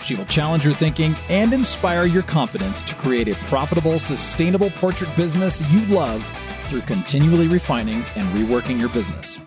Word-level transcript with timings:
She 0.00 0.14
will 0.14 0.26
challenge 0.26 0.64
your 0.64 0.74
thinking 0.74 1.14
and 1.28 1.52
inspire 1.52 2.04
your 2.04 2.22
confidence 2.22 2.82
to 2.82 2.94
create 2.94 3.28
a 3.28 3.34
profitable, 3.46 3.98
sustainable 3.98 4.70
portrait 4.70 5.14
business 5.16 5.62
you 5.70 5.84
love 5.94 6.24
through 6.66 6.82
continually 6.82 7.48
refining 7.48 8.04
and 8.16 8.28
reworking 8.36 8.78
your 8.78 8.88
business. 8.90 9.40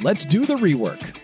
Let's 0.00 0.24
do 0.24 0.46
the 0.46 0.56
rework. 0.56 1.16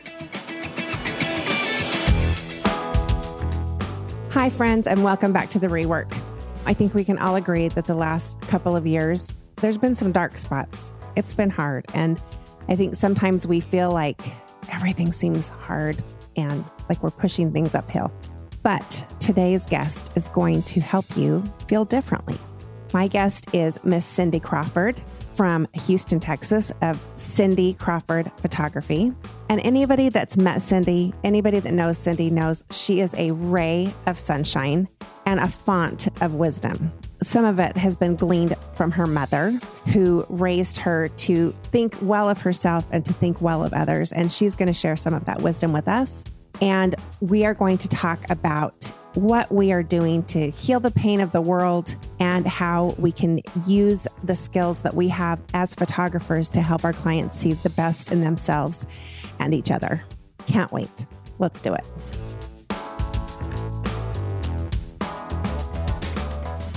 Hi, 4.33 4.49
friends, 4.49 4.87
and 4.87 5.03
welcome 5.03 5.33
back 5.33 5.51
to 5.51 5.59
the 5.59 5.67
rework. 5.67 6.17
I 6.65 6.73
think 6.73 6.95
we 6.95 7.05
can 7.05 7.19
all 7.19 7.37
agree 7.37 7.69
that 7.69 7.87
the 7.87 7.95
last 7.95 8.41
couple 8.43 8.77
of 8.77 8.87
years, 8.87 9.33
there's 9.57 9.77
been 9.77 9.95
some 9.95 10.13
dark 10.13 10.37
spots. 10.37 10.95
It's 11.17 11.33
been 11.33 11.51
hard. 11.51 11.85
And 11.95 12.21
I 12.69 12.77
think 12.77 12.95
sometimes 12.95 13.47
we 13.47 13.61
feel 13.61 13.91
like 13.91 14.21
everything 14.71 15.13
seems 15.13 15.49
hard 15.49 16.03
and 16.37 16.65
like 16.89 17.03
we're 17.03 17.11
pushing 17.11 17.53
things 17.53 17.75
uphill. 17.75 18.13
But 18.63 19.07
today's 19.21 19.65
guest 19.67 20.11
is 20.17 20.29
going 20.29 20.63
to 20.65 20.81
help 20.81 21.17
you 21.17 21.43
feel 21.67 21.85
differently. 21.85 22.39
My 22.93 23.09
guest 23.09 23.55
is 23.55 23.83
Miss 23.85 24.05
Cindy 24.05 24.41
Crofford 24.41 24.99
from 25.35 25.67
Houston, 25.73 26.21
Texas, 26.21 26.71
of 26.83 27.01
Cindy 27.17 27.75
Crofford 27.75 28.31
Photography. 28.41 29.13
And 29.49 29.61
anybody 29.63 30.09
that's 30.09 30.37
met 30.37 30.61
Cindy, 30.61 31.15
anybody 31.25 31.61
that 31.61 31.73
knows 31.73 31.97
Cindy 31.97 32.31
knows 32.31 32.63
she 32.71 33.01
is 33.01 33.15
a 33.15 33.31
ray 33.31 33.95
of 34.07 34.19
sunshine 34.19 34.89
and 35.25 35.41
a 35.41 35.49
font 35.49 36.09
of 36.23 36.35
wisdom. 36.35 36.93
Some 37.23 37.45
of 37.45 37.59
it 37.61 37.77
has 37.77 37.97
been 37.97 38.17
gleaned 38.17 38.57
from 38.75 38.91
her 38.91 39.07
mother, 39.07 39.59
who 39.93 40.27
raised 40.29 40.79
her 40.79 41.09
to 41.09 41.55
think 41.71 41.97
well 42.03 42.29
of 42.29 42.41
herself 42.41 42.87
and 42.91 43.05
to 43.07 43.13
think 43.13 43.41
well 43.41 43.65
of 43.65 43.73
others. 43.73 44.13
And 44.13 44.31
she's 44.33 44.57
going 44.57 44.67
to 44.67 44.73
share 44.73 44.97
some 44.97 45.15
of 45.15 45.25
that 45.27 45.43
wisdom 45.43 45.73
with 45.73 45.89
us. 45.89 46.25
And 46.61 46.95
we 47.21 47.47
are 47.47 47.55
going 47.55 47.79
to 47.79 47.89
talk 47.89 48.19
about 48.29 48.93
what 49.15 49.51
we 49.51 49.73
are 49.73 49.83
doing 49.83 50.23
to 50.25 50.51
heal 50.51 50.79
the 50.79 50.91
pain 50.91 51.21
of 51.21 51.33
the 51.33 51.41
world 51.41 51.97
and 52.21 52.47
how 52.47 52.95
we 52.99 53.11
can 53.11 53.41
use 53.67 54.07
the 54.23 54.37
skills 54.37 54.83
that 54.83 54.95
we 54.95 55.09
have 55.09 55.41
as 55.53 55.75
photographers 55.75 56.49
to 56.51 56.63
help 56.63 56.85
our 56.85 56.93
clients 56.93 57.37
see 57.37 57.55
the 57.55 57.71
best 57.71 58.13
in 58.13 58.21
themselves 58.21 58.87
and 59.41 59.53
each 59.53 59.71
other. 59.71 60.05
Can't 60.47 60.71
wait. 60.71 60.91
Let's 61.39 61.61
do 61.61 61.75
it. 61.75 61.85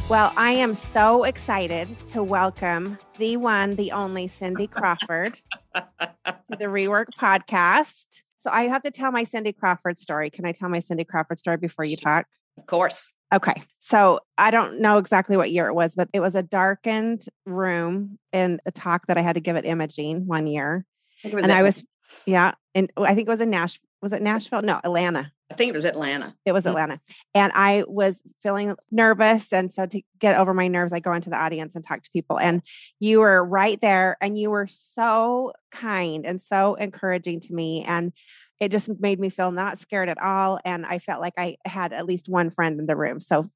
Well, 0.09 0.33
I 0.37 0.51
am 0.51 0.73
so 0.73 1.23
excited 1.25 1.99
to 2.07 2.23
welcome 2.23 2.97
the 3.17 3.37
one, 3.37 3.75
the 3.75 3.91
only 3.91 4.27
Cindy 4.27 4.67
Crofford 4.67 5.39
to 5.75 6.35
the 6.49 6.65
Rework 6.65 7.07
podcast. 7.19 8.22
So 8.43 8.51
I 8.51 8.63
have 8.63 8.83
to 8.83 8.91
tell 8.91 9.09
my 9.09 9.23
Cindy 9.23 9.53
Crofford 9.53 9.97
story. 9.97 10.29
Can 10.29 10.45
I 10.45 10.51
tell 10.51 10.67
my 10.67 10.81
Cindy 10.81 11.05
Crofford 11.05 11.39
story 11.39 11.55
before 11.55 11.85
you 11.85 11.95
talk? 11.95 12.25
Of 12.57 12.65
course. 12.65 13.13
Okay. 13.33 13.63
So 13.79 14.19
I 14.37 14.51
don't 14.51 14.81
know 14.81 14.97
exactly 14.97 15.37
what 15.37 15.53
year 15.53 15.67
it 15.67 15.73
was, 15.73 15.95
but 15.95 16.09
it 16.13 16.19
was 16.19 16.35
a 16.35 16.43
darkened 16.43 17.25
room 17.45 18.19
in 18.33 18.59
a 18.65 18.71
talk 18.71 19.07
that 19.07 19.17
I 19.17 19.21
had 19.21 19.35
to 19.35 19.39
give 19.39 19.55
at 19.55 19.65
Imaging 19.65 20.27
one 20.27 20.45
year. 20.45 20.85
I 21.23 21.29
and 21.29 21.53
I 21.53 21.63
was, 21.63 21.85
yeah. 22.25 22.51
And 22.75 22.91
I 22.97 23.15
think 23.15 23.29
it 23.29 23.31
was 23.31 23.39
in 23.39 23.49
Nashville. 23.49 23.87
Was 24.01 24.11
it 24.11 24.21
Nashville? 24.21 24.61
No, 24.61 24.81
Atlanta. 24.83 25.31
I 25.53 25.55
think 25.55 25.69
it 25.69 25.73
was 25.73 25.85
Atlanta. 25.85 26.35
It 26.45 26.51
was 26.51 26.63
hmm. 26.63 26.69
Atlanta. 26.69 26.99
And 27.35 27.51
I 27.53 27.83
was 27.87 28.21
feeling 28.41 28.75
nervous. 28.91 29.53
And 29.53 29.71
so 29.71 29.85
to 29.85 30.01
get 30.19 30.37
over 30.37 30.53
my 30.53 30.67
nerves, 30.67 30.93
I 30.93 30.99
go 30.99 31.13
into 31.13 31.29
the 31.29 31.37
audience 31.37 31.75
and 31.75 31.85
talk 31.85 32.01
to 32.01 32.11
people. 32.11 32.39
And 32.39 32.61
you 32.99 33.19
were 33.19 33.43
right 33.45 33.79
there 33.81 34.17
and 34.19 34.37
you 34.37 34.49
were 34.49 34.67
so 34.67 35.53
kind 35.71 36.25
and 36.25 36.41
so 36.41 36.75
encouraging 36.75 37.39
to 37.41 37.53
me. 37.53 37.83
And 37.87 38.13
it 38.59 38.71
just 38.71 38.89
made 38.99 39.19
me 39.19 39.29
feel 39.29 39.51
not 39.51 39.77
scared 39.77 40.09
at 40.09 40.21
all. 40.21 40.59
And 40.65 40.85
I 40.85 40.99
felt 40.99 41.21
like 41.21 41.33
I 41.37 41.57
had 41.65 41.93
at 41.93 42.05
least 42.05 42.29
one 42.29 42.49
friend 42.49 42.79
in 42.79 42.87
the 42.87 42.95
room. 42.95 43.19
So 43.19 43.49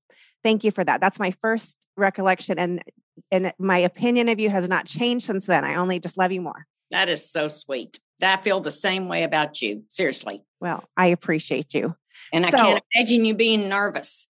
thank 0.44 0.64
you 0.64 0.72
for 0.72 0.84
that. 0.84 1.02
That's 1.02 1.20
my 1.20 1.32
first 1.42 1.78
recollection. 1.96 2.60
And 2.60 2.84
and 3.32 3.52
my 3.58 3.80
opinion 3.80 4.30
of 4.30 4.40
you 4.40 4.50
has 4.52 4.70
not 4.70 4.86
changed 4.86 5.26
since 5.26 5.48
then. 5.48 5.66
I 5.66 5.76
only 5.76 6.00
just 6.00 6.18
love 6.18 6.32
you 6.32 6.42
more. 6.42 6.68
That 6.92 7.10
is 7.10 7.30
so 7.30 7.48
sweet. 7.48 8.00
I 8.22 8.38
feel 8.38 8.60
the 8.60 8.72
same 8.72 9.08
way 9.08 9.24
about 9.24 9.62
you. 9.62 9.84
Seriously. 9.88 10.44
Well, 10.60 10.84
I 10.96 11.08
appreciate 11.08 11.74
you. 11.74 11.96
And 12.34 12.46
I 12.46 12.50
So- 12.50 12.58
can't 12.58 12.84
imagine 12.96 13.26
you 13.26 13.36
being 13.36 13.70
nervous. 13.70 14.28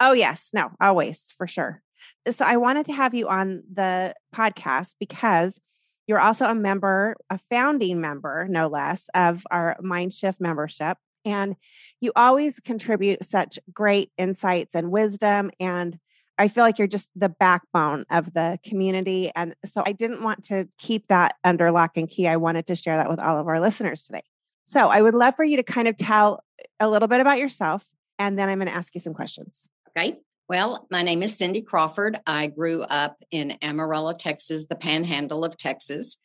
Oh, 0.00 0.12
yes. 0.12 0.50
No, 0.52 0.70
always 0.80 1.32
for 1.38 1.46
sure. 1.46 1.82
So 2.30 2.44
I 2.44 2.56
wanted 2.56 2.86
to 2.86 2.92
have 2.92 3.14
you 3.14 3.28
on 3.28 3.62
the 3.72 4.14
podcast 4.34 4.94
because 4.98 5.60
you're 6.06 6.20
also 6.20 6.46
a 6.46 6.54
member, 6.54 7.16
a 7.30 7.38
founding 7.50 8.00
member, 8.00 8.46
no 8.48 8.68
less, 8.68 9.08
of 9.14 9.44
our 9.50 9.76
Mindshift 9.82 10.36
membership. 10.40 10.98
And 11.24 11.56
you 12.00 12.12
always 12.14 12.60
contribute 12.60 13.24
such 13.24 13.58
great 13.72 14.10
insights 14.16 14.74
and 14.74 14.90
wisdom. 14.90 15.50
And 15.58 15.98
I 16.38 16.48
feel 16.48 16.64
like 16.64 16.78
you're 16.78 16.86
just 16.86 17.08
the 17.16 17.28
backbone 17.28 18.04
of 18.10 18.34
the 18.34 18.58
community. 18.64 19.30
And 19.34 19.54
so 19.64 19.82
I 19.86 19.92
didn't 19.92 20.22
want 20.22 20.44
to 20.44 20.68
keep 20.78 21.08
that 21.08 21.36
under 21.44 21.70
lock 21.70 21.92
and 21.96 22.08
key. 22.08 22.28
I 22.28 22.36
wanted 22.36 22.66
to 22.66 22.76
share 22.76 22.96
that 22.96 23.08
with 23.08 23.18
all 23.18 23.38
of 23.38 23.48
our 23.48 23.60
listeners 23.60 24.04
today. 24.04 24.22
So 24.66 24.88
I 24.88 25.00
would 25.00 25.14
love 25.14 25.34
for 25.36 25.44
you 25.44 25.56
to 25.56 25.62
kind 25.62 25.88
of 25.88 25.96
tell 25.96 26.42
a 26.80 26.88
little 26.88 27.08
bit 27.08 27.20
about 27.20 27.38
yourself. 27.38 27.84
And 28.18 28.38
then 28.38 28.48
I'm 28.48 28.58
going 28.58 28.68
to 28.68 28.74
ask 28.74 28.94
you 28.94 29.00
some 29.00 29.14
questions. 29.14 29.68
Okay. 29.96 30.18
Well, 30.48 30.86
my 30.90 31.02
name 31.02 31.22
is 31.22 31.36
Cindy 31.36 31.62
Crofford. 31.62 32.20
I 32.26 32.46
grew 32.48 32.82
up 32.82 33.16
in 33.30 33.58
Amarillo, 33.62 34.12
Texas, 34.12 34.66
the 34.66 34.76
panhandle 34.76 35.44
of 35.44 35.56
Texas. 35.56 36.18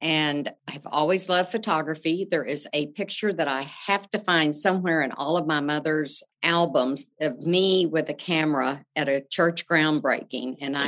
And 0.00 0.52
I've 0.68 0.86
always 0.86 1.28
loved 1.28 1.50
photography. 1.50 2.26
There 2.30 2.44
is 2.44 2.68
a 2.72 2.88
picture 2.88 3.32
that 3.32 3.48
I 3.48 3.62
have 3.86 4.10
to 4.10 4.18
find 4.18 4.54
somewhere 4.54 5.00
in 5.00 5.12
all 5.12 5.36
of 5.36 5.46
my 5.46 5.60
mother's 5.60 6.22
albums 6.42 7.08
of 7.20 7.40
me 7.40 7.86
with 7.86 8.08
a 8.10 8.14
camera 8.14 8.84
at 8.94 9.08
a 9.08 9.22
church 9.30 9.66
groundbreaking. 9.66 10.56
And 10.60 10.76
I 10.76 10.86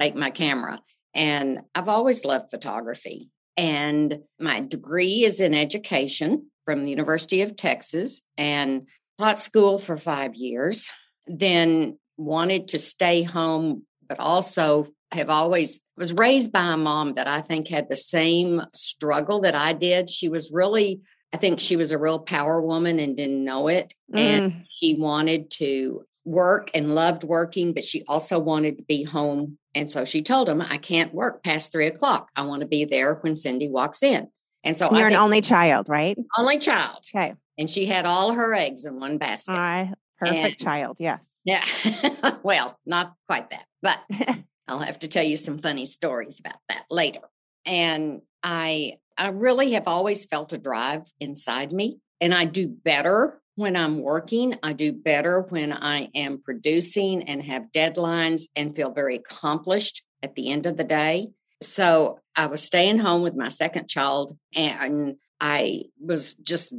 take 0.00 0.14
my 0.14 0.30
camera. 0.30 0.80
And 1.12 1.62
I've 1.74 1.88
always 1.88 2.24
loved 2.24 2.50
photography. 2.50 3.30
And 3.56 4.20
my 4.38 4.60
degree 4.60 5.24
is 5.24 5.40
in 5.40 5.54
education 5.54 6.50
from 6.64 6.84
the 6.84 6.90
University 6.90 7.42
of 7.42 7.56
Texas 7.56 8.22
and 8.36 8.88
taught 9.18 9.38
school 9.38 9.78
for 9.78 9.96
five 9.96 10.34
years. 10.34 10.88
Then 11.26 11.98
wanted 12.16 12.68
to 12.68 12.78
stay 12.78 13.22
home, 13.22 13.84
but 14.08 14.20
also 14.20 14.86
have 15.14 15.30
always 15.30 15.80
was 15.96 16.12
raised 16.12 16.52
by 16.52 16.72
a 16.72 16.76
mom 16.76 17.14
that 17.14 17.26
I 17.26 17.40
think 17.40 17.68
had 17.68 17.88
the 17.88 17.96
same 17.96 18.62
struggle 18.72 19.40
that 19.40 19.54
I 19.54 19.72
did. 19.72 20.10
She 20.10 20.28
was 20.28 20.50
really, 20.52 21.00
I 21.32 21.36
think 21.36 21.60
she 21.60 21.76
was 21.76 21.90
a 21.92 21.98
real 21.98 22.18
power 22.18 22.60
woman 22.60 22.98
and 22.98 23.16
didn't 23.16 23.44
know 23.44 23.68
it. 23.68 23.94
And 24.12 24.52
Mm, 24.52 24.64
she 24.78 24.94
wanted 24.94 25.50
to 25.52 26.04
work 26.24 26.70
and 26.74 26.94
loved 26.94 27.22
working, 27.24 27.72
but 27.74 27.84
she 27.84 28.02
also 28.08 28.38
wanted 28.38 28.78
to 28.78 28.82
be 28.84 29.02
home. 29.04 29.58
And 29.74 29.90
so 29.90 30.04
she 30.04 30.22
told 30.22 30.48
him, 30.48 30.60
I 30.62 30.78
can't 30.78 31.12
work 31.12 31.42
past 31.42 31.72
three 31.72 31.86
o'clock. 31.86 32.30
I 32.36 32.42
want 32.42 32.60
to 32.60 32.66
be 32.66 32.84
there 32.84 33.14
when 33.14 33.34
Cindy 33.34 33.68
walks 33.68 34.02
in. 34.02 34.28
And 34.62 34.76
so 34.76 34.94
you're 34.96 35.08
an 35.08 35.16
only 35.16 35.40
child, 35.42 35.88
right? 35.88 36.16
only 36.38 36.58
child. 36.58 36.98
Okay. 37.14 37.34
And 37.58 37.68
she 37.70 37.84
had 37.86 38.06
all 38.06 38.32
her 38.32 38.54
eggs 38.54 38.84
in 38.84 38.98
one 38.98 39.18
basket. 39.18 39.52
I 39.52 39.92
perfect 40.18 40.38
And- 40.44 40.58
child. 40.58 40.96
Yes. 41.00 41.28
yeah. 41.44 41.64
well, 42.42 42.78
not 42.86 43.12
quite 43.28 43.50
that, 43.50 43.64
but 43.82 43.98
I'll 44.68 44.78
have 44.78 44.98
to 45.00 45.08
tell 45.08 45.24
you 45.24 45.36
some 45.36 45.58
funny 45.58 45.86
stories 45.86 46.40
about 46.40 46.58
that 46.68 46.84
later. 46.90 47.20
And 47.66 48.22
I 48.42 48.98
I 49.16 49.28
really 49.28 49.72
have 49.72 49.86
always 49.86 50.24
felt 50.24 50.52
a 50.52 50.58
drive 50.58 51.02
inside 51.20 51.72
me 51.72 51.98
and 52.20 52.34
I 52.34 52.44
do 52.46 52.66
better 52.68 53.40
when 53.54 53.76
I'm 53.76 54.00
working. 54.00 54.54
I 54.62 54.72
do 54.72 54.92
better 54.92 55.42
when 55.42 55.72
I 55.72 56.08
am 56.14 56.42
producing 56.42 57.22
and 57.28 57.42
have 57.44 57.70
deadlines 57.72 58.42
and 58.56 58.74
feel 58.74 58.90
very 58.90 59.16
accomplished 59.16 60.02
at 60.22 60.34
the 60.34 60.50
end 60.50 60.66
of 60.66 60.76
the 60.76 60.84
day. 60.84 61.28
So 61.62 62.18
I 62.34 62.46
was 62.46 62.62
staying 62.62 62.98
home 62.98 63.22
with 63.22 63.36
my 63.36 63.48
second 63.48 63.88
child 63.88 64.36
and 64.56 65.16
I 65.40 65.84
was 66.00 66.34
just 66.36 66.74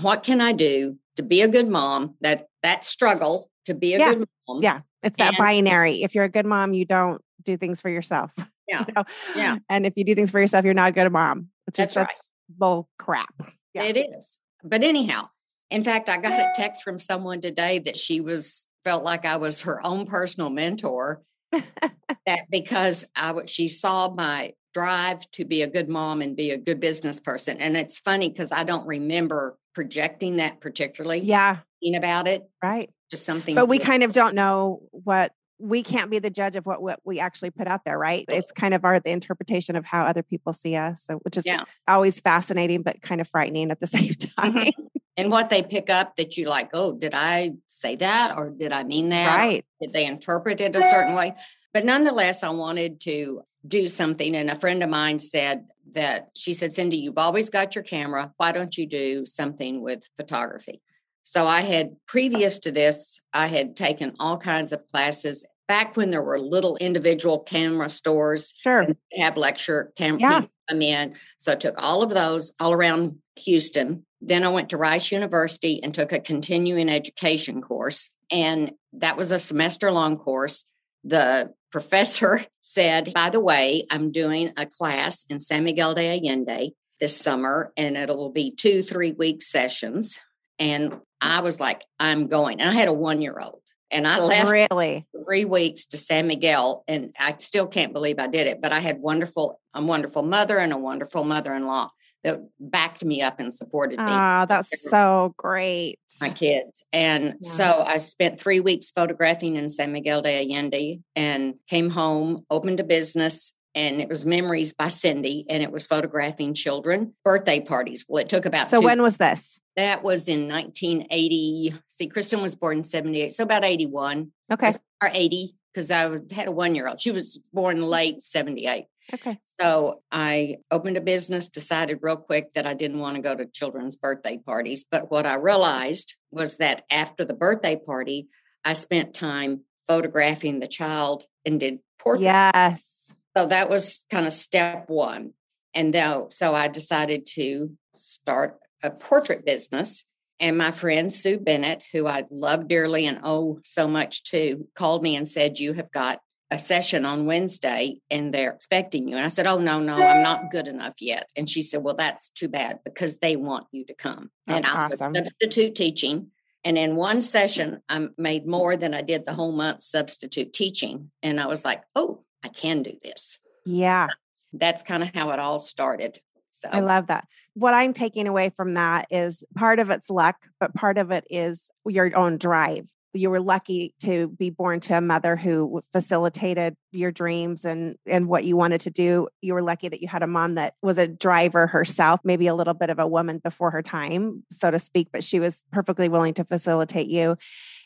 what 0.00 0.22
can 0.22 0.40
I 0.40 0.52
do 0.52 0.96
to 1.16 1.22
be 1.24 1.42
a 1.42 1.48
good 1.48 1.66
mom? 1.68 2.14
That 2.20 2.46
that 2.62 2.84
struggle 2.84 3.50
to 3.64 3.74
be 3.74 3.94
a 3.94 3.98
Yeah. 3.98 4.14
good 4.14 4.28
mom. 4.48 4.62
Yeah. 4.62 4.80
It's 5.02 5.16
that 5.16 5.28
And- 5.28 5.36
binary. 5.38 6.02
If 6.02 6.14
you're 6.14 6.24
a 6.24 6.28
good 6.28 6.46
mom, 6.46 6.74
you 6.74 6.84
don't 6.84 7.20
do 7.42 7.56
things 7.56 7.80
for 7.80 7.88
yourself. 7.90 8.32
Yeah. 8.68 8.84
You 8.86 8.94
know? 8.94 9.04
Yeah. 9.34 9.58
And 9.68 9.84
if 9.84 9.94
you 9.96 10.04
do 10.04 10.14
things 10.14 10.30
for 10.30 10.38
yourself, 10.38 10.64
you're 10.64 10.74
not 10.74 10.90
a 10.90 10.92
good 10.92 11.10
mom, 11.10 11.48
which 11.66 11.74
That's 11.74 11.96
right. 11.96 12.06
such 12.16 12.26
bull 12.48 12.88
crap. 13.00 13.34
Yeah. 13.74 13.82
It 13.82 13.96
is. 13.96 14.38
But 14.62 14.84
anyhow, 14.84 15.28
in 15.72 15.82
fact, 15.82 16.08
I 16.08 16.18
got 16.18 16.38
a 16.38 16.52
text 16.54 16.84
from 16.84 17.00
someone 17.00 17.40
today 17.40 17.80
that 17.80 17.96
she 17.96 18.20
was 18.20 18.68
felt 18.84 19.02
like 19.02 19.24
I 19.24 19.38
was 19.38 19.62
her 19.62 19.84
own 19.84 20.06
personal 20.06 20.50
mentor. 20.50 21.20
that 21.52 22.42
because 22.48 23.04
I 23.16 23.34
she 23.46 23.66
saw 23.66 24.08
my 24.10 24.52
drive 24.72 25.28
to 25.32 25.44
be 25.44 25.62
a 25.62 25.66
good 25.66 25.88
mom 25.88 26.22
and 26.22 26.36
be 26.36 26.52
a 26.52 26.56
good 26.56 26.78
business 26.78 27.18
person. 27.18 27.58
And 27.58 27.76
it's 27.76 27.98
funny 27.98 28.28
because 28.28 28.52
I 28.52 28.62
don't 28.62 28.86
remember 28.86 29.58
projecting 29.74 30.36
that 30.36 30.60
particularly 30.60 31.22
Yeah. 31.22 31.58
about 31.96 32.28
it. 32.28 32.48
Right. 32.62 32.88
Just 33.10 33.24
something 33.24 33.56
But 33.56 33.66
we 33.66 33.80
kind 33.80 34.04
of 34.04 34.12
don't 34.12 34.36
know 34.36 34.82
what 34.92 35.32
we 35.60 35.82
can't 35.82 36.10
be 36.10 36.18
the 36.18 36.30
judge 36.30 36.56
of 36.56 36.64
what, 36.66 36.80
what 36.82 37.00
we 37.04 37.20
actually 37.20 37.50
put 37.50 37.66
out 37.66 37.84
there, 37.84 37.98
right? 37.98 38.24
It's 38.28 38.50
kind 38.50 38.72
of 38.74 38.84
our 38.84 38.98
the 38.98 39.10
interpretation 39.10 39.76
of 39.76 39.84
how 39.84 40.04
other 40.04 40.22
people 40.22 40.52
see 40.52 40.74
us, 40.74 41.04
so, 41.04 41.16
which 41.18 41.36
is 41.36 41.44
Yeah. 41.46 41.64
always 41.86 42.20
fascinating 42.20 42.82
but 42.82 43.02
kind 43.02 43.20
of 43.20 43.28
frightening 43.28 43.70
at 43.70 43.80
the 43.80 43.86
same 43.98 44.14
time. 44.14 44.54
Mhm. 44.54 44.72
and 45.16 45.30
what 45.30 45.50
they 45.50 45.62
pick 45.62 45.90
up 45.90 46.16
that 46.16 46.36
you 46.36 46.46
like, 46.48 46.70
oh, 46.72 46.92
did 46.92 47.14
I 47.14 47.52
say 47.66 47.96
that 47.96 48.36
or 48.36 48.50
did 48.50 48.72
I 48.72 48.84
mean 48.84 49.10
that? 49.10 49.36
Right. 49.36 49.64
did 49.80 49.90
they 49.92 50.06
interpret 50.06 50.60
it 50.60 50.74
a 50.76 50.82
certain 50.82 51.14
way? 51.14 51.34
But 51.74 51.84
nonetheless, 51.84 52.42
I 52.42 52.50
wanted 52.50 53.00
to 53.02 53.42
do 53.66 53.86
something. 53.86 54.34
And 54.34 54.50
a 54.50 54.56
friend 54.56 54.82
of 54.82 54.88
mine 54.88 55.18
said 55.18 55.66
that 55.92 56.30
she 56.34 56.54
said, 56.54 56.72
Cindy, 56.72 56.96
you've 56.96 57.18
always 57.18 57.50
got 57.50 57.74
your 57.74 57.84
camera. 57.84 58.32
Why 58.38 58.52
don't 58.52 58.76
you 58.78 58.86
do 58.86 59.26
something 59.26 59.82
with 59.82 60.04
photography? 60.16 60.80
So 61.22 61.46
I 61.46 61.60
had 61.62 61.96
previous 62.06 62.58
to 62.60 62.72
this, 62.72 63.20
I 63.32 63.46
had 63.46 63.76
taken 63.76 64.14
all 64.18 64.38
kinds 64.38 64.72
of 64.72 64.86
classes 64.88 65.44
back 65.68 65.96
when 65.96 66.10
there 66.10 66.22
were 66.22 66.40
little 66.40 66.76
individual 66.78 67.38
camera 67.40 67.88
stores 67.88 68.52
Sure. 68.56 68.88
have 69.16 69.36
lecture 69.36 69.92
camera 69.96 70.20
Yeah. 70.20 70.44
come 70.68 70.82
in. 70.82 71.14
So 71.38 71.52
I 71.52 71.54
took 71.56 71.80
all 71.80 72.02
of 72.02 72.10
those 72.10 72.52
all 72.58 72.72
around 72.72 73.18
Houston. 73.36 74.04
Then 74.20 74.42
I 74.44 74.48
went 74.48 74.70
to 74.70 74.76
Rice 74.76 75.12
University 75.12 75.80
and 75.82 75.94
took 75.94 76.12
a 76.12 76.18
continuing 76.18 76.88
education 76.88 77.62
course. 77.62 78.10
And 78.32 78.72
that 78.94 79.16
was 79.16 79.30
a 79.30 79.38
semester 79.38 79.92
long 79.92 80.16
course. 80.16 80.64
The 81.04 81.52
professor 81.70 82.44
said, 82.60 83.12
by 83.14 83.30
the 83.30 83.40
way, 83.40 83.86
I'm 83.90 84.10
doing 84.10 84.52
a 84.56 84.66
class 84.66 85.24
in 85.30 85.38
San 85.38 85.62
Miguel 85.64 85.94
de 85.94 86.18
Allende 86.18 86.72
this 87.00 87.16
summer, 87.16 87.72
and 87.76 87.96
it'll 87.96 88.30
be 88.30 88.50
two, 88.50 88.82
three 88.82 89.12
week 89.12 89.40
sessions. 89.40 90.18
And 90.58 90.98
I 91.20 91.40
was 91.40 91.60
like, 91.60 91.82
I'm 91.98 92.26
going. 92.26 92.60
And 92.60 92.70
I 92.70 92.74
had 92.74 92.88
a 92.88 92.92
one 92.92 93.20
year 93.20 93.38
old. 93.40 93.60
And 93.92 94.06
I 94.06 94.20
left 94.20 94.48
Really. 94.48 95.04
three 95.24 95.44
weeks 95.44 95.84
to 95.86 95.96
San 95.96 96.28
Miguel, 96.28 96.84
and 96.86 97.12
I 97.18 97.34
still 97.38 97.66
can't 97.66 97.92
believe 97.92 98.20
I 98.20 98.28
did 98.28 98.46
it. 98.46 98.60
But 98.62 98.72
I 98.72 98.78
had 98.78 99.00
wonderful, 99.00 99.60
a 99.74 99.82
wonderful 99.82 100.22
mother 100.22 100.58
and 100.58 100.72
a 100.72 100.76
wonderful 100.78 101.24
mother-in-law 101.24 101.88
that 102.22 102.38
backed 102.60 103.04
me 103.04 103.20
up 103.22 103.40
and 103.40 103.52
supported 103.52 103.98
me, 103.98 104.04
Oh, 104.12 104.46
that's 104.46 104.88
so 104.88 105.34
great. 105.36 105.98
my 106.20 106.30
kids. 106.30 106.84
And 106.92 107.24
Yeah. 107.40 107.50
so 107.50 107.82
I 107.84 107.96
spent 107.96 108.38
three 108.38 108.60
weeks 108.60 108.90
photographing 108.90 109.56
in 109.56 109.68
San 109.70 109.90
Miguel 109.90 110.22
de 110.22 110.38
Allende, 110.44 111.00
and 111.16 111.54
came 111.68 111.90
home, 111.90 112.44
opened 112.50 112.78
a 112.80 112.84
business. 112.84 113.54
And 113.74 114.00
it 114.00 114.08
was 114.08 114.26
Memories 114.26 114.72
by 114.72 114.88
Cindy, 114.88 115.46
and 115.48 115.62
it 115.62 115.70
was 115.70 115.86
photographing 115.86 116.54
children 116.54 117.14
birthday 117.24 117.60
parties. 117.60 118.04
Well, 118.08 118.20
it 118.20 118.28
took 118.28 118.44
about 118.44 118.66
So 118.66 118.80
two 118.80 118.84
when 118.86 119.00
was 119.00 119.16
this? 119.18 119.59
That 119.76 120.02
was 120.02 120.28
in 120.28 120.48
1980. 120.48 121.74
See, 121.88 122.06
Kristen 122.08 122.42
was 122.42 122.54
born 122.54 122.78
in 122.78 122.82
78, 122.82 123.32
so 123.32 123.44
about 123.44 123.64
81 123.64 124.32
Okay. 124.52 124.72
or 125.02 125.10
80 125.12 125.54
because 125.72 125.90
I 125.90 126.10
had 126.32 126.48
a 126.48 126.52
one 126.52 126.74
year 126.74 126.88
old. 126.88 127.00
She 127.00 127.10
was 127.10 127.38
born 127.52 127.82
late 127.82 128.22
78. 128.22 128.86
Okay. 129.12 129.38
So 129.44 130.02
I 130.10 130.58
opened 130.70 130.96
a 130.96 131.00
business, 131.00 131.48
decided 131.48 131.98
real 132.02 132.16
quick 132.16 132.54
that 132.54 132.66
I 132.66 132.74
didn't 132.74 133.00
want 133.00 133.16
to 133.16 133.22
go 133.22 133.34
to 133.34 133.46
children's 133.46 133.96
birthday 133.96 134.38
parties. 134.38 134.84
But 134.88 135.10
what 135.10 135.26
I 135.26 135.34
realized 135.34 136.14
was 136.30 136.56
that 136.58 136.84
after 136.90 137.24
the 137.24 137.34
birthday 137.34 137.76
party, 137.76 138.28
I 138.64 138.74
spent 138.74 139.14
time 139.14 139.62
photographing 139.88 140.60
the 140.60 140.68
child 140.68 141.24
and 141.44 141.58
did 141.58 141.80
portraits. 141.98 142.22
Yes. 142.24 143.14
So 143.36 143.46
that 143.46 143.70
was 143.70 144.04
kind 144.10 144.26
of 144.26 144.32
step 144.32 144.88
one. 144.88 145.32
And 145.74 145.94
though, 145.94 146.26
so 146.30 146.54
I 146.54 146.68
decided 146.68 147.26
to 147.34 147.76
start 147.94 148.58
a 148.82 148.90
portrait 148.90 149.44
business. 149.44 150.04
And 150.38 150.56
my 150.56 150.70
friend 150.70 151.12
Sue 151.12 151.38
Bennett, 151.38 151.84
who 151.92 152.06
I 152.06 152.24
love 152.30 152.66
dearly 152.66 153.06
and 153.06 153.20
owe 153.22 153.60
so 153.62 153.86
much 153.86 154.24
to, 154.24 154.66
called 154.74 155.02
me 155.02 155.16
and 155.16 155.28
said, 155.28 155.58
You 155.58 155.74
have 155.74 155.92
got 155.92 156.20
a 156.50 156.58
session 156.58 157.04
on 157.04 157.26
Wednesday 157.26 158.00
and 158.10 158.34
they're 158.34 158.52
expecting 158.52 159.06
you. 159.06 159.16
And 159.16 159.24
I 159.24 159.28
said, 159.28 159.46
Oh, 159.46 159.58
no, 159.58 159.80
no, 159.80 159.94
I'm 159.94 160.22
not 160.22 160.50
good 160.50 160.66
enough 160.66 160.94
yet. 161.00 161.30
And 161.36 161.48
she 161.48 161.62
said, 161.62 161.82
Well, 161.82 161.94
that's 161.94 162.30
too 162.30 162.48
bad 162.48 162.80
because 162.84 163.18
they 163.18 163.36
want 163.36 163.66
you 163.70 163.84
to 163.86 163.94
come. 163.94 164.30
and 164.46 164.64
That's 164.64 164.74
I 164.74 164.88
was 164.88 165.00
awesome. 165.00 165.14
substitute 165.14 165.74
teaching. 165.74 166.28
And 166.64 166.76
in 166.76 166.96
one 166.96 167.20
session, 167.20 167.82
I 167.88 168.08
made 168.18 168.46
more 168.46 168.76
than 168.76 168.94
I 168.94 169.02
did 169.02 169.24
the 169.26 169.34
whole 169.34 169.52
month 169.52 169.82
substitute 169.82 170.52
teaching. 170.52 171.10
And 171.22 171.38
I 171.38 171.46
was 171.46 171.64
like, 171.64 171.82
Oh, 171.94 172.24
I 172.42 172.48
can 172.48 172.82
do 172.82 172.94
this. 173.02 173.38
Yeah. 173.66 174.08
So 174.08 174.14
that's 174.54 174.82
kind 174.82 175.02
of 175.02 175.10
how 175.14 175.30
it 175.30 175.38
all 175.38 175.58
started. 175.58 176.18
So 176.50 176.68
I 176.70 176.80
love 176.80 177.06
that. 177.06 177.26
What 177.54 177.74
I'm 177.74 177.92
taking 177.92 178.26
away 178.26 178.50
from 178.56 178.74
that 178.74 179.06
is 179.10 179.44
part 179.56 179.78
of 179.78 179.90
it's 179.90 180.10
luck, 180.10 180.36
but 180.58 180.74
part 180.74 180.98
of 180.98 181.10
it 181.10 181.24
is 181.30 181.70
your 181.86 182.16
own 182.16 182.38
drive. 182.38 182.86
You 183.12 183.30
were 183.30 183.40
lucky 183.40 183.94
to 184.02 184.28
be 184.28 184.50
born 184.50 184.78
to 184.80 184.96
a 184.96 185.00
mother 185.00 185.34
who 185.34 185.82
facilitated 185.92 186.76
your 186.92 187.10
dreams 187.10 187.64
and 187.64 187.96
and 188.06 188.28
what 188.28 188.44
you 188.44 188.56
wanted 188.56 188.82
to 188.82 188.90
do. 188.90 189.26
You 189.40 189.54
were 189.54 189.62
lucky 189.62 189.88
that 189.88 190.00
you 190.00 190.06
had 190.06 190.22
a 190.22 190.28
mom 190.28 190.54
that 190.54 190.74
was 190.80 190.96
a 190.96 191.08
driver 191.08 191.66
herself, 191.66 192.20
maybe 192.22 192.46
a 192.46 192.54
little 192.54 192.74
bit 192.74 192.88
of 192.88 193.00
a 193.00 193.08
woman 193.08 193.38
before 193.38 193.72
her 193.72 193.82
time, 193.82 194.44
so 194.52 194.70
to 194.70 194.78
speak, 194.78 195.08
but 195.12 195.24
she 195.24 195.40
was 195.40 195.64
perfectly 195.72 196.08
willing 196.08 196.34
to 196.34 196.44
facilitate 196.44 197.08
you 197.08 197.36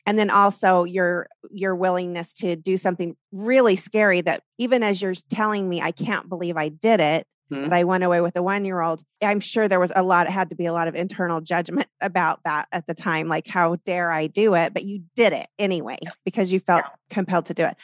and 0.07 0.19
then 0.19 0.31
also 0.31 0.85
your 0.85 1.29
your 1.51 1.75
willingness 1.75 2.33
to 2.35 2.57
do 2.57 2.77
something 2.77 3.17
really 3.33 3.77
scary 3.77 4.21
that 4.21 4.43
even 4.59 4.83
as 4.83 5.01
you're 5.01 5.15
telling 5.31 5.69
me 5.69 5.81
i 5.81 5.91
can't 5.91 6.29
believe 6.29 6.57
i 6.57 6.69
did 6.69 7.01
it 7.01 7.27
mm-hmm. 7.51 7.73
I 7.73 7.85
went 7.85 8.05
away 8.05 8.21
with 8.21 8.37
a 8.37 8.43
one 8.43 8.65
year 8.65 8.81
old. 8.81 9.03
I'm 9.23 9.41
sure 9.41 9.69
there 9.69 9.81
was 9.81 9.93
a 9.95 10.03
lot, 10.03 10.27
it 10.27 10.33
had 10.33 10.51
to 10.51 10.57
be 10.57 10.67
a 10.67 10.73
lot 10.73 10.89
of 10.89 10.95
internal 10.95 11.41
judgment 11.41 11.89
about 12.01 12.41
that 12.45 12.69
at 12.73 12.87
the 12.87 12.95
time. 12.95 13.29
Like, 13.29 13.47
how 13.47 13.77
dare 13.85 14.11
I 14.11 14.27
do 14.27 14.55
it? 14.55 14.75
But 14.75 14.85
you 14.85 15.03
did 15.15 15.33
it 15.33 15.49
anyway 15.59 15.99
because 16.25 16.53
you 16.53 16.61
felt 16.61 16.85
yeah. 16.85 17.15
compelled 17.15 17.47
to 17.47 17.55
do 17.55 17.65
it. 17.65 17.77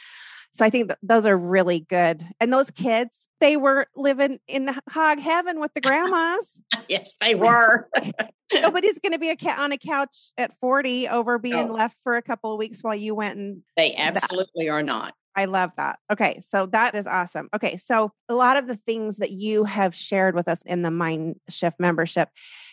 So 0.53 0.65
I 0.65 0.69
think 0.69 0.89
that 0.89 0.97
those 1.01 1.25
are 1.25 1.37
really 1.37 1.79
good. 1.79 2.27
And 2.39 2.51
those 2.51 2.69
kids, 2.71 3.29
they 3.39 3.55
were 3.55 3.87
living 3.95 4.39
in 4.47 4.75
hog 4.89 5.19
heaven 5.19 5.59
with 5.59 5.73
the 5.73 5.81
grandmas. 5.81 6.61
yes, 6.89 7.15
they 7.21 7.35
were. 7.35 7.89
Nobody's 8.53 8.99
going 8.99 9.13
to 9.13 9.19
be 9.19 9.29
a 9.29 9.37
cat 9.37 9.59
on 9.59 9.71
a 9.71 9.77
couch 9.77 10.31
at 10.37 10.51
40 10.59 11.07
over 11.07 11.39
being 11.39 11.71
left 11.71 11.95
for 12.03 12.17
a 12.17 12.21
couple 12.21 12.51
of 12.51 12.59
weeks 12.59 12.81
while 12.81 12.95
you 12.95 13.15
went 13.15 13.39
and 13.39 13.61
they 13.77 13.95
absolutely 13.95 14.65
that. 14.65 14.71
are 14.71 14.83
not. 14.83 15.13
I 15.35 15.45
love 15.45 15.71
that. 15.77 15.99
Okay. 16.11 16.39
So 16.41 16.65
that 16.67 16.95
is 16.95 17.07
awesome. 17.07 17.49
Okay. 17.55 17.77
So 17.77 18.11
a 18.29 18.35
lot 18.35 18.57
of 18.57 18.67
the 18.67 18.75
things 18.75 19.17
that 19.17 19.31
you 19.31 19.63
have 19.63 19.95
shared 19.95 20.35
with 20.35 20.47
us 20.47 20.61
in 20.63 20.81
the 20.81 20.91
Mind 20.91 21.39
Shift 21.49 21.79
membership 21.79 22.29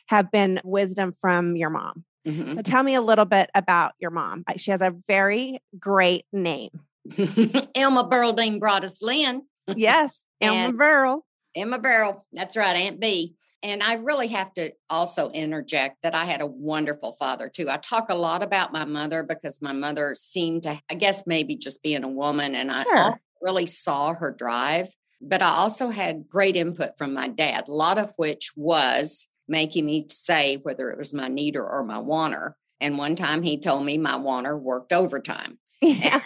have 0.06 0.30
been 0.30 0.60
wisdom 0.64 1.12
from 1.12 1.56
your 1.56 1.70
mom. 1.70 2.04
Mm-hmm. 2.26 2.54
So 2.54 2.62
tell 2.62 2.82
me 2.82 2.94
a 2.94 3.00
little 3.00 3.24
bit 3.24 3.50
about 3.54 3.92
your 3.98 4.10
mom. 4.10 4.44
She 4.56 4.70
has 4.70 4.80
a 4.80 4.94
very 5.06 5.60
great 5.78 6.24
name. 6.32 6.70
Elma 7.74 8.04
Burlding 8.04 8.58
brought 8.58 8.84
us 8.84 9.00
Lynn. 9.02 9.42
yes. 9.68 10.22
Elma 10.40 10.72
Burl. 10.72 11.24
Emma 11.54 11.78
Burl. 11.78 12.24
That's 12.32 12.56
right. 12.56 12.76
Aunt 12.76 13.00
B. 13.00 13.34
And 13.62 13.82
I 13.82 13.94
really 13.94 14.28
have 14.28 14.54
to 14.54 14.72
also 14.88 15.30
interject 15.30 15.98
that 16.02 16.14
I 16.14 16.24
had 16.24 16.40
a 16.40 16.46
wonderful 16.46 17.12
father 17.12 17.48
too. 17.48 17.68
I 17.68 17.76
talk 17.76 18.08
a 18.08 18.14
lot 18.14 18.42
about 18.42 18.72
my 18.72 18.84
mother 18.84 19.22
because 19.24 19.60
my 19.60 19.72
mother 19.72 20.14
seemed 20.16 20.62
to, 20.62 20.80
I 20.88 20.94
guess, 20.94 21.24
maybe 21.26 21.56
just 21.56 21.82
being 21.82 22.04
a 22.04 22.08
woman, 22.08 22.54
and 22.54 22.70
sure. 22.70 22.96
I 22.96 23.12
really 23.42 23.66
saw 23.66 24.14
her 24.14 24.30
drive. 24.30 24.88
But 25.20 25.42
I 25.42 25.50
also 25.50 25.90
had 25.90 26.28
great 26.28 26.56
input 26.56 26.96
from 26.96 27.12
my 27.12 27.26
dad, 27.26 27.64
a 27.66 27.72
lot 27.72 27.98
of 27.98 28.12
which 28.16 28.52
was 28.54 29.26
making 29.48 29.86
me 29.86 30.06
say 30.08 30.58
whether 30.62 30.90
it 30.90 30.98
was 30.98 31.12
my 31.12 31.26
needer 31.26 31.66
or 31.66 31.82
my 31.82 31.98
wanter. 31.98 32.56
And 32.80 32.98
one 32.98 33.16
time 33.16 33.42
he 33.42 33.58
told 33.60 33.84
me 33.84 33.98
my 33.98 34.16
wanter 34.16 34.56
worked 34.56 34.92
overtime. 34.92 35.58
Yeah. 35.80 36.20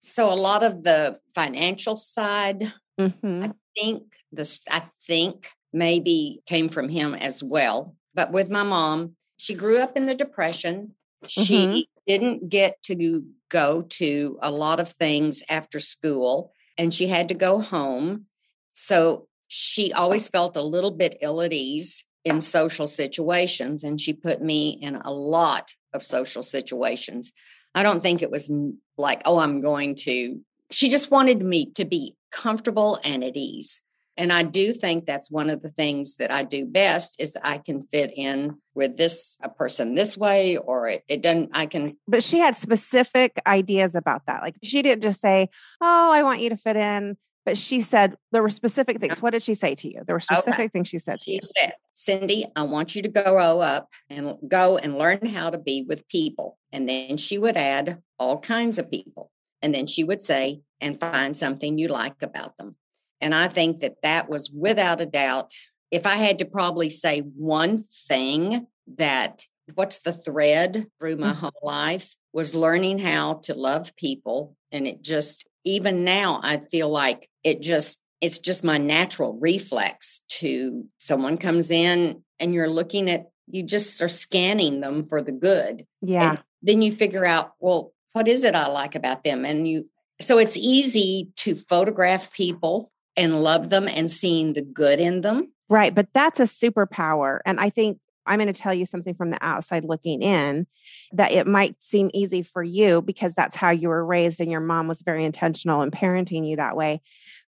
so 0.00 0.32
a 0.32 0.34
lot 0.34 0.64
of 0.64 0.82
the 0.82 1.16
financial 1.32 1.94
side, 1.94 2.72
mm-hmm. 2.98 3.44
I 3.44 3.52
think 3.78 4.02
this, 4.32 4.62
I 4.68 4.82
think 5.06 5.48
maybe 5.76 6.40
came 6.46 6.68
from 6.68 6.88
him 6.88 7.14
as 7.14 7.42
well. 7.42 7.94
But 8.14 8.32
with 8.32 8.50
my 8.50 8.62
mom, 8.62 9.16
she 9.36 9.54
grew 9.54 9.78
up 9.80 9.96
in 9.96 10.06
the 10.06 10.14
Depression. 10.14 10.94
She 11.26 11.66
mm-hmm. 11.66 11.80
didn't 12.06 12.48
get 12.48 12.82
to 12.84 13.24
go 13.50 13.82
to 13.82 14.38
a 14.40 14.50
lot 14.50 14.80
of 14.80 14.92
things 14.92 15.42
after 15.50 15.78
school 15.78 16.52
and 16.78 16.92
she 16.92 17.06
had 17.08 17.28
to 17.28 17.34
go 17.34 17.60
home. 17.60 18.24
So 18.72 19.28
she 19.48 19.92
always 19.92 20.28
felt 20.28 20.56
a 20.56 20.62
little 20.62 20.90
bit 20.90 21.18
ill 21.20 21.42
at 21.42 21.52
ease 21.52 22.06
in 22.24 22.40
social 22.40 22.86
situations. 22.86 23.84
And 23.84 24.00
she 24.00 24.12
put 24.12 24.42
me 24.42 24.70
in 24.70 24.96
a 24.96 25.12
lot 25.12 25.70
of 25.92 26.04
social 26.04 26.42
situations. 26.42 27.32
I 27.74 27.82
don't 27.82 28.02
think 28.02 28.22
it 28.22 28.30
was 28.30 28.50
like, 28.96 29.22
oh, 29.26 29.38
I'm 29.38 29.60
going 29.60 29.94
to. 30.06 30.40
She 30.70 30.88
just 30.88 31.10
wanted 31.10 31.42
me 31.42 31.72
to 31.74 31.84
be 31.84 32.16
comfortable 32.32 32.98
and 33.04 33.22
at 33.22 33.36
ease. 33.36 33.82
And 34.16 34.32
I 34.32 34.42
do 34.42 34.72
think 34.72 35.04
that's 35.04 35.30
one 35.30 35.50
of 35.50 35.62
the 35.62 35.70
things 35.70 36.16
that 36.16 36.30
I 36.30 36.42
do 36.42 36.64
best 36.64 37.20
is 37.20 37.36
I 37.42 37.58
can 37.58 37.82
fit 37.82 38.12
in 38.16 38.56
with 38.74 38.96
this 38.96 39.36
a 39.42 39.48
person 39.48 39.94
this 39.94 40.16
way 40.16 40.56
or 40.56 40.88
it, 40.88 41.04
it 41.08 41.22
doesn't 41.22 41.50
I 41.52 41.66
can 41.66 41.96
But 42.08 42.22
she 42.22 42.38
had 42.38 42.56
specific 42.56 43.40
ideas 43.46 43.94
about 43.94 44.22
that. 44.26 44.42
Like 44.42 44.56
she 44.62 44.82
didn't 44.82 45.02
just 45.02 45.20
say, 45.20 45.48
"Oh, 45.80 46.10
I 46.12 46.22
want 46.22 46.40
you 46.40 46.48
to 46.50 46.56
fit 46.56 46.76
in." 46.76 47.16
But 47.44 47.56
she 47.56 47.80
said 47.80 48.16
there 48.32 48.42
were 48.42 48.50
specific 48.50 48.98
things. 48.98 49.22
What 49.22 49.30
did 49.30 49.42
she 49.42 49.54
say 49.54 49.76
to 49.76 49.88
you? 49.88 50.02
There 50.04 50.16
were 50.16 50.22
oh, 50.30 50.34
specific 50.34 50.60
okay. 50.60 50.68
things 50.68 50.88
she 50.88 50.98
said 50.98 51.20
to 51.20 51.30
you. 51.30 51.38
she 51.40 51.46
you. 51.46 51.52
said, 51.56 51.72
Cindy, 51.92 52.46
I 52.56 52.62
want 52.64 52.96
you 52.96 53.02
to 53.02 53.08
grow 53.08 53.60
up 53.60 53.88
and 54.10 54.34
go 54.48 54.78
and 54.78 54.98
learn 54.98 55.26
how 55.26 55.50
to 55.50 55.58
be 55.58 55.84
with 55.88 56.08
people. 56.08 56.58
And 56.72 56.88
then 56.88 57.16
she 57.16 57.38
would 57.38 57.56
add 57.56 58.02
all 58.18 58.40
kinds 58.40 58.78
of 58.78 58.90
people. 58.90 59.30
And 59.62 59.72
then 59.72 59.86
she 59.86 60.02
would 60.02 60.22
say, 60.22 60.62
and 60.80 60.98
find 60.98 61.36
something 61.36 61.78
you 61.78 61.86
like 61.86 62.20
about 62.20 62.58
them. 62.58 62.74
And 63.20 63.34
I 63.34 63.48
think 63.48 63.80
that 63.80 64.02
that 64.02 64.28
was 64.28 64.50
without 64.50 65.00
a 65.00 65.06
doubt, 65.06 65.52
if 65.90 66.06
I 66.06 66.16
had 66.16 66.38
to 66.40 66.44
probably 66.44 66.90
say 66.90 67.20
one 67.20 67.84
thing 68.08 68.66
that 68.96 69.44
what's 69.74 69.98
the 69.98 70.12
thread 70.12 70.86
through 70.98 71.16
my 71.16 71.30
mm-hmm. 71.30 71.38
whole 71.38 71.60
life 71.62 72.14
was 72.32 72.54
learning 72.54 72.98
how 72.98 73.34
to 73.44 73.54
love 73.54 73.96
people. 73.96 74.56
And 74.70 74.86
it 74.86 75.02
just, 75.02 75.48
even 75.64 76.04
now, 76.04 76.40
I 76.42 76.58
feel 76.58 76.88
like 76.88 77.28
it 77.42 77.62
just, 77.62 78.02
it's 78.20 78.38
just 78.38 78.62
my 78.62 78.78
natural 78.78 79.32
reflex 79.40 80.20
to 80.28 80.84
someone 80.98 81.38
comes 81.38 81.70
in 81.70 82.22
and 82.38 82.54
you're 82.54 82.70
looking 82.70 83.10
at, 83.10 83.30
you 83.48 83.62
just 83.62 84.00
are 84.02 84.08
scanning 84.08 84.80
them 84.80 85.06
for 85.06 85.22
the 85.22 85.32
good. 85.32 85.86
Yeah. 86.02 86.30
And 86.30 86.38
then 86.62 86.82
you 86.82 86.92
figure 86.92 87.24
out, 87.24 87.52
well, 87.58 87.92
what 88.12 88.28
is 88.28 88.44
it 88.44 88.54
I 88.54 88.66
like 88.68 88.94
about 88.94 89.24
them? 89.24 89.44
And 89.44 89.66
you, 89.66 89.88
so 90.20 90.38
it's 90.38 90.56
easy 90.56 91.30
to 91.36 91.54
photograph 91.54 92.32
people 92.32 92.90
and 93.16 93.42
love 93.42 93.70
them 93.70 93.88
and 93.88 94.10
seeing 94.10 94.52
the 94.52 94.62
good 94.62 95.00
in 95.00 95.20
them. 95.20 95.52
Right. 95.68 95.94
But 95.94 96.08
that's 96.12 96.40
a 96.40 96.44
superpower. 96.44 97.40
And 97.44 97.58
I 97.58 97.70
think 97.70 97.98
I'm 98.26 98.38
going 98.38 98.52
to 98.52 98.60
tell 98.60 98.74
you 98.74 98.86
something 98.86 99.14
from 99.14 99.30
the 99.30 99.38
outside 99.40 99.84
looking 99.84 100.22
in 100.22 100.66
that 101.12 101.32
it 101.32 101.46
might 101.46 101.82
seem 101.82 102.10
easy 102.12 102.42
for 102.42 102.62
you 102.62 103.00
because 103.00 103.34
that's 103.34 103.56
how 103.56 103.70
you 103.70 103.88
were 103.88 104.04
raised 104.04 104.40
and 104.40 104.50
your 104.50 104.60
mom 104.60 104.88
was 104.88 105.02
very 105.02 105.24
intentional 105.24 105.82
in 105.82 105.90
parenting 105.90 106.48
you 106.48 106.56
that 106.56 106.76
way. 106.76 107.00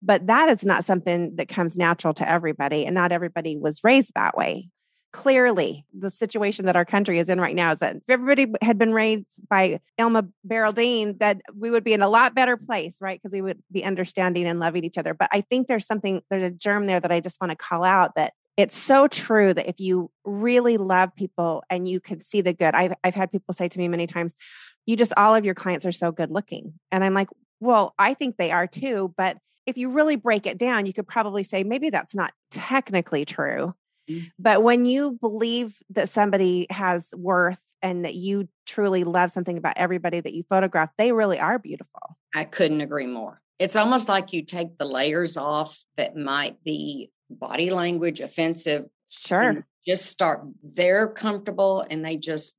But 0.02 0.26
that 0.26 0.48
is 0.48 0.64
not 0.64 0.84
something 0.84 1.36
that 1.36 1.48
comes 1.48 1.76
natural 1.76 2.14
to 2.14 2.28
everybody. 2.28 2.86
And 2.86 2.94
not 2.94 3.12
everybody 3.12 3.56
was 3.56 3.84
raised 3.84 4.12
that 4.14 4.36
way 4.36 4.68
clearly 5.12 5.84
the 5.92 6.10
situation 6.10 6.64
that 6.66 6.76
our 6.76 6.84
country 6.84 7.18
is 7.18 7.28
in 7.28 7.40
right 7.40 7.54
now 7.54 7.72
is 7.72 7.80
that 7.80 7.96
if 7.96 8.02
everybody 8.08 8.52
had 8.62 8.78
been 8.78 8.92
raised 8.92 9.46
by 9.48 9.80
Elma 9.98 10.26
Beraldine, 10.46 11.18
that 11.18 11.42
we 11.54 11.70
would 11.70 11.84
be 11.84 11.92
in 11.92 12.02
a 12.02 12.08
lot 12.08 12.34
better 12.34 12.56
place, 12.56 12.98
right? 13.00 13.20
Because 13.20 13.32
we 13.32 13.42
would 13.42 13.62
be 13.70 13.84
understanding 13.84 14.46
and 14.46 14.58
loving 14.58 14.84
each 14.84 14.98
other. 14.98 15.14
But 15.14 15.28
I 15.30 15.42
think 15.42 15.68
there's 15.68 15.86
something, 15.86 16.22
there's 16.30 16.42
a 16.42 16.50
germ 16.50 16.86
there 16.86 17.00
that 17.00 17.12
I 17.12 17.20
just 17.20 17.40
want 17.40 17.50
to 17.50 17.56
call 17.56 17.84
out 17.84 18.14
that 18.16 18.32
it's 18.56 18.76
so 18.76 19.06
true 19.06 19.54
that 19.54 19.68
if 19.68 19.80
you 19.80 20.10
really 20.24 20.76
love 20.76 21.14
people 21.14 21.62
and 21.70 21.88
you 21.88 22.00
can 22.00 22.20
see 22.20 22.40
the 22.40 22.52
good, 22.52 22.74
I've, 22.74 22.94
I've 23.04 23.14
had 23.14 23.30
people 23.30 23.54
say 23.54 23.68
to 23.68 23.78
me 23.78 23.88
many 23.88 24.06
times, 24.06 24.34
you 24.86 24.96
just, 24.96 25.12
all 25.16 25.34
of 25.34 25.44
your 25.44 25.54
clients 25.54 25.86
are 25.86 25.92
so 25.92 26.10
good 26.10 26.30
looking. 26.30 26.74
And 26.90 27.04
I'm 27.04 27.14
like, 27.14 27.28
well, 27.60 27.94
I 27.98 28.14
think 28.14 28.36
they 28.36 28.50
are 28.50 28.66
too. 28.66 29.14
But 29.16 29.38
if 29.66 29.78
you 29.78 29.90
really 29.90 30.16
break 30.16 30.46
it 30.46 30.58
down, 30.58 30.86
you 30.86 30.92
could 30.92 31.06
probably 31.06 31.44
say 31.44 31.64
maybe 31.64 31.90
that's 31.90 32.14
not 32.14 32.32
technically 32.50 33.24
true 33.24 33.74
Mm-hmm. 34.08 34.26
But 34.38 34.62
when 34.62 34.84
you 34.84 35.12
believe 35.20 35.76
that 35.90 36.08
somebody 36.08 36.66
has 36.70 37.12
worth 37.16 37.60
and 37.82 38.04
that 38.04 38.14
you 38.14 38.48
truly 38.66 39.04
love 39.04 39.30
something 39.30 39.58
about 39.58 39.74
everybody 39.76 40.20
that 40.20 40.34
you 40.34 40.44
photograph, 40.48 40.90
they 40.98 41.12
really 41.12 41.38
are 41.38 41.58
beautiful. 41.58 42.16
I 42.34 42.44
couldn't 42.44 42.80
agree 42.80 43.06
more. 43.06 43.40
It's 43.58 43.76
almost 43.76 44.08
like 44.08 44.32
you 44.32 44.42
take 44.42 44.78
the 44.78 44.84
layers 44.84 45.36
off 45.36 45.82
that 45.96 46.16
might 46.16 46.62
be 46.64 47.10
body 47.30 47.70
language 47.70 48.20
offensive. 48.20 48.86
Sure. 49.08 49.66
Just 49.86 50.06
start, 50.06 50.42
they're 50.62 51.08
comfortable 51.08 51.84
and 51.88 52.04
they 52.04 52.16
just 52.16 52.54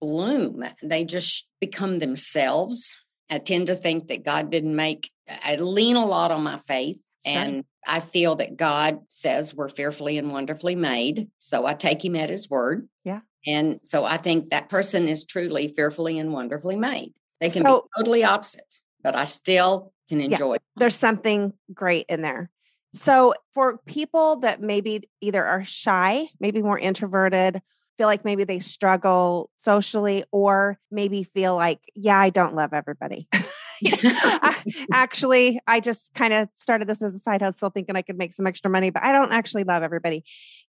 bloom. 0.00 0.64
They 0.82 1.04
just 1.04 1.48
become 1.60 1.98
themselves. 1.98 2.92
I 3.30 3.38
tend 3.38 3.66
to 3.66 3.74
think 3.74 4.08
that 4.08 4.24
God 4.24 4.50
didn't 4.50 4.74
make, 4.74 5.10
I 5.28 5.56
lean 5.56 5.96
a 5.96 6.06
lot 6.06 6.30
on 6.30 6.42
my 6.42 6.60
faith. 6.66 7.00
Sure. 7.26 7.36
And 7.36 7.64
I 7.86 8.00
feel 8.00 8.36
that 8.36 8.56
God 8.56 9.00
says 9.08 9.54
we're 9.54 9.68
fearfully 9.68 10.18
and 10.18 10.30
wonderfully 10.30 10.74
made. 10.74 11.30
So 11.38 11.66
I 11.66 11.74
take 11.74 12.04
him 12.04 12.16
at 12.16 12.30
his 12.30 12.50
word. 12.50 12.88
Yeah. 13.04 13.20
And 13.46 13.80
so 13.82 14.04
I 14.04 14.16
think 14.16 14.50
that 14.50 14.68
person 14.68 15.08
is 15.08 15.24
truly 15.24 15.68
fearfully 15.68 16.18
and 16.18 16.32
wonderfully 16.32 16.76
made. 16.76 17.14
They 17.40 17.50
can 17.50 17.62
so, 17.62 17.82
be 17.82 17.88
totally 17.96 18.24
opposite, 18.24 18.80
but 19.02 19.14
I 19.14 19.24
still 19.24 19.92
can 20.08 20.20
enjoy 20.20 20.54
yeah, 20.54 20.58
There's 20.76 20.96
something 20.96 21.52
great 21.72 22.06
in 22.08 22.22
there. 22.22 22.50
So 22.94 23.34
for 23.54 23.78
people 23.86 24.36
that 24.36 24.60
maybe 24.60 25.08
either 25.20 25.44
are 25.44 25.62
shy, 25.62 26.28
maybe 26.40 26.62
more 26.62 26.78
introverted, 26.78 27.60
feel 27.96 28.06
like 28.06 28.24
maybe 28.24 28.44
they 28.44 28.58
struggle 28.60 29.50
socially, 29.58 30.24
or 30.30 30.78
maybe 30.90 31.24
feel 31.24 31.54
like, 31.54 31.80
yeah, 31.94 32.18
I 32.18 32.30
don't 32.30 32.54
love 32.54 32.72
everybody. 32.72 33.28
actually, 34.92 35.60
I 35.66 35.80
just 35.80 36.12
kind 36.14 36.32
of 36.32 36.48
started 36.54 36.88
this 36.88 37.02
as 37.02 37.14
a 37.14 37.18
side 37.18 37.42
hustle 37.42 37.70
thinking 37.70 37.96
I 37.96 38.02
could 38.02 38.18
make 38.18 38.32
some 38.32 38.46
extra 38.46 38.70
money, 38.70 38.90
but 38.90 39.02
I 39.02 39.12
don't 39.12 39.32
actually 39.32 39.64
love 39.64 39.82
everybody. 39.82 40.24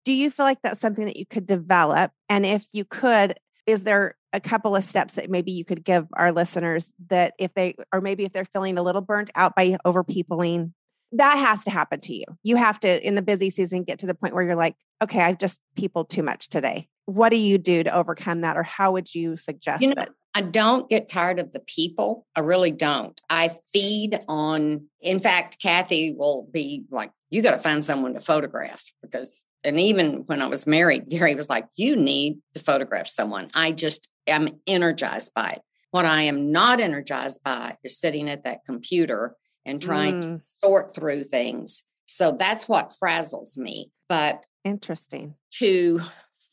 Do 0.03 0.13
you 0.13 0.29
feel 0.29 0.45
like 0.45 0.61
that's 0.63 0.79
something 0.79 1.05
that 1.05 1.17
you 1.17 1.25
could 1.25 1.45
develop? 1.45 2.11
And 2.29 2.45
if 2.45 2.63
you 2.73 2.85
could, 2.85 3.35
is 3.67 3.83
there 3.83 4.15
a 4.33 4.39
couple 4.39 4.75
of 4.75 4.83
steps 4.83 5.15
that 5.15 5.29
maybe 5.29 5.51
you 5.51 5.65
could 5.65 5.83
give 5.83 6.07
our 6.13 6.31
listeners 6.31 6.91
that 7.09 7.33
if 7.37 7.53
they, 7.53 7.75
or 7.93 8.01
maybe 8.01 8.25
if 8.25 8.33
they're 8.33 8.45
feeling 8.45 8.77
a 8.77 8.83
little 8.83 9.01
burnt 9.01 9.29
out 9.35 9.55
by 9.55 9.77
over 9.85 10.03
peopling, 10.03 10.73
that 11.13 11.37
has 11.37 11.63
to 11.65 11.71
happen 11.71 11.99
to 12.01 12.15
you. 12.15 12.25
You 12.43 12.55
have 12.55 12.79
to, 12.81 13.05
in 13.05 13.15
the 13.15 13.21
busy 13.21 13.49
season, 13.49 13.83
get 13.83 13.99
to 13.99 14.07
the 14.07 14.15
point 14.15 14.33
where 14.33 14.43
you're 14.43 14.55
like, 14.55 14.75
okay, 15.03 15.21
I've 15.21 15.37
just 15.37 15.59
people 15.75 16.05
too 16.05 16.23
much 16.23 16.49
today. 16.49 16.87
What 17.05 17.29
do 17.29 17.35
you 17.35 17.57
do 17.57 17.83
to 17.83 17.93
overcome 17.93 18.41
that? 18.41 18.55
Or 18.55 18.63
how 18.63 18.93
would 18.93 19.13
you 19.13 19.35
suggest 19.35 19.81
you 19.81 19.89
know, 19.89 19.95
that? 19.97 20.09
I 20.33 20.41
don't 20.41 20.89
get 20.89 21.09
tired 21.09 21.39
of 21.39 21.51
the 21.51 21.59
people. 21.59 22.25
I 22.35 22.39
really 22.39 22.71
don't. 22.71 23.19
I 23.29 23.51
feed 23.73 24.19
on, 24.27 24.87
in 25.01 25.19
fact, 25.19 25.59
Kathy 25.61 26.13
will 26.13 26.47
be 26.51 26.85
like, 26.89 27.11
you 27.29 27.41
got 27.41 27.51
to 27.51 27.59
find 27.59 27.83
someone 27.83 28.13
to 28.13 28.21
photograph 28.21 28.83
because, 29.01 29.43
and 29.63 29.79
even 29.79 30.23
when 30.27 30.41
I 30.41 30.47
was 30.47 30.65
married, 30.65 31.09
Gary 31.09 31.35
was 31.35 31.49
like, 31.49 31.67
you 31.75 31.95
need 31.95 32.39
to 32.53 32.59
photograph 32.59 33.07
someone. 33.07 33.51
I 33.53 33.73
just 33.73 34.09
am 34.27 34.47
energized 34.67 35.33
by 35.33 35.51
it. 35.51 35.61
What 35.91 36.05
I 36.05 36.23
am 36.23 36.51
not 36.51 36.79
energized 36.79 37.43
by 37.43 37.77
is 37.83 37.99
sitting 37.99 38.29
at 38.29 38.45
that 38.45 38.65
computer 38.65 39.35
and 39.65 39.81
trying 39.81 40.21
mm. 40.21 40.37
to 40.37 40.43
sort 40.63 40.95
through 40.95 41.25
things. 41.25 41.83
So 42.05 42.31
that's 42.31 42.67
what 42.67 42.93
frazzles 43.01 43.57
me. 43.57 43.91
But 44.07 44.45
interesting 44.63 45.35
to 45.59 46.01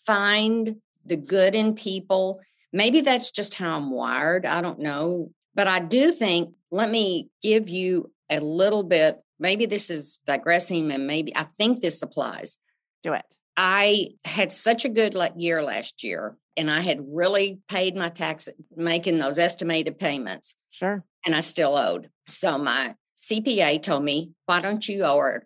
find 0.06 0.76
the 1.04 1.16
good 1.16 1.54
in 1.54 1.74
people. 1.74 2.40
Maybe 2.72 3.00
that's 3.00 3.30
just 3.30 3.54
how 3.54 3.76
I'm 3.76 3.90
wired. 3.90 4.46
I 4.46 4.60
don't 4.60 4.80
know. 4.80 5.30
But 5.54 5.68
I 5.68 5.80
do 5.80 6.12
think, 6.12 6.54
let 6.70 6.90
me 6.90 7.30
give 7.42 7.68
you 7.68 8.12
a 8.30 8.40
little 8.40 8.82
bit. 8.82 9.20
Maybe 9.40 9.66
this 9.66 9.90
is 9.90 10.20
digressing, 10.26 10.92
and 10.92 11.06
maybe 11.06 11.34
I 11.36 11.46
think 11.58 11.80
this 11.80 12.02
applies. 12.02 12.58
Do 13.02 13.14
it. 13.14 13.36
I 13.56 14.08
had 14.24 14.52
such 14.52 14.84
a 14.84 14.88
good 14.88 15.16
year 15.36 15.62
last 15.62 16.04
year, 16.04 16.36
and 16.56 16.70
I 16.70 16.80
had 16.80 17.00
really 17.08 17.58
paid 17.68 17.96
my 17.96 18.08
tax, 18.08 18.48
making 18.76 19.18
those 19.18 19.38
estimated 19.38 19.98
payments. 19.98 20.54
Sure. 20.70 21.04
And 21.26 21.34
I 21.34 21.40
still 21.40 21.76
owed. 21.76 22.10
So 22.28 22.58
my 22.58 22.94
CPA 23.18 23.82
told 23.82 24.04
me, 24.04 24.30
why 24.46 24.60
don't 24.60 24.86
you 24.86 25.04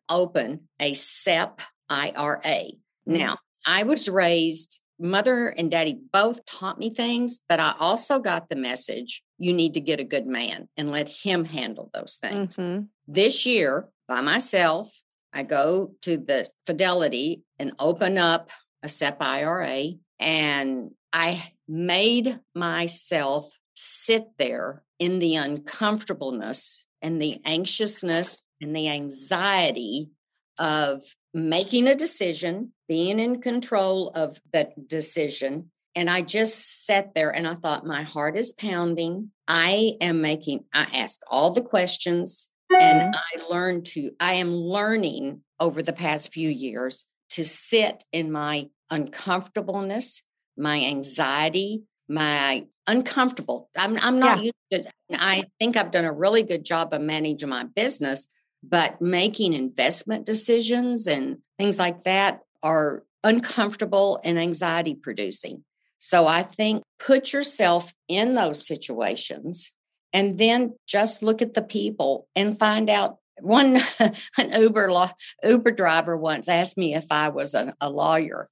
open 0.08 0.68
a 0.78 0.92
SEP 0.92 1.62
IRA? 1.88 2.40
Mm-hmm. 2.42 3.12
Now, 3.12 3.36
I 3.64 3.84
was 3.84 4.08
raised, 4.08 4.80
mother 5.02 5.48
and 5.48 5.70
daddy 5.70 5.98
both 6.12 6.44
taught 6.46 6.78
me 6.78 6.90
things, 6.90 7.40
but 7.48 7.60
I 7.60 7.74
also 7.78 8.18
got 8.18 8.48
the 8.48 8.56
message 8.56 9.22
you 9.38 9.52
need 9.52 9.74
to 9.74 9.80
get 9.80 10.00
a 10.00 10.04
good 10.04 10.26
man 10.26 10.68
and 10.76 10.90
let 10.90 11.08
him 11.08 11.44
handle 11.44 11.90
those 11.92 12.18
things. 12.22 12.56
Mm-hmm. 12.56 12.84
This 13.08 13.44
year, 13.44 13.88
by 14.08 14.20
myself, 14.20 14.90
I 15.32 15.42
go 15.42 15.94
to 16.02 16.16
the 16.16 16.48
Fidelity 16.66 17.42
and 17.58 17.72
open 17.78 18.18
up 18.18 18.50
a 18.82 18.88
SEP 18.88 19.20
IRA, 19.20 19.92
and 20.20 20.90
I 21.12 21.52
made 21.68 22.38
myself 22.54 23.50
sit 23.74 24.24
there 24.38 24.82
in 24.98 25.18
the 25.18 25.36
uncomfortableness 25.36 26.84
and 27.00 27.20
the 27.20 27.40
anxiousness 27.44 28.40
and 28.60 28.76
the 28.76 28.88
anxiety 28.88 30.10
of 30.58 31.02
making 31.34 31.88
a 31.88 31.94
decision, 31.94 32.72
being 32.88 33.18
in 33.18 33.40
control 33.40 34.10
of 34.10 34.40
that 34.52 34.88
decision. 34.88 35.70
And 35.94 36.08
I 36.08 36.22
just 36.22 36.86
sat 36.86 37.14
there 37.14 37.30
and 37.30 37.46
I 37.46 37.54
thought, 37.54 37.86
my 37.86 38.02
heart 38.02 38.36
is 38.36 38.52
pounding. 38.52 39.30
I 39.46 39.94
am 40.00 40.20
making, 40.20 40.64
I 40.72 40.86
asked 40.94 41.22
all 41.30 41.50
the 41.50 41.62
questions 41.62 42.48
and 42.70 43.14
I 43.14 43.52
learned 43.52 43.84
to, 43.86 44.12
I 44.18 44.34
am 44.34 44.54
learning 44.54 45.42
over 45.60 45.82
the 45.82 45.92
past 45.92 46.32
few 46.32 46.48
years 46.48 47.04
to 47.30 47.44
sit 47.44 48.02
in 48.12 48.32
my 48.32 48.68
uncomfortableness, 48.90 50.22
my 50.56 50.82
anxiety, 50.82 51.82
my 52.08 52.66
uncomfortable. 52.86 53.68
I'm, 53.76 53.98
I'm 54.00 54.18
not 54.18 54.38
yeah. 54.38 54.50
used 54.72 54.86
to, 54.86 54.90
I 55.12 55.44
think 55.58 55.76
I've 55.76 55.92
done 55.92 56.04
a 56.04 56.12
really 56.12 56.42
good 56.42 56.64
job 56.64 56.94
of 56.94 57.02
managing 57.02 57.50
my 57.50 57.64
business, 57.64 58.26
but 58.62 59.00
making 59.00 59.52
investment 59.52 60.24
decisions 60.24 61.06
and 61.06 61.38
things 61.58 61.78
like 61.78 62.04
that 62.04 62.40
are 62.62 63.02
uncomfortable 63.24 64.20
and 64.24 64.38
anxiety 64.38 64.94
producing. 64.94 65.64
So 65.98 66.26
I 66.26 66.42
think 66.42 66.82
put 66.98 67.32
yourself 67.32 67.92
in 68.08 68.34
those 68.34 68.66
situations 68.66 69.72
and 70.12 70.38
then 70.38 70.74
just 70.86 71.22
look 71.22 71.42
at 71.42 71.54
the 71.54 71.62
people 71.62 72.28
and 72.34 72.58
find 72.58 72.90
out. 72.90 73.18
One 73.40 73.80
an 74.38 74.60
uber 74.60 75.10
uber 75.42 75.70
driver 75.70 76.16
once 76.16 76.48
asked 76.48 76.76
me 76.76 76.94
if 76.94 77.06
i 77.10 77.28
was 77.30 77.54
a, 77.54 77.74
a 77.80 77.88
lawyer. 77.88 78.48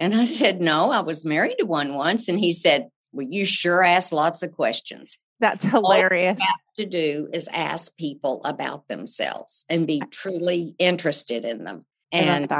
And 0.00 0.14
i 0.14 0.24
said 0.24 0.60
no 0.60 0.90
i 0.90 1.00
was 1.00 1.24
married 1.24 1.56
to 1.60 1.66
one 1.66 1.94
once. 1.94 2.28
And 2.28 2.38
he 2.38 2.52
said 2.52 2.88
well 3.12 3.26
you 3.30 3.46
sure 3.46 3.84
ask 3.84 4.12
lots 4.12 4.42
of 4.42 4.52
questions 4.52 5.18
that's 5.40 5.64
hilarious. 5.64 6.38
to 6.78 6.86
do 6.86 7.28
is 7.32 7.48
ask 7.52 7.96
people 7.96 8.42
about 8.44 8.88
themselves 8.88 9.64
and 9.68 9.86
be 9.86 10.02
truly 10.10 10.74
interested 10.78 11.44
in 11.44 11.64
them. 11.64 11.84
And 12.12 12.52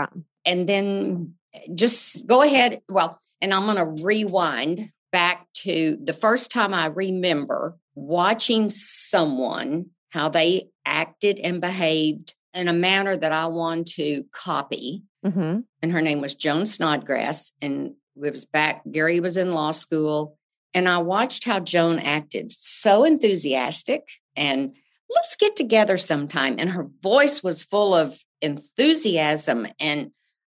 and 0.44 0.68
then 0.68 1.34
just 1.74 2.26
go 2.26 2.42
ahead. 2.42 2.80
Well, 2.88 3.20
and 3.40 3.54
I'm 3.54 3.66
going 3.66 3.96
to 3.96 4.04
rewind 4.04 4.90
back 5.12 5.46
to 5.62 5.96
the 6.02 6.12
first 6.12 6.50
time 6.50 6.74
I 6.74 6.86
remember 6.86 7.76
watching 7.94 8.70
someone 8.70 9.90
how 10.10 10.28
they 10.28 10.68
acted 10.84 11.38
and 11.38 11.60
behaved 11.60 12.34
in 12.52 12.68
a 12.68 12.72
manner 12.72 13.16
that 13.16 13.32
I 13.32 13.46
want 13.46 13.88
to 13.92 14.24
copy. 14.32 15.02
Mm-hmm. 15.24 15.60
And 15.82 15.92
her 15.92 16.00
name 16.00 16.20
was 16.20 16.34
Joan 16.34 16.66
Snodgrass. 16.66 17.52
And 17.60 17.94
it 18.16 18.30
was 18.32 18.44
back, 18.44 18.82
Gary 18.90 19.20
was 19.20 19.36
in 19.36 19.52
law 19.52 19.72
school. 19.72 20.36
And 20.74 20.88
I 20.88 20.98
watched 20.98 21.44
how 21.44 21.60
Joan 21.60 21.98
acted 22.00 22.50
so 22.50 23.04
enthusiastic 23.04 24.02
and 24.36 24.74
let's 25.08 25.36
get 25.36 25.56
together 25.56 25.96
sometime. 25.96 26.56
And 26.58 26.70
her 26.70 26.88
voice 27.02 27.42
was 27.42 27.62
full 27.62 27.94
of 27.94 28.18
enthusiasm. 28.42 29.68
And 29.78 30.10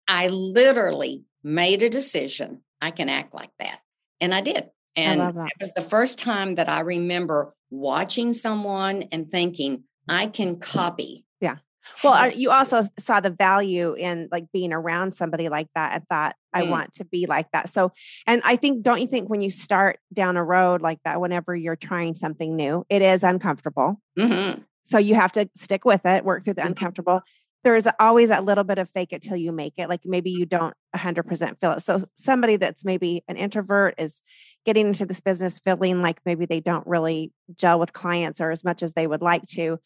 I 0.09 0.29
literally 0.29 1.25
made 1.45 1.83
a 1.83 1.91
decision 1.91 2.63
I 2.81 2.91
can 2.91 3.09
act 3.09 3.35
like 3.35 3.51
that. 3.59 3.81
And 4.21 4.35
I 4.35 4.41
did. 4.41 4.71
And 4.97 5.21
it 5.21 5.53
was 5.61 5.73
the 5.75 5.83
first 5.83 6.19
time 6.19 6.55
that 6.55 6.71
I 6.71 6.81
remember 6.81 7.55
watching 7.71 8.33
someone 8.33 9.05
and 9.13 9.31
thinking, 9.31 9.85
I 10.09 10.27
can 10.27 10.59
copy 10.59 11.27
Yeah. 11.41 11.57
well, 12.03 12.31
you 12.31 12.51
also 12.51 12.83
saw 12.99 13.21
the 13.21 13.31
value 13.31 13.95
in 13.95 14.29
like 14.33 14.47
being 14.53 14.73
around 14.73 15.13
somebody 15.13 15.49
like 15.49 15.69
that 15.75 15.93
at 15.93 16.09
thought, 16.09 16.37
I 16.57 16.63
mm. 16.63 16.71
want 16.71 16.95
to 16.95 17.05
be 17.05 17.27
like 17.27 17.51
that. 17.53 17.69
So, 17.69 17.93
and 18.27 18.41
I 18.45 18.57
think, 18.57 18.83
don't 18.83 19.01
you 19.01 19.07
think 19.07 19.29
when 19.29 19.43
you 19.43 19.51
start 19.51 19.99
down 20.13 20.37
a 20.37 20.45
road 20.45 20.81
like 20.81 20.99
that, 21.05 21.21
whenever 21.21 21.55
you're 21.55 21.77
trying 21.77 22.15
something 22.15 22.57
new, 22.57 22.85
it 22.89 23.03
is 23.03 23.23
uncomfortable. 23.23 24.01
Mm-hmm. 24.19 24.63
So 24.85 24.99
you 24.99 25.15
have 25.17 25.33
to 25.33 25.49
stick 25.57 25.85
with 25.85 26.07
it, 26.07 26.25
work 26.25 26.45
through 26.45 26.55
the 26.55 26.63
mm-hmm. 26.63 26.69
uncomfortable. 26.69 27.21
There 27.65 27.75
is 27.75 27.89
always 27.99 28.29
that 28.29 28.45
little 28.45 28.65
bit 28.65 28.79
of 28.79 28.89
fake 28.89 29.13
it 29.13 29.23
till 29.23 29.37
you 29.37 29.51
make 29.51 29.75
it. 29.77 29.89
Like 29.89 30.03
maybe 30.05 30.31
you 30.31 30.47
don't 30.47 30.75
100% 30.95 31.61
feel 31.61 31.73
it. 31.73 31.83
So 31.83 31.99
somebody 32.17 32.57
that's 32.57 32.85
maybe 32.85 33.25
an 33.29 33.37
introvert 33.37 33.97
is 33.99 34.23
getting 34.65 34.87
into 34.87 35.05
this 35.05 35.21
business 35.21 35.59
feeling 35.59 36.01
like 36.01 36.21
maybe 36.25 36.47
they 36.47 36.61
don't 36.61 36.87
really 36.87 37.33
gel 37.57 37.81
with 37.81 37.93
clients 37.93 38.41
or 38.41 38.53
as 38.53 38.65
much 38.65 38.83
as 38.83 38.93
they 38.95 39.07
would 39.07 39.23
like 39.23 39.45
to, 39.47 39.79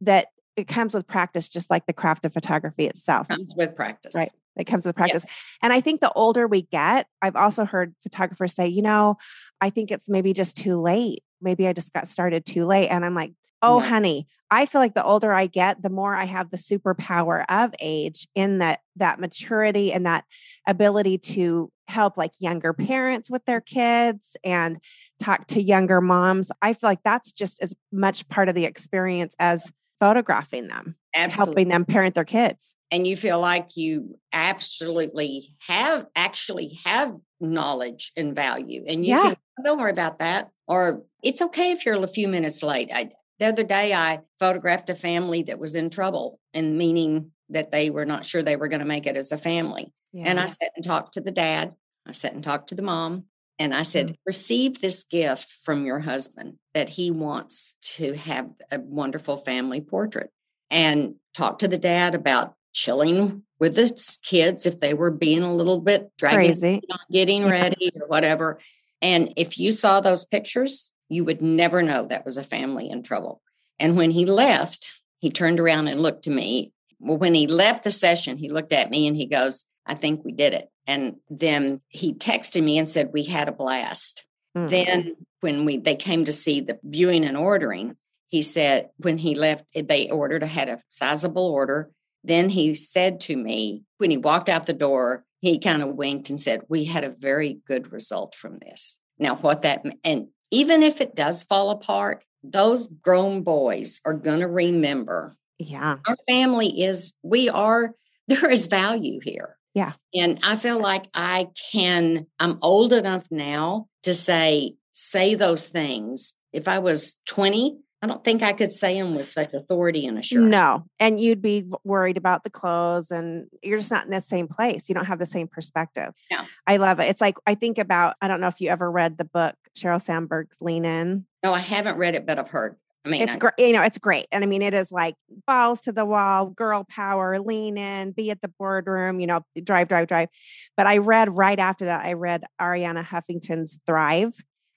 that 0.00 0.28
it 0.56 0.66
comes 0.66 0.94
with 0.94 1.06
practice, 1.06 1.50
just 1.50 1.70
like 1.70 1.84
the 1.86 1.92
craft 1.92 2.24
of 2.24 2.32
photography 2.32 2.86
itself. 2.86 3.26
It 3.30 3.34
comes 3.34 3.54
with 3.54 3.76
practice. 3.76 4.14
Right. 4.14 4.32
It 4.56 4.64
comes 4.64 4.86
with 4.86 4.96
practice. 4.96 5.24
And 5.62 5.72
I 5.72 5.80
think 5.80 6.00
the 6.00 6.12
older 6.12 6.46
we 6.46 6.62
get, 6.62 7.06
I've 7.22 7.36
also 7.36 7.64
heard 7.64 7.94
photographers 8.02 8.54
say, 8.54 8.66
you 8.66 8.82
know, 8.82 9.16
I 9.60 9.70
think 9.70 9.90
it's 9.90 10.08
maybe 10.08 10.32
just 10.32 10.56
too 10.56 10.80
late. 10.80 11.22
Maybe 11.40 11.68
I 11.68 11.72
just 11.72 11.92
got 11.92 12.08
started 12.08 12.44
too 12.44 12.66
late. 12.66 12.88
And 12.88 13.04
I'm 13.04 13.14
like, 13.14 13.32
oh, 13.62 13.80
yeah. 13.80 13.88
honey, 13.88 14.26
I 14.50 14.66
feel 14.66 14.80
like 14.80 14.94
the 14.94 15.04
older 15.04 15.32
I 15.32 15.46
get, 15.46 15.82
the 15.82 15.90
more 15.90 16.14
I 16.14 16.24
have 16.24 16.50
the 16.50 16.56
superpower 16.56 17.44
of 17.48 17.74
age 17.80 18.28
in 18.34 18.58
that 18.58 18.80
that 18.96 19.20
maturity 19.20 19.92
and 19.92 20.06
that 20.06 20.24
ability 20.66 21.18
to 21.18 21.70
help 21.88 22.16
like 22.16 22.32
younger 22.38 22.72
parents 22.72 23.30
with 23.30 23.44
their 23.44 23.60
kids 23.60 24.36
and 24.44 24.78
talk 25.20 25.46
to 25.48 25.62
younger 25.62 26.00
moms. 26.00 26.50
I 26.62 26.72
feel 26.72 26.90
like 26.90 27.02
that's 27.04 27.32
just 27.32 27.60
as 27.60 27.74
much 27.92 28.28
part 28.28 28.48
of 28.48 28.54
the 28.54 28.64
experience 28.64 29.34
as 29.38 29.70
photographing 30.00 30.68
them, 30.68 30.96
Absolutely. 31.14 31.52
helping 31.52 31.68
them 31.68 31.84
parent 31.84 32.14
their 32.14 32.24
kids. 32.24 32.75
And 32.90 33.06
you 33.06 33.16
feel 33.16 33.40
like 33.40 33.76
you 33.76 34.18
absolutely 34.32 35.56
have 35.66 36.06
actually 36.14 36.78
have 36.84 37.16
knowledge 37.40 38.12
and 38.16 38.34
value. 38.34 38.84
And 38.86 39.04
you 39.04 39.16
yeah. 39.16 39.22
can, 39.22 39.36
don't 39.64 39.78
worry 39.78 39.90
about 39.90 40.20
that. 40.20 40.50
Or 40.68 41.02
it's 41.22 41.42
okay 41.42 41.72
if 41.72 41.84
you're 41.84 42.02
a 42.02 42.08
few 42.08 42.28
minutes 42.28 42.62
late. 42.62 42.90
I, 42.92 43.10
the 43.38 43.46
other 43.46 43.64
day, 43.64 43.92
I 43.92 44.20
photographed 44.38 44.88
a 44.88 44.94
family 44.94 45.42
that 45.42 45.58
was 45.58 45.74
in 45.74 45.90
trouble, 45.90 46.40
and 46.54 46.78
meaning 46.78 47.32
that 47.50 47.70
they 47.70 47.90
were 47.90 48.06
not 48.06 48.24
sure 48.24 48.42
they 48.42 48.56
were 48.56 48.68
going 48.68 48.80
to 48.80 48.86
make 48.86 49.06
it 49.06 49.16
as 49.16 49.30
a 49.30 49.38
family. 49.38 49.92
Yeah. 50.12 50.24
And 50.26 50.40
I 50.40 50.48
sat 50.48 50.70
and 50.74 50.84
talked 50.84 51.14
to 51.14 51.20
the 51.20 51.30
dad. 51.30 51.74
I 52.06 52.12
sat 52.12 52.32
and 52.32 52.42
talked 52.42 52.68
to 52.70 52.74
the 52.74 52.82
mom. 52.82 53.24
And 53.58 53.74
I 53.74 53.82
said, 53.82 54.06
mm-hmm. 54.06 54.14
receive 54.26 54.80
this 54.80 55.04
gift 55.04 55.50
from 55.64 55.86
your 55.86 56.00
husband 56.00 56.54
that 56.74 56.90
he 56.90 57.10
wants 57.10 57.74
to 57.96 58.14
have 58.14 58.50
a 58.70 58.80
wonderful 58.80 59.36
family 59.36 59.80
portrait. 59.80 60.30
And 60.70 61.16
talk 61.34 61.58
to 61.60 61.68
the 61.68 61.78
dad 61.78 62.14
about 62.14 62.54
chilling 62.76 63.42
with 63.58 63.74
the 63.74 64.18
kids 64.22 64.66
if 64.66 64.80
they 64.80 64.94
were 64.94 65.10
being 65.10 65.42
a 65.42 65.54
little 65.54 65.80
bit 65.80 66.10
crazy, 66.20 66.82
getting 67.10 67.44
ready 67.44 67.90
or 68.00 68.06
whatever. 68.06 68.58
And 69.00 69.32
if 69.36 69.58
you 69.58 69.72
saw 69.72 70.00
those 70.00 70.24
pictures, 70.24 70.92
you 71.08 71.24
would 71.24 71.40
never 71.40 71.82
know 71.82 72.06
that 72.06 72.24
was 72.24 72.36
a 72.36 72.44
family 72.44 72.90
in 72.90 73.02
trouble. 73.02 73.40
And 73.78 73.96
when 73.96 74.10
he 74.10 74.26
left, 74.26 74.92
he 75.18 75.30
turned 75.30 75.58
around 75.60 75.88
and 75.88 76.00
looked 76.00 76.24
to 76.24 76.30
me. 76.30 76.72
Well, 76.98 77.18
when 77.18 77.34
he 77.34 77.46
left 77.46 77.84
the 77.84 77.90
session, 77.90 78.36
he 78.36 78.50
looked 78.50 78.72
at 78.72 78.90
me 78.90 79.06
and 79.06 79.16
he 79.16 79.26
goes, 79.26 79.64
I 79.86 79.94
think 79.94 80.24
we 80.24 80.32
did 80.32 80.52
it. 80.52 80.68
And 80.86 81.16
then 81.30 81.80
he 81.88 82.14
texted 82.14 82.62
me 82.62 82.78
and 82.78 82.88
said, 82.88 83.10
We 83.12 83.24
had 83.24 83.48
a 83.48 83.52
blast. 83.52 84.24
Mm-hmm. 84.56 84.68
Then 84.68 85.16
when 85.40 85.64
we 85.64 85.76
they 85.78 85.96
came 85.96 86.24
to 86.24 86.32
see 86.32 86.60
the 86.60 86.78
viewing 86.82 87.24
and 87.24 87.36
ordering, 87.36 87.96
he 88.28 88.42
said 88.42 88.90
when 88.98 89.18
he 89.18 89.34
left, 89.34 89.64
they 89.74 90.10
ordered, 90.10 90.42
had 90.42 90.68
a 90.68 90.80
sizable 90.90 91.46
order. 91.46 91.90
Then 92.26 92.48
he 92.48 92.74
said 92.74 93.20
to 93.20 93.36
me, 93.36 93.84
when 93.98 94.10
he 94.10 94.16
walked 94.16 94.48
out 94.48 94.66
the 94.66 94.72
door, 94.72 95.24
he 95.40 95.58
kind 95.58 95.82
of 95.82 95.94
winked 95.94 96.28
and 96.28 96.40
said, 96.40 96.62
We 96.68 96.84
had 96.84 97.04
a 97.04 97.10
very 97.10 97.60
good 97.66 97.92
result 97.92 98.34
from 98.34 98.58
this. 98.58 98.98
Now, 99.18 99.36
what 99.36 99.62
that, 99.62 99.84
and 100.02 100.28
even 100.50 100.82
if 100.82 101.00
it 101.00 101.14
does 101.14 101.44
fall 101.44 101.70
apart, 101.70 102.24
those 102.42 102.86
grown 102.86 103.42
boys 103.42 104.00
are 104.04 104.14
going 104.14 104.40
to 104.40 104.48
remember. 104.48 105.36
Yeah. 105.58 105.98
Our 106.06 106.16
family 106.28 106.82
is, 106.82 107.14
we 107.22 107.48
are, 107.48 107.94
there 108.28 108.50
is 108.50 108.66
value 108.66 109.20
here. 109.22 109.56
Yeah. 109.74 109.92
And 110.14 110.40
I 110.42 110.56
feel 110.56 110.80
like 110.80 111.06
I 111.14 111.48
can, 111.72 112.26
I'm 112.40 112.58
old 112.62 112.92
enough 112.92 113.26
now 113.30 113.88
to 114.02 114.14
say, 114.14 114.74
say 114.92 115.34
those 115.34 115.68
things. 115.68 116.32
If 116.52 116.66
I 116.66 116.78
was 116.78 117.16
20, 117.26 117.78
I 118.06 118.08
don't 118.08 118.22
think 118.22 118.44
I 118.44 118.52
could 118.52 118.70
say 118.70 119.00
them 119.00 119.16
with 119.16 119.28
such 119.28 119.52
authority 119.52 120.06
and 120.06 120.16
assurance. 120.16 120.48
No. 120.48 120.84
And 121.00 121.20
you'd 121.20 121.42
be 121.42 121.64
worried 121.82 122.16
about 122.16 122.44
the 122.44 122.50
clothes 122.50 123.10
and 123.10 123.48
you're 123.64 123.78
just 123.78 123.90
not 123.90 124.04
in 124.04 124.12
the 124.12 124.22
same 124.22 124.46
place. 124.46 124.88
You 124.88 124.94
don't 124.94 125.06
have 125.06 125.18
the 125.18 125.26
same 125.26 125.48
perspective. 125.48 126.14
Yeah. 126.30 126.44
I 126.68 126.76
love 126.76 127.00
it. 127.00 127.06
It's 127.06 127.20
like 127.20 127.36
I 127.48 127.56
think 127.56 127.78
about, 127.78 128.14
I 128.22 128.28
don't 128.28 128.40
know 128.40 128.46
if 128.46 128.60
you 128.60 128.70
ever 128.70 128.88
read 128.88 129.18
the 129.18 129.24
book 129.24 129.56
Sheryl 129.76 130.00
Sandberg's 130.00 130.56
Lean 130.60 130.84
In. 130.84 131.26
No, 131.42 131.52
I 131.52 131.58
haven't 131.58 131.96
read 131.96 132.14
it, 132.14 132.26
but 132.26 132.38
I've 132.38 132.48
heard. 132.48 132.76
I 133.04 133.08
mean, 133.08 133.22
it's 133.22 133.36
great. 133.36 133.54
You 133.58 133.72
know, 133.72 133.82
it's 133.82 133.98
great. 133.98 134.26
And 134.30 134.44
I 134.44 134.46
mean, 134.46 134.62
it 134.62 134.72
is 134.72 134.92
like 134.92 135.16
balls 135.44 135.80
to 135.82 135.92
the 135.92 136.04
wall, 136.04 136.46
girl 136.46 136.86
power, 136.88 137.40
lean 137.40 137.76
in, 137.76 138.12
be 138.12 138.30
at 138.30 138.40
the 138.40 138.52
boardroom, 138.56 139.18
you 139.18 139.26
know, 139.26 139.44
drive, 139.64 139.88
drive, 139.88 140.06
drive. 140.06 140.28
But 140.76 140.86
I 140.86 140.98
read 140.98 141.36
right 141.36 141.58
after 141.58 141.86
that, 141.86 142.04
I 142.04 142.12
read 142.12 142.44
Arianna 142.60 143.04
Huffington's 143.04 143.80
Thrive. 143.84 144.32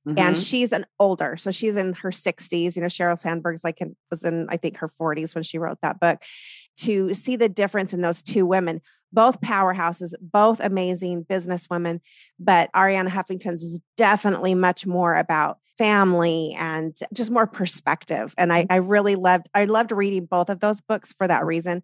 Mm-hmm. 0.07 0.17
And 0.17 0.37
she's 0.37 0.71
an 0.71 0.85
older, 0.99 1.35
so 1.37 1.51
she's 1.51 1.75
in 1.75 1.93
her 1.93 2.11
60s. 2.11 2.75
You 2.75 2.81
know, 2.81 2.87
Sheryl 2.87 3.17
Sandberg's 3.17 3.63
like 3.63 3.81
in, 3.81 3.95
was 4.09 4.23
in, 4.23 4.47
I 4.49 4.57
think, 4.57 4.77
her 4.77 4.89
40s 4.99 5.35
when 5.35 5.43
she 5.43 5.57
wrote 5.57 5.77
that 5.81 5.99
book. 5.99 6.23
To 6.81 7.13
see 7.13 7.35
the 7.35 7.49
difference 7.49 7.93
in 7.93 8.01
those 8.01 8.23
two 8.23 8.45
women, 8.45 8.81
both 9.11 9.41
powerhouses, 9.41 10.13
both 10.21 10.61
amazing 10.61 11.23
business 11.23 11.67
women, 11.69 11.99
but 12.39 12.71
Arianna 12.73 13.09
Huffington's 13.09 13.61
is 13.61 13.81
definitely 13.97 14.55
much 14.55 14.85
more 14.85 15.17
about 15.17 15.57
family 15.77 16.55
and 16.57 16.95
just 17.13 17.31
more 17.31 17.47
perspective. 17.47 18.33
And 18.37 18.53
I, 18.53 18.65
I 18.69 18.77
really 18.77 19.15
loved, 19.15 19.49
I 19.53 19.65
loved 19.65 19.91
reading 19.91 20.25
both 20.25 20.49
of 20.49 20.61
those 20.61 20.79
books 20.79 21.13
for 21.17 21.27
that 21.27 21.45
reason. 21.45 21.83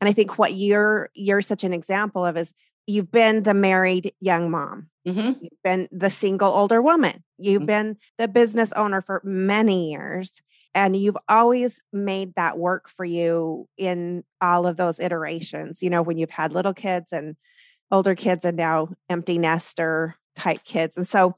And 0.00 0.08
I 0.08 0.12
think 0.12 0.38
what 0.38 0.54
you're 0.54 1.10
you're 1.14 1.42
such 1.42 1.64
an 1.64 1.72
example 1.72 2.24
of 2.24 2.36
is 2.36 2.52
you've 2.86 3.10
been 3.10 3.42
the 3.42 3.54
married 3.54 4.12
young 4.20 4.50
mom. 4.50 4.88
Mm-hmm. 5.06 5.32
You've 5.40 5.62
been 5.62 5.88
the 5.92 6.10
single 6.10 6.52
older 6.52 6.80
woman. 6.80 7.22
You've 7.38 7.60
mm-hmm. 7.60 7.66
been 7.66 7.96
the 8.18 8.28
business 8.28 8.72
owner 8.72 9.00
for 9.00 9.20
many 9.24 9.90
years. 9.90 10.40
And 10.74 10.94
you've 10.94 11.16
always 11.28 11.82
made 11.92 12.34
that 12.34 12.58
work 12.58 12.88
for 12.88 13.04
you 13.04 13.66
in 13.78 14.24
all 14.40 14.66
of 14.66 14.76
those 14.76 15.00
iterations, 15.00 15.82
you 15.82 15.88
know, 15.88 16.02
when 16.02 16.18
you've 16.18 16.30
had 16.30 16.52
little 16.52 16.74
kids 16.74 17.12
and 17.12 17.36
older 17.90 18.14
kids 18.14 18.44
and 18.44 18.56
now 18.56 18.90
empty 19.08 19.38
nester 19.38 20.16
type 20.34 20.64
kids. 20.64 20.96
And 20.96 21.08
so 21.08 21.34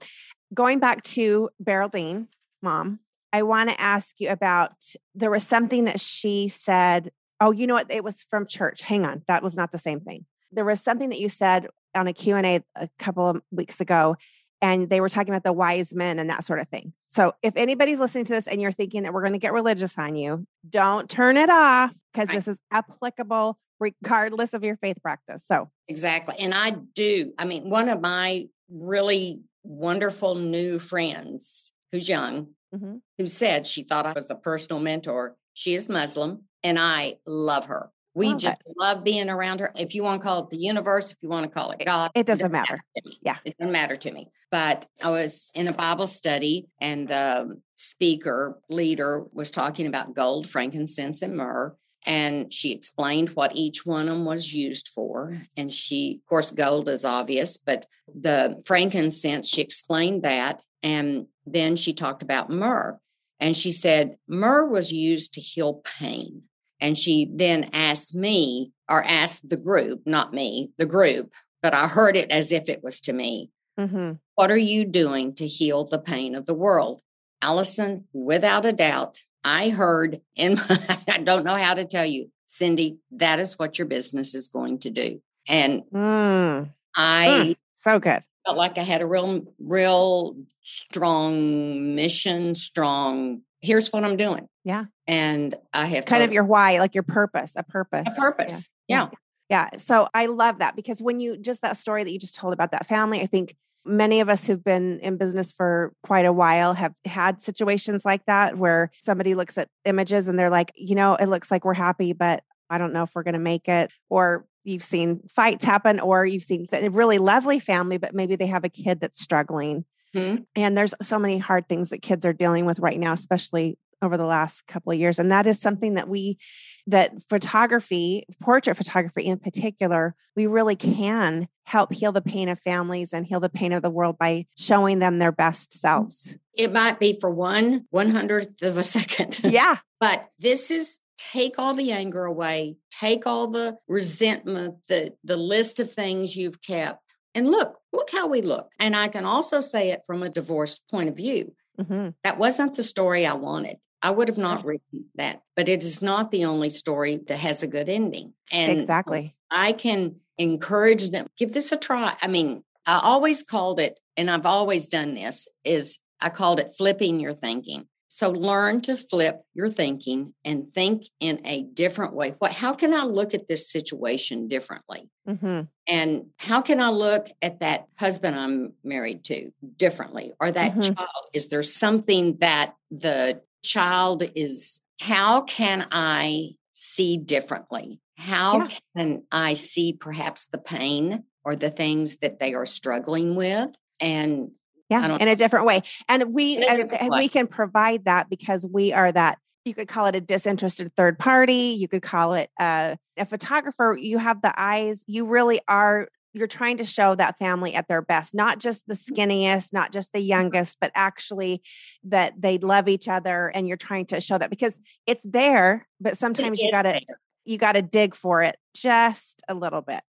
going 0.53 0.81
back 0.81 1.05
to 1.05 1.51
Beryl 1.61 2.27
mom, 2.63 2.99
I 3.33 3.43
want 3.43 3.71
to 3.71 3.81
ask 3.81 4.17
you 4.19 4.31
about 4.31 4.73
there 5.15 5.31
was 5.31 5.47
something 5.47 5.85
that 5.85 6.01
she 6.01 6.49
said. 6.49 7.11
Oh, 7.41 7.53
you 7.53 7.69
know 7.69 7.75
what? 7.75 7.89
It 7.89 8.03
was 8.03 8.25
from 8.29 8.49
church. 8.49 8.83
Hang 8.83 9.07
on. 9.07 9.23
That 9.29 9.45
was 9.45 9.57
not 9.57 9.71
the 9.71 9.79
same 9.79 10.01
thing 10.01 10.25
there 10.53 10.65
was 10.65 10.81
something 10.81 11.11
that 11.11 11.19
you 11.19 11.29
said 11.29 11.67
on 11.95 12.07
a 12.07 12.13
Q&A 12.13 12.63
a 12.77 12.89
couple 12.99 13.29
of 13.29 13.43
weeks 13.51 13.81
ago 13.81 14.17
and 14.61 14.91
they 14.91 15.01
were 15.01 15.09
talking 15.09 15.33
about 15.33 15.45
the 15.45 15.53
wise 15.53 15.95
men 15.95 16.19
and 16.19 16.29
that 16.31 16.45
sort 16.45 16.61
of 16.61 16.69
thing. 16.69 16.93
So 17.07 17.35
if 17.43 17.57
anybody's 17.57 18.01
listening 18.01 18.25
to 18.27 18.33
this 18.33 18.47
and 18.47 18.61
you're 18.61 18.73
thinking 18.73 19.05
that 19.05 19.13
we're 19.13 19.21
going 19.23 19.35
to 19.35 19.39
get 19.39 19.53
religious 19.53 19.97
on 19.97 20.17
you, 20.17 20.47
don't 20.69 21.09
turn 21.09 21.37
it 21.37 21.51
off 21.51 21.93
because 22.13 22.29
this 22.29 22.49
is 22.49 22.59
applicable 22.73 23.59
regardless 23.81 24.55
of 24.55 24.65
your 24.65 24.77
faith 24.77 25.01
practice. 25.03 25.45
So 25.47 25.71
Exactly. 25.87 26.35
And 26.39 26.53
I 26.53 26.71
do. 26.71 27.33
I 27.39 27.45
mean, 27.45 27.71
one 27.71 27.89
of 27.89 28.01
my 28.01 28.49
really 28.69 29.41
wonderful 29.63 30.35
new 30.35 30.79
friends 30.79 31.73
who's 31.93 32.09
young 32.09 32.49
mm-hmm. 32.75 32.97
who 33.17 33.27
said 33.29 33.67
she 33.67 33.83
thought 33.85 34.07
I 34.07 34.13
was 34.13 34.31
a 34.31 34.35
personal 34.35 34.81
mentor. 34.81 35.37
She 35.55 35.75
is 35.75 35.89
Muslim 35.89 36.45
and 36.65 36.79
I 36.79 37.19
love 37.27 37.67
her. 37.67 37.91
We 38.19 38.29
love 38.29 38.39
just 38.39 38.61
it. 38.67 38.75
love 38.79 39.05
being 39.05 39.31
around 39.31 39.61
her. 39.61 39.73
If 39.77 39.95
you 39.95 40.03
want 40.03 40.21
to 40.21 40.27
call 40.27 40.45
it 40.45 40.51
the 40.51 40.59
universe, 40.59 41.11
if 41.11 41.17
you 41.23 41.29
want 41.29 41.45
to 41.45 41.51
call 41.51 41.71
it 41.71 41.85
God, 41.85 42.11
it 42.15 42.27
doesn't, 42.27 42.47
it 42.47 42.49
doesn't 42.49 42.53
matter. 42.53 42.81
matter 42.97 43.17
yeah. 43.23 43.37
It 43.45 43.57
doesn't 43.59 43.73
matter 43.73 43.97
to 43.97 44.13
me. 44.13 44.29
But 44.51 44.87
I 45.03 45.11
was 45.11 45.51
in 45.55 45.69
a 45.69 45.73
Bible 45.73 46.07
study 46.07 46.67
and 46.81 47.09
the 47.09 47.61
speaker 47.77 48.59
leader 48.69 49.25
was 49.33 49.51
talking 49.51 49.87
about 49.87 50.15
gold, 50.15 50.49
frankincense, 50.49 51.23
and 51.23 51.37
myrrh. 51.37 51.75
And 52.07 52.53
she 52.53 52.73
explained 52.73 53.31
what 53.31 53.55
each 53.55 53.85
one 53.85 54.09
of 54.09 54.15
them 54.15 54.25
was 54.25 54.53
used 54.53 54.89
for. 54.89 55.37
And 55.57 55.71
she, 55.73 56.21
of 56.23 56.29
course, 56.29 56.51
gold 56.51 56.89
is 56.89 57.05
obvious, 57.05 57.57
but 57.57 57.87
the 58.13 58.63
frankincense, 58.65 59.49
she 59.49 59.61
explained 59.61 60.23
that. 60.23 60.63
And 60.83 61.27
then 61.45 61.77
she 61.77 61.93
talked 61.93 62.23
about 62.23 62.51
myrrh. 62.51 62.99
And 63.41 63.57
she 63.57 63.73
said, 63.73 64.17
myrrh 64.27 64.67
was 64.67 64.93
used 64.93 65.35
to 65.35 65.41
heal 65.41 65.83
pain. 65.85 66.43
And 66.81 66.97
she 66.97 67.29
then 67.33 67.71
asked 67.73 68.15
me, 68.15 68.73
or 68.89 69.03
asked 69.05 69.49
the 69.49 69.57
group, 69.57 70.03
not 70.07 70.33
me, 70.33 70.73
the 70.79 70.87
group, 70.87 71.33
but 71.63 71.75
I 71.75 71.89
heard 71.89 72.17
it 72.17 72.31
as 72.31 72.53
if 72.53 72.69
it 72.69 72.83
was 72.83 73.01
to 73.03 73.13
me. 73.13 73.51
Mm-hmm. 73.79 74.13
What 74.35 74.51
are 74.51 74.57
you 74.57 74.85
doing 74.85 75.35
to 75.35 75.47
heal 75.47 75.85
the 75.85 75.99
pain 75.99 76.35
of 76.35 76.47
the 76.47 76.55
world? 76.55 77.03
Allison, 77.43 78.05
without 78.13 78.65
a 78.65 78.73
doubt, 78.73 79.21
I 79.45 79.69
heard 79.69 80.21
in 80.35 80.55
my, 80.69 80.99
I 81.09 81.19
don't 81.19 81.45
know 81.45 81.57
how 81.57 81.75
to 81.75 81.85
tell 81.85 82.07
you, 82.07 82.31
Cindy, 82.47 82.99
that 83.13 83.39
is 83.39 83.59
what 83.59 83.79
your 83.79 83.87
business 83.87 84.35
is 84.35 84.49
going 84.49 84.79
to 84.81 84.91
do. 84.91 85.21
And 85.49 85.83
mm. 85.93 86.71
I 86.97 87.27
mm. 87.27 87.57
so 87.75 87.99
good. 87.99 88.23
Felt 88.47 88.57
like 88.57 88.79
I 88.79 88.83
had 88.83 89.03
a 89.03 89.07
real, 89.07 89.43
real 89.59 90.37
strong 90.63 91.95
mission, 91.95 92.55
strong 92.55 93.43
here's 93.61 93.93
what 93.93 94.05
I'm 94.05 94.17
doing. 94.17 94.49
Yeah. 94.65 94.87
And 95.07 95.55
I 95.73 95.87
have 95.87 96.05
kind 96.05 96.23
of 96.23 96.33
your 96.33 96.45
why, 96.45 96.79
like 96.79 96.95
your 96.95 97.03
purpose, 97.03 97.55
a 97.57 97.63
purpose. 97.63 98.15
A 98.17 98.21
purpose. 98.21 98.69
Yeah. 98.87 99.09
yeah. 99.11 99.11
Yeah. 99.51 99.79
So 99.79 100.09
I 100.13 100.27
love 100.27 100.59
that 100.59 100.77
because 100.77 101.01
when 101.01 101.21
you 101.21 101.37
just 101.39 101.63
that 101.63 101.77
story 101.77 102.05
that 102.05 102.13
you 102.13 102.19
just 102.19 102.35
told 102.35 102.53
about 102.53 102.73
that 102.73 102.87
family, 102.87 103.21
I 103.23 103.27
think 103.27 103.57
many 103.85 104.21
of 104.21 104.29
us 104.29 104.47
who've 104.47 104.63
been 104.63 105.01
in 105.01 105.17
business 105.17 105.53
for 105.53 105.95
quite 106.03 106.27
a 106.27 106.33
while 106.33 106.75
have 106.75 106.93
had 107.07 107.41
situations 107.41 108.05
like 108.05 108.25
that 108.27 108.59
where 108.59 108.91
somebody 109.01 109.35
looks 109.35 109.57
at 109.57 109.69
images 109.87 110.29
and 110.29 110.39
they're 110.39 110.51
like, 110.51 110.73
you 110.75 110.95
know, 110.95 111.15
it 111.15 111.27
looks 111.27 111.51
like 111.51 111.65
we're 111.65 111.73
happy, 111.73 112.13
but 112.13 112.43
I 112.69 112.77
don't 112.77 112.93
know 112.93 113.05
if 113.05 113.15
we're 113.15 113.23
going 113.23 113.35
to 113.35 113.41
make 113.41 113.69
it. 113.69 113.91
Or 114.11 114.45
you've 114.65 114.85
seen 114.85 115.21
fights 115.29 115.65
happen, 115.65 115.99
or 115.99 116.27
you've 116.27 116.43
seen 116.43 116.67
a 116.71 116.91
really 116.91 117.17
lovely 117.17 117.59
family, 117.59 117.97
but 117.97 118.15
maybe 118.15 118.37
they 118.37 118.49
have 118.49 118.65
a 118.65 118.69
kid 118.69 119.01
that's 119.01 119.23
struggling 119.23 119.87
Mm-hmm. 120.15 120.43
And 120.57 120.77
there's 120.77 120.95
so 121.01 121.19
many 121.19 121.39
hard 121.39 121.69
things 121.69 121.91
that 121.91 122.03
kids 122.03 122.25
are 122.25 122.33
dealing 122.33 122.65
with 122.65 122.79
right 122.79 122.99
now, 122.99 123.13
especially 123.13 123.79
over 124.03 124.17
the 124.17 124.25
last 124.25 124.67
couple 124.67 124.93
of 124.93 124.99
years. 124.99 125.19
And 125.19 125.33
that 125.33 125.47
is 125.47 125.61
something 125.61 125.95
that 125.95 126.09
we, 126.09 126.39
that 126.87 127.13
photography, 127.29 128.27
portrait 128.41 128.77
photography 128.77 129.23
in 129.23 129.39
particular, 129.39 130.15
we 130.37 130.47
really 130.47 130.77
can 130.77 131.49
help 131.65 131.93
heal 131.93 132.13
the 132.13 132.23
pain 132.23 132.49
of 132.49 132.59
families 132.61 133.13
and 133.13 133.27
heal 133.27 133.41
the 133.41 133.49
pain 133.49 133.73
of 133.73 133.83
the 133.83 133.91
world 133.91 134.17
by 134.19 134.47
showing 134.57 135.01
them 135.01 135.19
their 135.19 135.33
best 135.33 135.73
selves. 135.73 136.37
It 136.55 136.73
might 136.73 137.01
be 137.01 137.19
for 137.21 137.31
one 137.31 137.87
one 137.91 138.11
hundredth 138.11 138.63
of 138.63 138.79
a 138.79 138.83
second. 138.85 139.41
Yeah. 139.43 139.79
but 140.01 140.29
this 140.39 140.71
is 140.71 140.99
take 141.19 141.59
all 141.59 141.75
the 141.75 141.91
anger 141.91 142.25
away, 142.25 142.77
take 142.91 143.27
all 143.27 143.49
the 143.49 143.77
resentment, 143.89 144.77
the 144.87 145.15
the 145.25 145.37
list 145.37 145.81
of 145.81 145.93
things 145.93 146.37
you've 146.37 146.63
kept 146.63 147.03
and 147.39 147.51
look, 147.51 147.79
look 147.93 148.11
how 148.11 148.27
we 148.27 148.43
look. 148.43 148.71
And 148.79 148.95
I 148.95 149.09
can 149.09 149.25
also 149.25 149.61
say 149.61 149.93
it 149.93 150.03
from 150.07 150.23
a 150.23 150.29
divorced 150.29 150.83
point 150.91 151.09
of 151.09 151.17
view. 151.17 151.55
Mm-hmm. 151.81 152.11
That 152.25 152.39
wasn't 152.39 152.77
the 152.77 152.83
story 152.83 153.25
I 153.25 153.35
wanted. 153.35 153.77
I 154.03 154.11
would 154.11 154.29
have 154.29 154.39
not 154.39 154.65
written 154.65 155.07
that, 155.15 155.43
but 155.57 155.69
it 155.69 155.83
is 155.83 156.03
not 156.03 156.31
the 156.31 156.45
only 156.45 156.71
story 156.71 157.19
that 157.29 157.39
has 157.39 157.63
a 157.63 157.67
good 157.67 157.89
ending. 157.89 158.35
And 158.53 158.73
exactly, 158.73 159.35
I 159.51 159.73
can 159.73 160.17
encourage 160.37 161.11
them, 161.11 161.27
give 161.37 161.53
this 161.53 161.73
a 161.73 161.77
try. 161.77 162.17
I 162.21 162.29
mean, 162.29 162.63
I 162.87 163.01
always 163.03 163.43
called 163.43 163.81
it, 163.81 163.99
and 164.17 164.31
I've 164.31 164.47
always 164.47 164.87
done 164.87 165.15
this, 165.15 165.49
is 165.65 165.99
I 166.21 166.29
called 166.29 166.61
it 166.61 166.75
flipping 166.77 167.19
your 167.21 167.35
thinking. 167.35 167.87
So 168.09 168.31
learn 168.31 168.81
to 168.83 168.97
flip 168.97 169.43
your 169.55 169.69
thinking 169.69 170.33
and 170.45 170.73
think 170.75 171.05
in 171.21 171.41
a 171.45 171.63
different 171.63 172.15
way. 172.15 172.35
What 172.39 172.53
how 172.53 172.73
can 172.73 172.95
I 172.95 173.05
look 173.05 173.35
at 173.35 173.49
this 173.49 173.71
situation 173.71 174.49
differently? 174.49 175.11
Mm-hmm. 175.29 175.63
And 175.87 176.27
how 176.39 176.63
can 176.63 176.81
I 176.81 176.89
look 176.89 177.29
at 177.43 177.61
that 177.61 177.87
husband 177.99 178.35
I'm 178.35 178.73
married 178.83 179.25
to 179.25 179.53
differently? 179.77 180.33
Or 180.41 180.51
that 180.51 180.73
mm-hmm. 180.73 180.95
child? 180.95 181.29
Is 181.35 181.49
there 181.49 181.63
something 181.63 182.39
that 182.39 182.75
the 182.91 183.43
child 183.63 184.23
is 184.35 184.81
how 185.01 185.43
can 185.43 185.87
I 185.93 186.57
see 186.73 187.19
differently? 187.19 188.01
How 188.17 188.63
yeah. 188.63 188.69
can 188.97 189.23
I 189.31 189.55
see 189.55 189.93
perhaps 189.93 190.47
the 190.47 190.59
pain 190.59 191.25
or 191.45 191.57
the 191.57 191.71
things 191.71 192.19
that 192.19 192.41
they 192.41 192.55
are 192.55 192.67
struggling 192.67 193.37
with? 193.37 193.71
And 194.01 194.53
yeah, 194.89 195.17
in 195.17 195.29
a 195.29 195.37
different 195.37 195.67
way. 195.67 195.83
And 196.09 196.33
we 196.33 196.65
and, 196.65 196.91
we 197.11 197.29
can 197.29 197.47
provide 197.47 198.07
that 198.07 198.31
because 198.31 198.67
we 198.67 198.93
are 198.93 199.13
that 199.13 199.39
you 199.65 199.75
could 199.75 199.89
call 199.89 200.07
it 200.07 200.17
a 200.17 200.21
disinterested 200.21 200.95
third 200.97 201.19
party 201.19 201.77
you 201.79 201.89
could 201.89 202.01
call 202.01 202.33
it 202.35 202.51
a, 202.59 202.97
a 203.19 203.27
photographer 203.27 203.97
you 204.01 204.17
have 204.19 204.41
the 204.41 204.53
eyes 204.57 205.05
you 205.07 205.27
really 205.27 205.61
are 205.69 206.09
you're 206.33 206.47
trying 206.47 206.77
to 206.79 206.85
show 206.85 207.15
that 207.15 207.39
family 207.39 207.75
at 207.75 207.87
their 207.87 208.03
best 208.03 208.35
not 208.35 208.59
just 208.59 208.87
the 208.87 208.95
mm-hmm. 208.95 209.15
skinniest 209.15 209.73
not 209.73 209.93
just 209.93 210.13
the 210.13 210.19
mm-hmm. 210.19 210.29
youngest 210.29 210.79
but 210.81 210.91
actually 210.95 211.63
that 212.05 212.33
they 212.39 212.59
love 212.59 212.89
each 212.89 213.09
other 213.09 213.49
and 213.49 213.69
you're 213.69 213.77
trying 213.77 214.07
to 214.07 214.21
show 214.21 214.39
that 214.39 214.51
because 214.51 214.79
it's 215.07 215.23
there 215.25 215.87
but 216.01 216.17
sometimes 216.17 216.61
you 216.61 216.71
got 216.71 216.83
to 216.83 216.99
you 217.45 217.59
got 217.59 217.73
to 217.73 217.83
dig 217.83 218.15
for 218.15 218.43
it 218.43 218.57
just 218.75 219.43
a 219.49 219.55
little 219.55 219.83
bit 219.83 220.03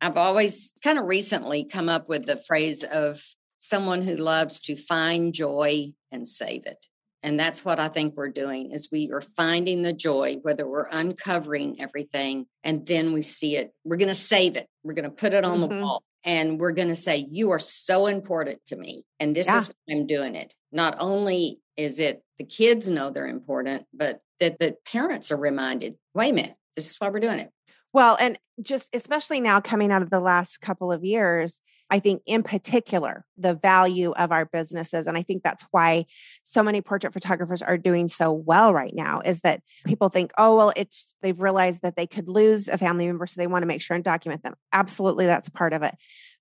i've 0.00 0.18
always 0.18 0.72
kind 0.84 0.98
of 0.98 1.06
recently 1.06 1.64
come 1.64 1.88
up 1.88 2.08
with 2.08 2.26
the 2.26 2.36
phrase 2.36 2.84
of 2.84 3.22
someone 3.58 4.02
who 4.02 4.16
loves 4.16 4.60
to 4.60 4.76
find 4.76 5.32
joy 5.32 5.92
and 6.12 6.26
save 6.26 6.66
it. 6.66 6.86
And 7.22 7.40
that's 7.40 7.64
what 7.64 7.80
I 7.80 7.88
think 7.88 8.14
we're 8.16 8.28
doing 8.28 8.70
is 8.70 8.88
we 8.92 9.10
are 9.12 9.20
finding 9.20 9.82
the 9.82 9.92
joy, 9.92 10.36
whether 10.42 10.66
we're 10.66 10.86
uncovering 10.92 11.80
everything 11.80 12.46
and 12.62 12.86
then 12.86 13.12
we 13.12 13.22
see 13.22 13.56
it. 13.56 13.72
We're 13.84 13.96
going 13.96 14.08
to 14.08 14.14
save 14.14 14.54
it. 14.56 14.68
We're 14.84 14.94
going 14.94 15.10
to 15.10 15.16
put 15.16 15.34
it 15.34 15.44
on 15.44 15.58
mm-hmm. 15.58 15.74
the 15.74 15.82
wall 15.82 16.04
and 16.22 16.60
we're 16.60 16.72
going 16.72 16.88
to 16.88 16.96
say, 16.96 17.26
you 17.30 17.50
are 17.50 17.58
so 17.58 18.06
important 18.06 18.60
to 18.66 18.76
me. 18.76 19.04
And 19.18 19.34
this 19.34 19.46
yeah. 19.46 19.58
is 19.58 19.68
why 19.68 19.94
I'm 19.94 20.06
doing 20.06 20.34
it. 20.34 20.54
Not 20.70 20.96
only 21.00 21.60
is 21.76 21.98
it 21.98 22.22
the 22.38 22.44
kids 22.44 22.90
know 22.90 23.10
they're 23.10 23.26
important, 23.26 23.86
but 23.92 24.20
that 24.40 24.58
the 24.58 24.76
parents 24.90 25.32
are 25.32 25.36
reminded, 25.36 25.94
wait 26.14 26.30
a 26.30 26.34
minute, 26.34 26.54
this 26.76 26.90
is 26.90 26.96
why 26.96 27.08
we're 27.08 27.20
doing 27.20 27.40
it. 27.40 27.50
Well, 27.92 28.16
and 28.20 28.38
just 28.60 28.94
especially 28.94 29.40
now 29.40 29.60
coming 29.60 29.90
out 29.90 30.02
of 30.02 30.10
the 30.10 30.20
last 30.20 30.60
couple 30.60 30.92
of 30.92 31.04
years, 31.04 31.60
I 31.90 32.00
think 32.00 32.22
in 32.26 32.42
particular, 32.42 33.24
the 33.36 33.54
value 33.54 34.12
of 34.12 34.32
our 34.32 34.44
businesses. 34.46 35.06
And 35.06 35.16
I 35.16 35.22
think 35.22 35.42
that's 35.42 35.64
why 35.70 36.06
so 36.42 36.62
many 36.62 36.80
portrait 36.80 37.12
photographers 37.12 37.62
are 37.62 37.78
doing 37.78 38.08
so 38.08 38.32
well 38.32 38.74
right 38.74 38.94
now 38.94 39.20
is 39.24 39.40
that 39.42 39.60
people 39.86 40.08
think, 40.08 40.32
oh, 40.36 40.56
well, 40.56 40.72
it's, 40.76 41.14
they've 41.22 41.40
realized 41.40 41.82
that 41.82 41.94
they 41.96 42.06
could 42.06 42.28
lose 42.28 42.68
a 42.68 42.78
family 42.78 43.06
member. 43.06 43.26
So 43.26 43.40
they 43.40 43.46
want 43.46 43.62
to 43.62 43.66
make 43.66 43.82
sure 43.82 43.94
and 43.94 44.02
document 44.02 44.42
them. 44.42 44.54
Absolutely, 44.72 45.26
that's 45.26 45.48
part 45.48 45.72
of 45.72 45.82
it. 45.82 45.94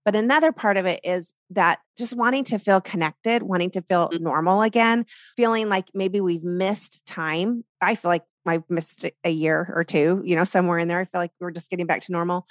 But 0.04 0.16
another 0.16 0.52
part 0.52 0.78
of 0.78 0.86
it 0.86 1.00
is 1.04 1.34
that 1.50 1.80
just 1.98 2.16
wanting 2.16 2.44
to 2.46 2.60
feel 2.60 2.80
connected, 2.80 3.42
wanting 3.42 3.72
to 3.72 3.82
feel 3.82 4.10
mm-hmm. 4.10 4.24
normal 4.24 4.62
again, 4.62 5.06
feeling 5.36 5.68
like 5.68 5.90
maybe 5.94 6.22
we've 6.22 6.44
missed 6.44 7.06
time. 7.06 7.66
I 7.82 7.96
feel 7.96 8.10
like 8.10 8.24
I've 8.46 8.70
missed 8.70 9.06
a 9.24 9.30
year 9.30 9.72
or 9.74 9.84
two, 9.84 10.22
you 10.24 10.36
know, 10.36 10.44
somewhere 10.44 10.78
in 10.78 10.88
there. 10.88 11.00
I 11.00 11.06
feel 11.06 11.22
like 11.22 11.32
we're 11.40 11.52
just 11.52 11.72
getting 11.72 11.88
back 11.88 12.02
to 12.02 12.12
normal. 12.12 12.46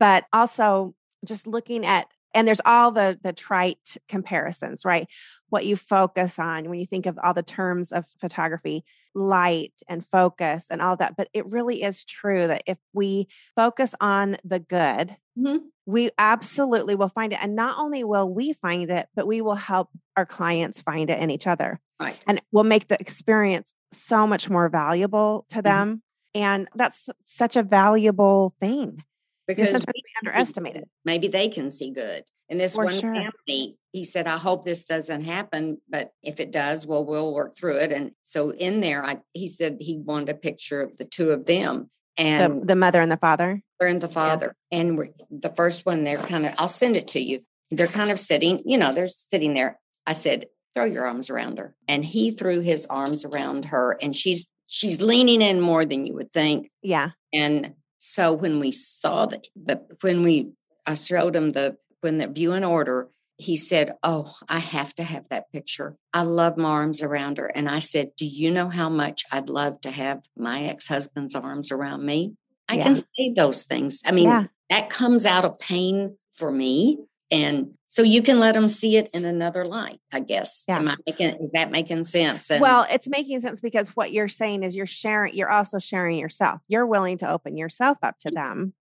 But 0.00 0.24
also 0.32 0.94
just 1.24 1.46
looking 1.46 1.86
at 1.86 2.06
and 2.36 2.46
there's 2.46 2.60
all 2.64 2.92
the 2.92 3.18
the 3.22 3.32
trite 3.32 3.96
comparisons 4.08 4.84
right? 4.84 5.08
What 5.48 5.64
you 5.64 5.76
focus 5.76 6.38
on 6.38 6.68
when 6.68 6.78
you 6.78 6.86
think 6.86 7.06
of 7.06 7.18
all 7.22 7.32
the 7.32 7.42
terms 7.42 7.92
of 7.92 8.04
photography 8.20 8.84
light 9.14 9.72
and 9.88 10.04
focus 10.04 10.66
and 10.70 10.82
all 10.82 10.96
that 10.96 11.16
but 11.16 11.28
it 11.32 11.46
really 11.46 11.82
is 11.82 12.04
true 12.04 12.46
that 12.46 12.62
if 12.66 12.78
we 12.92 13.26
focus 13.56 13.94
on 14.00 14.36
the 14.44 14.60
good 14.60 15.16
mm-hmm. 15.38 15.64
we 15.86 16.10
absolutely 16.18 16.94
will 16.94 17.08
find 17.08 17.32
it. 17.32 17.38
And 17.42 17.56
not 17.56 17.78
only 17.78 18.04
will 18.04 18.28
we 18.28 18.52
find 18.52 18.90
it 18.90 19.08
but 19.16 19.26
we 19.26 19.40
will 19.40 19.54
help 19.54 19.88
our 20.16 20.26
clients 20.26 20.82
find 20.82 21.08
it 21.10 21.18
in 21.18 21.30
each 21.30 21.46
other 21.46 21.80
right. 21.98 22.22
and 22.26 22.40
we'll 22.52 22.64
make 22.64 22.88
the 22.88 23.00
experience 23.00 23.72
so 23.92 24.26
much 24.26 24.50
more 24.50 24.68
valuable 24.68 25.46
to 25.48 25.56
mm-hmm. 25.56 25.62
them. 25.62 26.02
And 26.34 26.68
that's 26.74 27.08
such 27.24 27.56
a 27.56 27.62
valuable 27.62 28.54
thing 28.60 29.02
because 29.46 29.70
sometimes 29.70 29.94
we 29.94 30.02
underestimate 30.22 30.76
it. 30.76 30.88
Maybe 31.04 31.28
they 31.28 31.48
can 31.48 31.70
see 31.70 31.90
good. 31.90 32.24
And 32.48 32.60
this 32.60 32.74
For 32.74 32.84
one 32.84 32.94
sure. 32.94 33.14
family, 33.14 33.76
he 33.92 34.04
said, 34.04 34.26
I 34.26 34.36
hope 34.36 34.64
this 34.64 34.84
doesn't 34.84 35.24
happen, 35.24 35.80
but 35.88 36.12
if 36.22 36.38
it 36.38 36.52
does, 36.52 36.86
well, 36.86 37.04
we'll 37.04 37.34
work 37.34 37.56
through 37.56 37.78
it. 37.78 37.92
And 37.92 38.12
so 38.22 38.50
in 38.50 38.80
there, 38.80 39.04
I, 39.04 39.18
he 39.32 39.48
said 39.48 39.78
he 39.80 39.98
wanted 39.98 40.28
a 40.28 40.34
picture 40.34 40.80
of 40.80 40.96
the 40.96 41.04
two 41.04 41.30
of 41.30 41.46
them 41.46 41.90
and 42.16 42.62
the, 42.62 42.66
the 42.66 42.76
mother 42.76 43.00
and 43.00 43.10
the 43.10 43.16
father. 43.16 43.62
And 43.80 44.00
the 44.00 44.08
father. 44.08 44.54
Yeah. 44.70 44.78
And 44.78 45.08
the 45.30 45.48
first 45.50 45.84
one, 45.86 46.04
they're 46.04 46.18
kind 46.18 46.46
of, 46.46 46.54
I'll 46.58 46.68
send 46.68 46.96
it 46.96 47.08
to 47.08 47.20
you. 47.20 47.40
They're 47.70 47.88
kind 47.88 48.10
of 48.10 48.20
sitting, 48.20 48.60
you 48.64 48.78
know, 48.78 48.94
they're 48.94 49.08
sitting 49.08 49.54
there. 49.54 49.78
I 50.06 50.12
said, 50.12 50.46
throw 50.74 50.84
your 50.84 51.06
arms 51.06 51.30
around 51.30 51.58
her. 51.58 51.74
And 51.88 52.04
he 52.04 52.30
threw 52.30 52.60
his 52.60 52.86
arms 52.86 53.24
around 53.24 53.66
her 53.66 53.98
and 54.00 54.14
she's, 54.14 54.48
she's 54.66 55.02
leaning 55.02 55.42
in 55.42 55.60
more 55.60 55.84
than 55.84 56.06
you 56.06 56.14
would 56.14 56.30
think. 56.30 56.70
Yeah. 56.80 57.10
And 57.32 57.74
so 57.98 58.32
when 58.32 58.60
we 58.60 58.72
saw 58.72 59.26
that, 59.26 59.48
the, 59.54 59.80
when 60.00 60.22
we, 60.22 60.52
I 60.86 60.94
showed 60.94 61.34
him 61.34 61.52
the, 61.52 61.76
when 62.00 62.18
the 62.18 62.28
view 62.28 62.52
and 62.52 62.64
order, 62.64 63.08
he 63.38 63.56
said, 63.56 63.94
Oh, 64.02 64.34
I 64.48 64.58
have 64.58 64.94
to 64.94 65.04
have 65.04 65.28
that 65.28 65.52
picture. 65.52 65.96
I 66.12 66.22
love 66.22 66.56
my 66.56 66.68
arms 66.68 67.02
around 67.02 67.38
her. 67.38 67.46
And 67.46 67.68
I 67.68 67.80
said, 67.80 68.12
Do 68.16 68.26
you 68.26 68.50
know 68.50 68.68
how 68.68 68.88
much 68.88 69.24
I'd 69.30 69.50
love 69.50 69.80
to 69.82 69.90
have 69.90 70.22
my 70.36 70.64
ex 70.64 70.86
husband's 70.86 71.34
arms 71.34 71.70
around 71.70 72.04
me? 72.04 72.34
I 72.68 72.76
yeah. 72.76 72.84
can 72.84 72.96
say 72.96 73.32
those 73.34 73.62
things. 73.62 74.00
I 74.04 74.12
mean, 74.12 74.28
yeah. 74.28 74.44
that 74.70 74.90
comes 74.90 75.26
out 75.26 75.44
of 75.44 75.58
pain 75.58 76.16
for 76.34 76.50
me. 76.50 76.98
And 77.30 77.72
so 77.86 78.02
you 78.02 78.22
can 78.22 78.38
let 78.38 78.54
them 78.54 78.68
see 78.68 78.96
it 78.96 79.10
in 79.12 79.24
another 79.24 79.64
light, 79.64 80.00
I 80.12 80.20
guess. 80.20 80.64
Yeah. 80.68 80.78
Am 80.78 80.88
I 80.88 80.96
making, 81.06 81.34
is 81.42 81.52
that 81.52 81.70
making 81.70 82.04
sense? 82.04 82.50
And 82.50 82.60
well, 82.60 82.86
it's 82.90 83.08
making 83.08 83.40
sense 83.40 83.60
because 83.60 83.88
what 83.90 84.12
you're 84.12 84.28
saying 84.28 84.62
is 84.62 84.76
you're 84.76 84.86
sharing, 84.86 85.34
you're 85.34 85.50
also 85.50 85.78
sharing 85.78 86.18
yourself. 86.18 86.60
You're 86.68 86.86
willing 86.86 87.18
to 87.18 87.30
open 87.30 87.56
yourself 87.56 87.98
up 88.02 88.18
to 88.20 88.30
mm. 88.30 88.34
them 88.34 88.74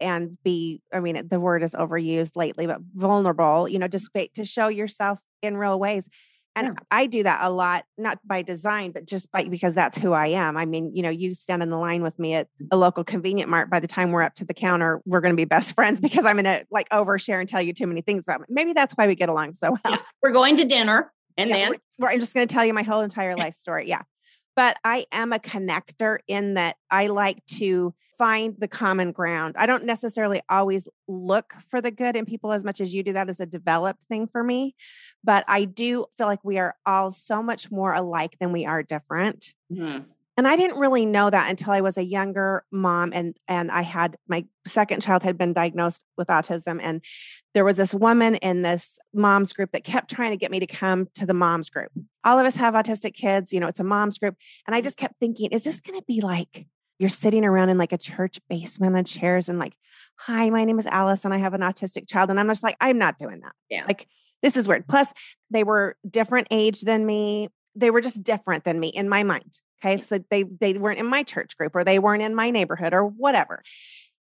and 0.00 0.36
be, 0.42 0.82
I 0.92 1.00
mean, 1.00 1.28
the 1.28 1.40
word 1.40 1.62
is 1.62 1.74
overused 1.74 2.32
lately, 2.34 2.66
but 2.66 2.80
vulnerable, 2.94 3.68
you 3.68 3.78
know, 3.78 3.88
just 3.88 4.10
to 4.34 4.44
show 4.44 4.68
yourself 4.68 5.18
in 5.42 5.56
real 5.56 5.78
ways. 5.78 6.08
And 6.56 6.68
yeah. 6.68 6.74
I 6.90 7.06
do 7.06 7.22
that 7.22 7.40
a 7.42 7.50
lot, 7.50 7.84
not 7.98 8.18
by 8.26 8.40
design, 8.40 8.90
but 8.90 9.04
just 9.06 9.30
by 9.30 9.44
because 9.44 9.74
that's 9.74 9.98
who 9.98 10.12
I 10.12 10.28
am. 10.28 10.56
I 10.56 10.64
mean, 10.64 10.90
you 10.94 11.02
know, 11.02 11.10
you 11.10 11.34
stand 11.34 11.62
in 11.62 11.68
the 11.68 11.76
line 11.76 12.02
with 12.02 12.18
me 12.18 12.34
at 12.34 12.48
mm. 12.60 12.68
a 12.72 12.76
local 12.76 13.04
convenient 13.04 13.50
mart. 13.50 13.68
By 13.70 13.78
the 13.78 13.86
time 13.86 14.10
we're 14.10 14.22
up 14.22 14.34
to 14.36 14.46
the 14.46 14.54
counter, 14.54 15.02
we're 15.04 15.20
going 15.20 15.34
to 15.34 15.36
be 15.36 15.44
best 15.44 15.74
friends 15.74 16.00
because 16.00 16.24
I'm 16.24 16.36
going 16.36 16.44
to 16.44 16.66
like 16.70 16.88
overshare 16.88 17.38
and 17.38 17.48
tell 17.48 17.60
you 17.60 17.74
too 17.74 17.86
many 17.86 18.00
things 18.00 18.26
about 18.26 18.40
me. 18.40 18.46
Maybe 18.48 18.72
that's 18.72 18.94
why 18.94 19.06
we 19.06 19.14
get 19.14 19.28
along 19.28 19.54
so 19.54 19.70
well. 19.70 19.94
Yeah. 19.94 20.02
We're 20.22 20.32
going 20.32 20.56
to 20.56 20.64
dinner 20.64 21.12
and 21.36 21.50
yeah, 21.50 21.56
then 21.56 21.74
we're, 21.98 22.08
I'm 22.08 22.20
just 22.20 22.34
going 22.34 22.48
to 22.48 22.52
tell 22.52 22.64
you 22.64 22.72
my 22.72 22.82
whole 22.82 23.02
entire 23.02 23.36
life 23.36 23.54
story. 23.54 23.88
Yeah. 23.88 24.02
But 24.54 24.78
I 24.82 25.04
am 25.12 25.34
a 25.34 25.38
connector 25.38 26.18
in 26.26 26.54
that 26.54 26.76
I 26.90 27.08
like 27.08 27.44
to 27.58 27.94
find 28.18 28.56
the 28.58 28.68
common 28.68 29.12
ground. 29.12 29.54
I 29.58 29.66
don't 29.66 29.84
necessarily 29.84 30.40
always 30.48 30.88
look 31.06 31.54
for 31.68 31.80
the 31.80 31.90
good 31.90 32.16
in 32.16 32.24
people 32.24 32.52
as 32.52 32.64
much 32.64 32.80
as 32.80 32.92
you 32.92 33.02
do. 33.02 33.12
That 33.12 33.28
is 33.28 33.40
a 33.40 33.46
developed 33.46 34.00
thing 34.08 34.26
for 34.26 34.42
me. 34.42 34.74
But 35.22 35.44
I 35.48 35.64
do 35.64 36.06
feel 36.16 36.26
like 36.26 36.44
we 36.44 36.58
are 36.58 36.74
all 36.84 37.10
so 37.10 37.42
much 37.42 37.70
more 37.70 37.92
alike 37.92 38.36
than 38.40 38.52
we 38.52 38.66
are 38.66 38.82
different. 38.82 39.52
Mm-hmm. 39.72 40.10
And 40.38 40.46
I 40.46 40.56
didn't 40.56 40.78
really 40.78 41.06
know 41.06 41.30
that 41.30 41.48
until 41.48 41.72
I 41.72 41.80
was 41.80 41.96
a 41.96 42.04
younger 42.04 42.64
mom 42.70 43.12
and 43.14 43.34
and 43.48 43.70
I 43.70 43.80
had 43.80 44.18
my 44.28 44.44
second 44.66 45.00
child 45.00 45.22
had 45.22 45.38
been 45.38 45.54
diagnosed 45.54 46.04
with 46.18 46.28
autism 46.28 46.78
and 46.82 47.02
there 47.54 47.64
was 47.64 47.78
this 47.78 47.94
woman 47.94 48.34
in 48.36 48.60
this 48.60 48.98
moms 49.14 49.54
group 49.54 49.72
that 49.72 49.82
kept 49.82 50.10
trying 50.10 50.32
to 50.32 50.36
get 50.36 50.50
me 50.50 50.60
to 50.60 50.66
come 50.66 51.08
to 51.14 51.24
the 51.24 51.32
moms 51.32 51.70
group. 51.70 51.90
All 52.22 52.38
of 52.38 52.44
us 52.44 52.56
have 52.56 52.74
autistic 52.74 53.14
kids, 53.14 53.50
you 53.50 53.60
know, 53.60 53.66
it's 53.66 53.80
a 53.80 53.84
moms 53.84 54.18
group 54.18 54.36
and 54.66 54.76
I 54.76 54.82
just 54.82 54.98
kept 54.98 55.18
thinking 55.18 55.52
is 55.52 55.64
this 55.64 55.80
going 55.80 55.98
to 55.98 56.04
be 56.06 56.20
like 56.20 56.66
you're 56.98 57.10
sitting 57.10 57.44
around 57.44 57.68
in 57.68 57.78
like 57.78 57.92
a 57.92 57.98
church 57.98 58.38
basement 58.48 58.96
on 58.96 59.04
chairs 59.04 59.48
and 59.48 59.58
like, 59.58 59.74
hi, 60.16 60.50
my 60.50 60.64
name 60.64 60.78
is 60.78 60.86
Alice 60.86 61.24
and 61.24 61.34
I 61.34 61.38
have 61.38 61.54
an 61.54 61.60
autistic 61.60 62.08
child. 62.08 62.30
And 62.30 62.40
I'm 62.40 62.48
just 62.48 62.62
like, 62.62 62.76
I'm 62.80 62.98
not 62.98 63.18
doing 63.18 63.40
that. 63.40 63.52
Yeah. 63.68 63.84
Like, 63.86 64.06
this 64.42 64.56
is 64.56 64.68
weird. 64.68 64.86
Plus, 64.86 65.12
they 65.50 65.64
were 65.64 65.96
different 66.08 66.48
age 66.50 66.82
than 66.82 67.04
me. 67.04 67.48
They 67.74 67.90
were 67.90 68.00
just 68.00 68.22
different 68.22 68.64
than 68.64 68.78
me 68.78 68.88
in 68.88 69.08
my 69.08 69.22
mind. 69.22 69.60
Okay. 69.84 70.00
So 70.00 70.18
they 70.30 70.42
they 70.42 70.74
weren't 70.74 70.98
in 70.98 71.06
my 71.06 71.22
church 71.22 71.56
group 71.56 71.74
or 71.74 71.84
they 71.84 71.98
weren't 71.98 72.22
in 72.22 72.34
my 72.34 72.50
neighborhood 72.50 72.94
or 72.94 73.04
whatever. 73.04 73.62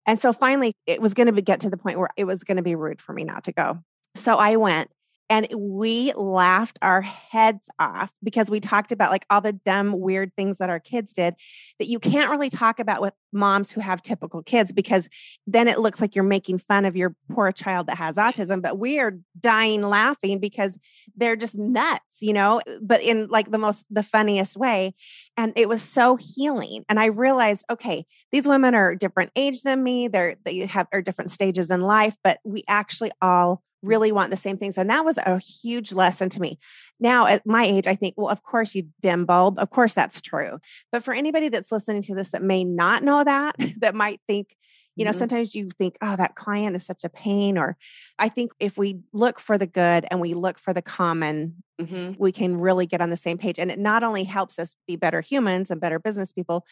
And 0.06 0.20
so 0.20 0.34
finally 0.34 0.74
it 0.86 1.02
was 1.02 1.14
going 1.14 1.34
to 1.34 1.42
get 1.42 1.62
to 1.62 1.70
the 1.70 1.78
point 1.78 1.98
where 1.98 2.10
it 2.18 2.26
was 2.26 2.44
going 2.44 2.58
to 2.58 2.64
be 2.64 2.76
rude 2.76 3.02
for 3.02 3.14
me 3.14 3.24
not 3.24 3.46
to 3.46 3.52
go. 3.52 3.80
So 4.16 4.38
I 4.38 4.58
went 4.58 4.90
And 5.30 5.48
we 5.58 6.14
laughed 6.14 6.78
our 6.82 7.02
heads 7.02 7.68
off 7.80 8.12
because 8.24 8.52
we 8.52 8.60
talked 8.60 8.92
about 8.92 9.12
like 9.12 9.26
all 9.30 9.42
the 9.42 9.54
dumb, 9.54 10.00
weird 10.00 10.32
things 10.36 10.60
that 10.60 10.70
our 10.70 10.80
kids 10.80 11.14
did 11.14 11.36
that 11.80 11.88
you 11.88 12.00
can't 12.00 12.30
really 12.30 12.50
talk 12.50 12.80
about 12.80 13.02
with 13.02 13.14
moms 13.34 13.72
who 13.72 13.82
have 13.82 14.02
typical 14.02 14.44
kids 14.44 14.72
because 14.72 15.10
then 15.48 15.68
it 15.68 15.80
looks 15.80 16.00
like 16.00 16.16
you're 16.16 16.24
making 16.24 16.60
fun 16.60 16.86
of 16.86 16.96
your 16.96 17.16
poor 17.32 17.52
child 17.52 17.88
that 17.88 17.98
has 17.98 18.18
autism. 18.18 18.62
But 18.62 18.78
we 18.78 19.00
are 19.00 19.18
dying 19.40 19.82
laughing 19.82 20.40
because 20.40 20.78
they're 21.16 21.36
just 21.36 21.58
nuts, 21.58 22.22
you 22.22 22.34
know, 22.34 22.62
but 22.82 23.02
in 23.02 23.28
like 23.28 23.50
the 23.50 23.58
most, 23.58 23.86
the 23.90 24.04
funniest 24.04 24.56
way. 24.56 24.94
And 25.36 25.54
it 25.56 25.68
was 25.68 25.82
so 25.82 26.18
healing. 26.18 26.86
And 26.88 27.00
I 27.00 27.06
realized, 27.06 27.66
okay, 27.70 28.06
these 28.32 28.48
women 28.48 28.76
are 28.76 28.96
different 28.96 29.32
age 29.36 29.64
than 29.64 29.84
me. 29.84 30.08
They're, 30.08 30.36
they 30.46 30.66
have, 30.68 30.88
are 30.94 31.02
different 31.02 31.32
stages 31.32 31.72
in 31.72 31.82
life, 31.82 32.16
but 32.24 32.40
we 32.44 32.64
actually 32.68 33.12
all 33.22 33.64
really 33.86 34.12
want 34.12 34.32
the 34.32 34.38
same 34.38 34.58
things. 34.58 34.78
And 34.78 34.90
that 34.90 35.06
was 35.06 35.18
a 35.18 35.40
huge 35.40 35.94
lesson 35.94 36.30
to 36.30 36.42
me. 36.42 36.60
Now, 37.00 37.28
at 37.28 37.46
my 37.46 37.66
age, 37.66 37.88
I 37.88 37.96
think, 37.96 38.16
well, 38.18 38.30
of 38.30 38.44
course, 38.44 38.76
you 38.76 38.88
dim 39.02 39.26
bulb. 39.26 39.60
Of 39.60 39.70
course, 39.70 39.94
that's 39.94 40.22
true. 40.22 40.60
But 40.92 41.04
for 41.04 41.14
anybody 41.14 41.50
that's 41.50 41.72
listening 41.72 42.02
to 42.04 42.16
this 42.16 42.32
that 42.32 42.44
may 42.44 42.64
not 42.64 43.04
know 43.04 43.24
that, 43.24 43.56
that 43.80 43.96
might 43.96 44.20
think, 44.28 44.56
you 44.96 45.04
know, 45.04 45.12
mm-hmm. 45.12 45.20
sometimes 45.20 45.54
you 45.54 45.70
think, 45.78 45.98
oh, 46.02 46.16
that 46.16 46.36
client 46.36 46.76
is 46.76 46.86
such 46.86 47.04
a 47.04 47.10
pain. 47.10 47.58
Or 47.58 47.78
I 48.18 48.30
think 48.30 48.52
if 48.60 48.78
we 48.78 49.00
look 49.12 49.40
for 49.40 49.58
the 49.58 49.68
good 49.68 50.06
and 50.10 50.22
we 50.22 50.34
look 50.34 50.58
for 50.58 50.74
the 50.74 50.82
common, 50.82 51.64
mm-hmm. 51.80 52.14
we 52.18 52.32
can 52.32 52.58
really 52.58 52.86
get 52.86 53.02
on 53.02 53.10
the 53.10 53.18
same 53.18 53.38
page. 53.38 53.60
And 53.60 53.70
it 53.70 53.80
not 53.80 54.04
only 54.04 54.24
helps 54.24 54.58
us 54.58 54.76
be 54.88 54.96
better 54.96 55.20
humans 55.20 55.70
and 55.70 55.82
better 55.82 56.00
business 56.00 56.32
people, 56.32 56.66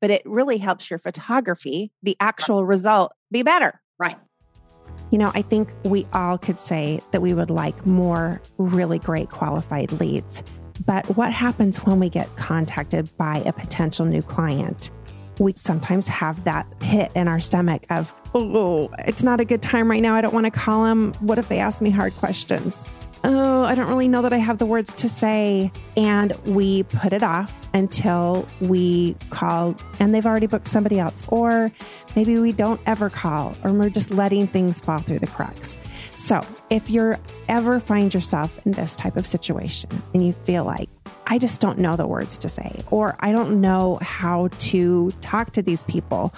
but 0.00 0.10
it 0.10 0.22
really 0.26 0.58
helps 0.58 0.90
your 0.90 0.98
photography, 0.98 1.90
the 2.02 2.16
actual 2.20 2.66
result, 2.66 3.12
be 3.32 3.42
better. 3.42 3.80
Right. 3.98 4.16
You 5.10 5.18
know, 5.18 5.32
I 5.34 5.42
think 5.42 5.68
we 5.84 6.06
all 6.12 6.38
could 6.38 6.58
say 6.58 7.00
that 7.10 7.20
we 7.20 7.34
would 7.34 7.50
like 7.50 7.84
more 7.84 8.40
really 8.58 8.98
great 8.98 9.28
qualified 9.28 9.92
leads. 9.92 10.42
But 10.86 11.04
what 11.16 11.32
happens 11.32 11.78
when 11.78 12.00
we 12.00 12.08
get 12.08 12.34
contacted 12.36 13.14
by 13.16 13.38
a 13.44 13.52
potential 13.52 14.06
new 14.06 14.22
client? 14.22 14.90
We 15.38 15.52
sometimes 15.54 16.06
have 16.08 16.44
that 16.44 16.66
pit 16.80 17.10
in 17.14 17.28
our 17.28 17.40
stomach 17.40 17.84
of, 17.90 18.14
oh, 18.34 18.90
it's 19.00 19.22
not 19.22 19.40
a 19.40 19.44
good 19.44 19.62
time 19.62 19.90
right 19.90 20.02
now. 20.02 20.14
I 20.14 20.20
don't 20.20 20.34
want 20.34 20.44
to 20.44 20.50
call 20.50 20.84
them. 20.84 21.12
What 21.20 21.38
if 21.38 21.48
they 21.48 21.58
ask 21.58 21.82
me 21.82 21.90
hard 21.90 22.14
questions? 22.14 22.84
Oh, 23.24 23.64
I 23.64 23.74
don't 23.74 23.88
really 23.88 24.08
know 24.08 24.22
that 24.22 24.32
I 24.32 24.38
have 24.38 24.58
the 24.58 24.66
words 24.66 24.92
to 24.94 25.08
say. 25.08 25.70
And 25.96 26.32
we 26.44 26.84
put 26.84 27.12
it 27.12 27.22
off 27.22 27.54
until 27.74 28.48
we 28.60 29.14
call 29.30 29.76
and 29.98 30.14
they've 30.14 30.26
already 30.26 30.46
booked 30.46 30.68
somebody 30.68 30.98
else. 30.98 31.22
Or 31.28 31.70
maybe 32.16 32.38
we 32.38 32.52
don't 32.52 32.80
ever 32.86 33.10
call 33.10 33.56
or 33.62 33.72
we're 33.72 33.90
just 33.90 34.10
letting 34.10 34.46
things 34.46 34.80
fall 34.80 35.00
through 35.00 35.18
the 35.20 35.26
cracks. 35.26 35.76
So 36.16 36.44
if 36.68 36.90
you 36.90 37.16
ever 37.48 37.80
find 37.80 38.12
yourself 38.12 38.64
in 38.66 38.72
this 38.72 38.96
type 38.96 39.16
of 39.16 39.26
situation 39.26 39.90
and 40.12 40.26
you 40.26 40.32
feel 40.32 40.64
like, 40.64 40.88
I 41.26 41.38
just 41.38 41.60
don't 41.60 41.78
know 41.78 41.96
the 41.96 42.06
words 42.06 42.36
to 42.38 42.48
say, 42.48 42.82
or 42.90 43.16
I 43.20 43.32
don't 43.32 43.60
know 43.60 43.98
how 44.02 44.48
to 44.48 45.12
talk 45.20 45.52
to 45.52 45.62
these 45.62 45.84
people, 45.84 46.34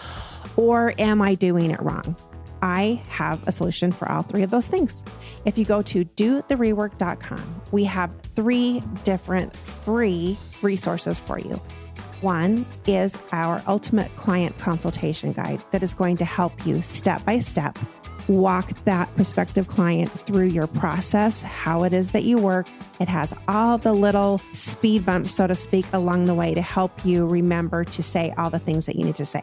or 0.56 0.92
am 0.98 1.22
I 1.22 1.34
doing 1.34 1.70
it 1.70 1.80
wrong? 1.80 2.14
I 2.62 3.02
have 3.08 3.46
a 3.46 3.52
solution 3.52 3.92
for 3.92 4.10
all 4.10 4.22
three 4.22 4.42
of 4.42 4.50
those 4.50 4.68
things. 4.68 5.04
If 5.44 5.58
you 5.58 5.64
go 5.64 5.82
to 5.82 6.04
dotherework.com, 6.04 7.62
we 7.72 7.84
have 7.84 8.12
three 8.34 8.82
different 9.04 9.54
free 9.56 10.38
resources 10.62 11.18
for 11.18 11.38
you. 11.38 11.60
One 12.20 12.64
is 12.86 13.18
our 13.32 13.62
ultimate 13.66 14.14
client 14.14 14.56
consultation 14.56 15.32
guide 15.32 15.60
that 15.72 15.82
is 15.82 15.92
going 15.92 16.16
to 16.18 16.24
help 16.24 16.64
you 16.64 16.80
step 16.80 17.24
by 17.24 17.40
step 17.40 17.76
walk 18.28 18.70
that 18.84 19.12
prospective 19.16 19.66
client 19.66 20.10
through 20.10 20.46
your 20.46 20.66
process, 20.66 21.42
how 21.42 21.84
it 21.84 21.92
is 21.92 22.10
that 22.12 22.24
you 22.24 22.38
work. 22.38 22.68
It 23.00 23.08
has 23.08 23.34
all 23.48 23.78
the 23.78 23.92
little 23.92 24.40
speed 24.52 25.04
bumps, 25.04 25.30
so 25.30 25.46
to 25.46 25.54
speak, 25.54 25.86
along 25.92 26.26
the 26.26 26.34
way 26.34 26.54
to 26.54 26.62
help 26.62 27.04
you 27.04 27.26
remember 27.26 27.84
to 27.84 28.02
say 28.02 28.32
all 28.38 28.50
the 28.50 28.58
things 28.58 28.86
that 28.86 28.96
you 28.96 29.04
need 29.04 29.16
to 29.16 29.26
say. 29.26 29.42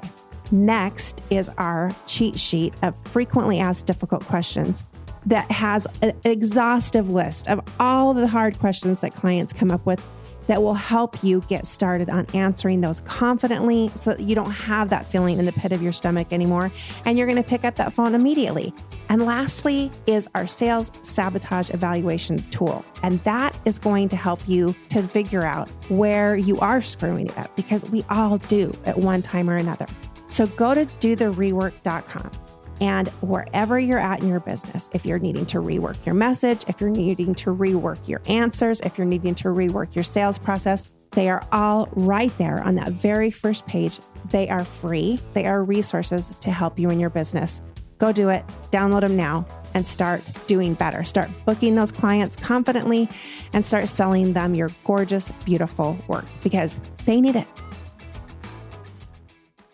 Next 0.52 1.22
is 1.30 1.50
our 1.58 1.96
cheat 2.08 2.40
sheet 2.40 2.74
of 2.82 2.96
frequently 3.06 3.60
asked 3.60 3.86
difficult 3.86 4.26
questions 4.26 4.84
that 5.26 5.50
has 5.52 5.86
an 6.02 6.14
exhaustive 6.24 7.10
list 7.10 7.48
of 7.48 7.62
all 7.80 8.14
the 8.14 8.28
hard 8.28 8.58
questions 8.60 9.02
that 9.02 9.14
clients 9.14 9.54
come 9.54 9.70
up 9.70 9.86
with 9.86 10.02
that 10.50 10.64
will 10.64 10.74
help 10.74 11.24
you 11.24 11.44
get 11.48 11.68
started 11.68 12.10
on 12.10 12.26
answering 12.34 12.82
those 12.82 13.02
confidently 13.02 13.92
so 13.94 14.10
that 14.10 14.22
you 14.22 14.34
don't 14.34 14.50
have 14.50 14.90
that 14.90 15.06
feeling 15.06 15.38
in 15.38 15.46
the 15.46 15.52
pit 15.52 15.72
of 15.72 15.80
your 15.80 15.94
stomach 15.94 16.26
anymore 16.32 16.72
and 17.06 17.20
you're 17.20 17.28
going 17.28 17.42
to 17.42 17.48
pick 17.48 17.64
up 17.64 17.76
that 17.76 17.94
phone 17.94 18.16
immediately. 18.16 18.74
And 19.10 19.28
lastly 19.28 19.92
is 20.08 20.28
our 20.34 20.48
sales 20.48 20.92
sabotage 21.04 21.70
evaluation 21.70 22.40
tool. 22.50 22.84
And 23.04 23.24
that 23.26 23.56
is 23.66 23.78
going 23.78 24.10
to 24.10 24.16
help 24.16 24.40
you 24.48 24.76
to 24.90 25.04
figure 25.04 25.44
out 25.44 25.70
where 25.90 26.36
you 26.36 26.58
are 26.58 26.82
screwing 26.82 27.28
it 27.28 27.38
up 27.38 27.56
because 27.56 27.86
we 27.86 28.04
all 28.10 28.40
do 28.40 28.72
at 28.86 28.98
one 28.98 29.22
time 29.22 29.52
or 29.52 29.58
another. 29.58 29.86
So 30.30 30.48
go 30.48 30.74
to 30.74 30.86
dotherework.com. 30.86 32.32
And 32.82 33.10
wherever 33.22 33.78
you're 33.78 34.00
at 34.00 34.22
in 34.22 34.30
your 34.30 34.40
business, 34.40 34.90
if 34.94 35.06
you're 35.06 35.20
needing 35.20 35.46
to 35.48 35.58
rework 35.58 36.06
your 36.06 36.16
message, 36.16 36.64
if 36.68 36.80
you're 36.80 36.90
needing 36.90 37.36
to 37.36 37.54
rework 37.54 38.08
your 38.08 38.22
answers, 38.28 38.80
if 38.82 38.98
you're 38.98 39.08
needing 39.08 39.36
to 39.36 39.50
rework 39.50 39.96
your 39.96 40.04
sales 40.04 40.40
process, 40.40 40.86
they 41.12 41.28
are 41.30 41.46
all 41.52 41.90
right 41.94 42.36
there 42.38 42.62
on 42.62 42.76
that 42.76 42.94
very 42.94 43.32
first 43.32 43.66
page. 43.68 44.00
They 44.32 44.48
are 44.48 44.64
free, 44.64 45.20
they 45.34 45.46
are 45.46 45.64
resources 45.64 46.30
to 46.40 46.52
help 46.52 46.80
you 46.80 46.90
in 46.90 47.00
your 47.00 47.10
business. 47.10 47.62
Go 47.98 48.14
do 48.14 48.30
it, 48.30 48.46
download 48.72 49.02
them 49.02 49.18
now, 49.18 49.46
and 49.74 49.86
start 49.86 50.22
doing 50.48 50.74
better. 50.74 51.04
Start 51.04 51.30
booking 51.46 51.76
those 51.76 51.92
clients 51.92 52.36
confidently 52.36 53.10
and 53.52 53.66
start 53.66 53.90
selling 53.90 54.32
them 54.32 54.56
your 54.56 54.70
gorgeous, 54.86 55.32
beautiful 55.44 55.98
work 56.08 56.26
because 56.42 56.80
they 57.06 57.20
need 57.20 57.36
it. 57.36 57.48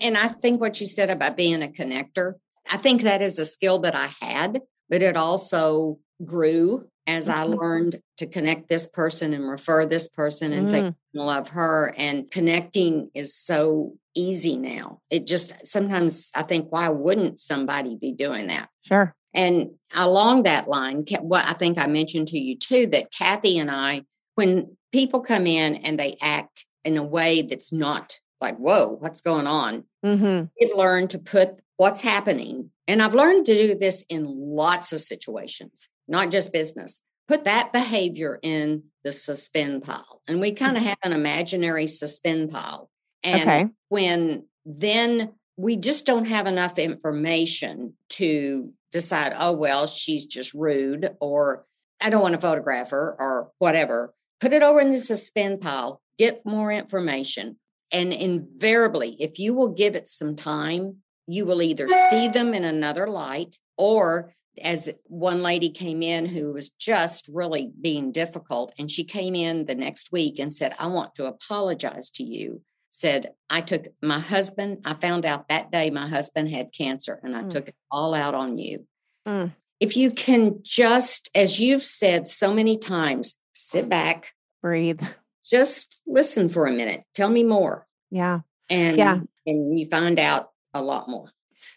And 0.05 0.15
I 0.15 0.27
think 0.27 0.61
what 0.61 0.79
you 0.79 0.85
said 0.85 1.09
about 1.09 1.35
being 1.35 1.63
a 1.63 1.67
connector, 1.67 2.33
I 2.71 2.77
think 2.77 3.01
that 3.01 3.23
is 3.23 3.39
a 3.39 3.45
skill 3.45 3.79
that 3.79 3.95
I 3.95 4.11
had, 4.21 4.61
but 4.87 5.01
it 5.01 5.17
also 5.17 5.97
grew 6.23 6.87
as 7.07 7.27
I 7.27 7.43
mm-hmm. 7.43 7.59
learned 7.59 7.99
to 8.17 8.27
connect 8.27 8.69
this 8.69 8.85
person 8.87 9.33
and 9.33 9.49
refer 9.49 9.87
this 9.87 10.07
person 10.07 10.53
and 10.53 10.67
mm. 10.67 10.69
say, 10.69 10.81
I 10.85 10.93
love 11.13 11.49
her. 11.49 11.91
And 11.97 12.29
connecting 12.29 13.09
is 13.15 13.35
so 13.35 13.95
easy 14.13 14.57
now. 14.57 15.01
It 15.09 15.25
just 15.25 15.65
sometimes 15.65 16.29
I 16.35 16.43
think, 16.43 16.71
why 16.71 16.89
wouldn't 16.89 17.39
somebody 17.39 17.95
be 17.95 18.11
doing 18.11 18.47
that? 18.47 18.69
Sure. 18.83 19.15
And 19.33 19.71
along 19.95 20.43
that 20.43 20.67
line, 20.67 21.03
what 21.21 21.45
I 21.45 21.53
think 21.53 21.79
I 21.79 21.87
mentioned 21.87 22.27
to 22.27 22.37
you 22.37 22.59
too, 22.59 22.85
that 22.87 23.11
Kathy 23.11 23.57
and 23.57 23.71
I, 23.71 24.03
when 24.35 24.77
people 24.91 25.21
come 25.21 25.47
in 25.47 25.77
and 25.77 25.99
they 25.99 26.15
act 26.21 26.65
in 26.83 26.95
a 26.95 27.03
way 27.03 27.41
that's 27.41 27.73
not 27.73 28.19
like, 28.41 28.57
whoa, 28.57 28.97
what's 28.99 29.21
going 29.21 29.47
on? 29.47 29.85
Mm-hmm. 30.05 30.45
We've 30.59 30.75
learned 30.75 31.11
to 31.11 31.19
put 31.19 31.59
what's 31.77 32.01
happening. 32.01 32.71
And 32.87 33.01
I've 33.01 33.15
learned 33.15 33.45
to 33.47 33.53
do 33.53 33.75
this 33.75 34.03
in 34.09 34.25
lots 34.25 34.93
of 34.93 34.99
situations, 34.99 35.89
not 36.07 36.31
just 36.31 36.53
business. 36.53 37.01
Put 37.27 37.45
that 37.45 37.73
behavior 37.73 38.39
in 38.41 38.83
the 39.03 39.11
suspend 39.11 39.83
pile. 39.83 40.21
And 40.27 40.39
we 40.39 40.51
kind 40.51 40.73
of 40.73 40.83
mm-hmm. 40.83 40.89
have 40.89 40.97
an 41.03 41.13
imaginary 41.13 41.87
suspend 41.87 42.51
pile. 42.51 42.89
And 43.23 43.41
okay. 43.41 43.65
when 43.89 44.45
then 44.65 45.33
we 45.57 45.77
just 45.77 46.05
don't 46.05 46.25
have 46.25 46.47
enough 46.47 46.77
information 46.77 47.93
to 48.09 48.71
decide, 48.91 49.33
oh, 49.37 49.53
well, 49.53 49.87
she's 49.87 50.25
just 50.25 50.53
rude, 50.53 51.15
or 51.19 51.65
I 52.01 52.09
don't 52.09 52.21
want 52.21 52.35
to 52.35 52.41
photograph 52.41 52.91
her, 52.91 53.15
or 53.17 53.51
whatever. 53.57 54.13
Put 54.39 54.53
it 54.53 54.63
over 54.63 54.79
in 54.79 54.91
the 54.91 54.99
suspend 54.99 55.61
pile, 55.61 56.01
get 56.17 56.45
more 56.45 56.71
information. 56.71 57.57
And 57.91 58.11
invariably, 58.13 59.15
if 59.19 59.39
you 59.39 59.53
will 59.53 59.69
give 59.69 59.95
it 59.95 60.07
some 60.07 60.35
time, 60.35 60.97
you 61.27 61.45
will 61.45 61.61
either 61.61 61.87
see 62.09 62.27
them 62.27 62.53
in 62.53 62.63
another 62.63 63.07
light 63.07 63.57
or 63.77 64.33
as 64.61 64.89
one 65.05 65.41
lady 65.41 65.69
came 65.69 66.01
in 66.01 66.25
who 66.25 66.53
was 66.53 66.69
just 66.69 67.27
really 67.27 67.71
being 67.81 68.11
difficult 68.11 68.73
and 68.77 68.89
she 68.89 69.03
came 69.03 69.35
in 69.35 69.65
the 69.65 69.75
next 69.75 70.13
week 70.13 70.39
and 70.39 70.53
said 70.53 70.73
i 70.79 70.87
want 70.87 71.13
to 71.13 71.25
apologize 71.25 72.09
to 72.09 72.23
you 72.23 72.61
said 72.89 73.31
i 73.49 73.59
took 73.59 73.87
my 74.01 74.17
husband 74.17 74.77
i 74.85 74.93
found 74.93 75.25
out 75.25 75.49
that 75.49 75.71
day 75.73 75.89
my 75.89 76.07
husband 76.07 76.47
had 76.47 76.71
cancer 76.71 77.19
and 77.21 77.35
i 77.35 77.43
mm. 77.43 77.49
took 77.49 77.67
it 77.67 77.75
all 77.91 78.13
out 78.13 78.33
on 78.33 78.57
you 78.57 78.85
mm. 79.27 79.51
if 79.81 79.97
you 79.97 80.09
can 80.09 80.57
just 80.61 81.29
as 81.35 81.59
you've 81.59 81.83
said 81.83 82.25
so 82.25 82.53
many 82.53 82.77
times 82.77 83.37
sit 83.51 83.89
back 83.89 84.31
breathe 84.61 85.01
just 85.49 86.01
listen 86.07 86.49
for 86.49 86.65
a 86.65 86.71
minute. 86.71 87.03
Tell 87.13 87.29
me 87.29 87.43
more. 87.43 87.84
Yeah. 88.11 88.41
And 88.69 88.97
yeah. 88.97 89.19
and 89.45 89.79
you 89.79 89.87
find 89.87 90.19
out 90.19 90.51
a 90.73 90.81
lot 90.81 91.07
more. 91.09 91.31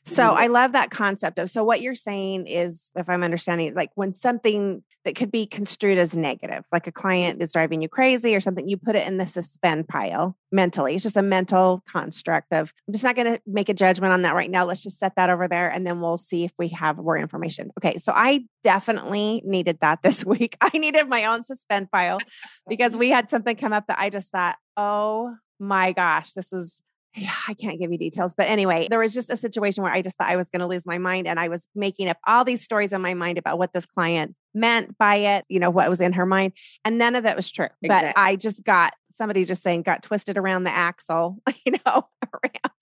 So 0.04 0.22
Mhm. 0.22 0.36
I 0.36 0.46
love 0.48 0.72
that 0.72 0.90
concept 0.90 1.38
of 1.38 1.50
so 1.50 1.62
what 1.64 1.80
you're 1.80 1.94
saying 1.94 2.46
is 2.46 2.90
if 2.96 3.08
I'm 3.08 3.22
understanding 3.22 3.74
like 3.74 3.90
when 3.94 4.14
something 4.14 4.82
that 5.04 5.14
could 5.14 5.30
be 5.30 5.46
construed 5.46 5.98
as 5.98 6.16
negative, 6.16 6.64
like 6.72 6.86
a 6.86 6.92
client 6.92 7.42
is 7.42 7.52
driving 7.52 7.82
you 7.82 7.88
crazy 7.88 8.34
or 8.34 8.40
something, 8.40 8.68
you 8.68 8.76
put 8.76 8.96
it 8.96 9.06
in 9.06 9.18
the 9.18 9.26
suspend 9.26 9.88
pile 9.88 10.36
mentally. 10.50 10.94
It's 10.94 11.02
just 11.02 11.16
a 11.16 11.22
mental 11.22 11.82
construct 11.88 12.52
of 12.52 12.72
I'm 12.86 12.92
just 12.92 13.04
not 13.04 13.16
going 13.16 13.34
to 13.34 13.40
make 13.46 13.68
a 13.68 13.74
judgment 13.74 14.12
on 14.12 14.22
that 14.22 14.34
right 14.34 14.50
now. 14.50 14.64
Let's 14.64 14.82
just 14.82 14.98
set 14.98 15.14
that 15.16 15.30
over 15.30 15.46
there 15.46 15.70
and 15.70 15.86
then 15.86 16.00
we'll 16.00 16.18
see 16.18 16.44
if 16.44 16.52
we 16.58 16.68
have 16.68 16.98
more 16.98 17.18
information. 17.18 17.70
Okay, 17.78 17.98
so 17.98 18.12
I 18.14 18.44
definitely 18.62 19.42
needed 19.44 19.78
that 19.80 20.00
this 20.02 20.24
week. 20.24 20.56
I 20.60 20.76
needed 20.76 21.08
my 21.08 21.24
own 21.26 21.42
suspend 21.44 21.90
pile 21.90 22.18
because 22.68 22.96
we 22.96 23.10
had 23.10 23.30
something 23.30 23.56
come 23.56 23.72
up 23.72 23.86
that 23.88 23.98
I 23.98 24.10
just 24.10 24.30
thought, 24.30 24.56
"Oh 24.76 25.36
my 25.58 25.92
gosh, 25.92 26.32
this 26.32 26.52
is 26.52 26.82
yeah, 27.14 27.32
I 27.48 27.54
can't 27.54 27.80
give 27.80 27.90
you 27.90 27.98
details. 27.98 28.34
But 28.34 28.48
anyway, 28.48 28.86
there 28.88 28.98
was 28.98 29.14
just 29.14 29.30
a 29.30 29.36
situation 29.36 29.82
where 29.82 29.92
I 29.92 30.02
just 30.02 30.18
thought 30.18 30.28
I 30.28 30.36
was 30.36 30.50
going 30.50 30.60
to 30.60 30.66
lose 30.66 30.86
my 30.86 30.98
mind. 30.98 31.26
And 31.26 31.40
I 31.40 31.48
was 31.48 31.66
making 31.74 32.08
up 32.08 32.18
all 32.26 32.44
these 32.44 32.62
stories 32.62 32.92
in 32.92 33.00
my 33.00 33.14
mind 33.14 33.38
about 33.38 33.58
what 33.58 33.72
this 33.72 33.86
client 33.86 34.34
meant 34.54 34.96
by 34.98 35.16
it, 35.16 35.44
you 35.48 35.58
know, 35.58 35.70
what 35.70 35.88
was 35.88 36.00
in 36.00 36.12
her 36.12 36.26
mind. 36.26 36.52
And 36.84 36.98
none 36.98 37.16
of 37.16 37.24
that 37.24 37.34
was 37.34 37.50
true. 37.50 37.68
But 37.82 38.16
I 38.16 38.36
just 38.36 38.62
got 38.62 38.94
somebody 39.12 39.44
just 39.44 39.62
saying, 39.62 39.82
got 39.82 40.02
twisted 40.02 40.38
around 40.38 40.64
the 40.64 40.70
axle, 40.70 41.38
you 41.66 41.72
know, 41.84 42.08
around. 42.22 42.72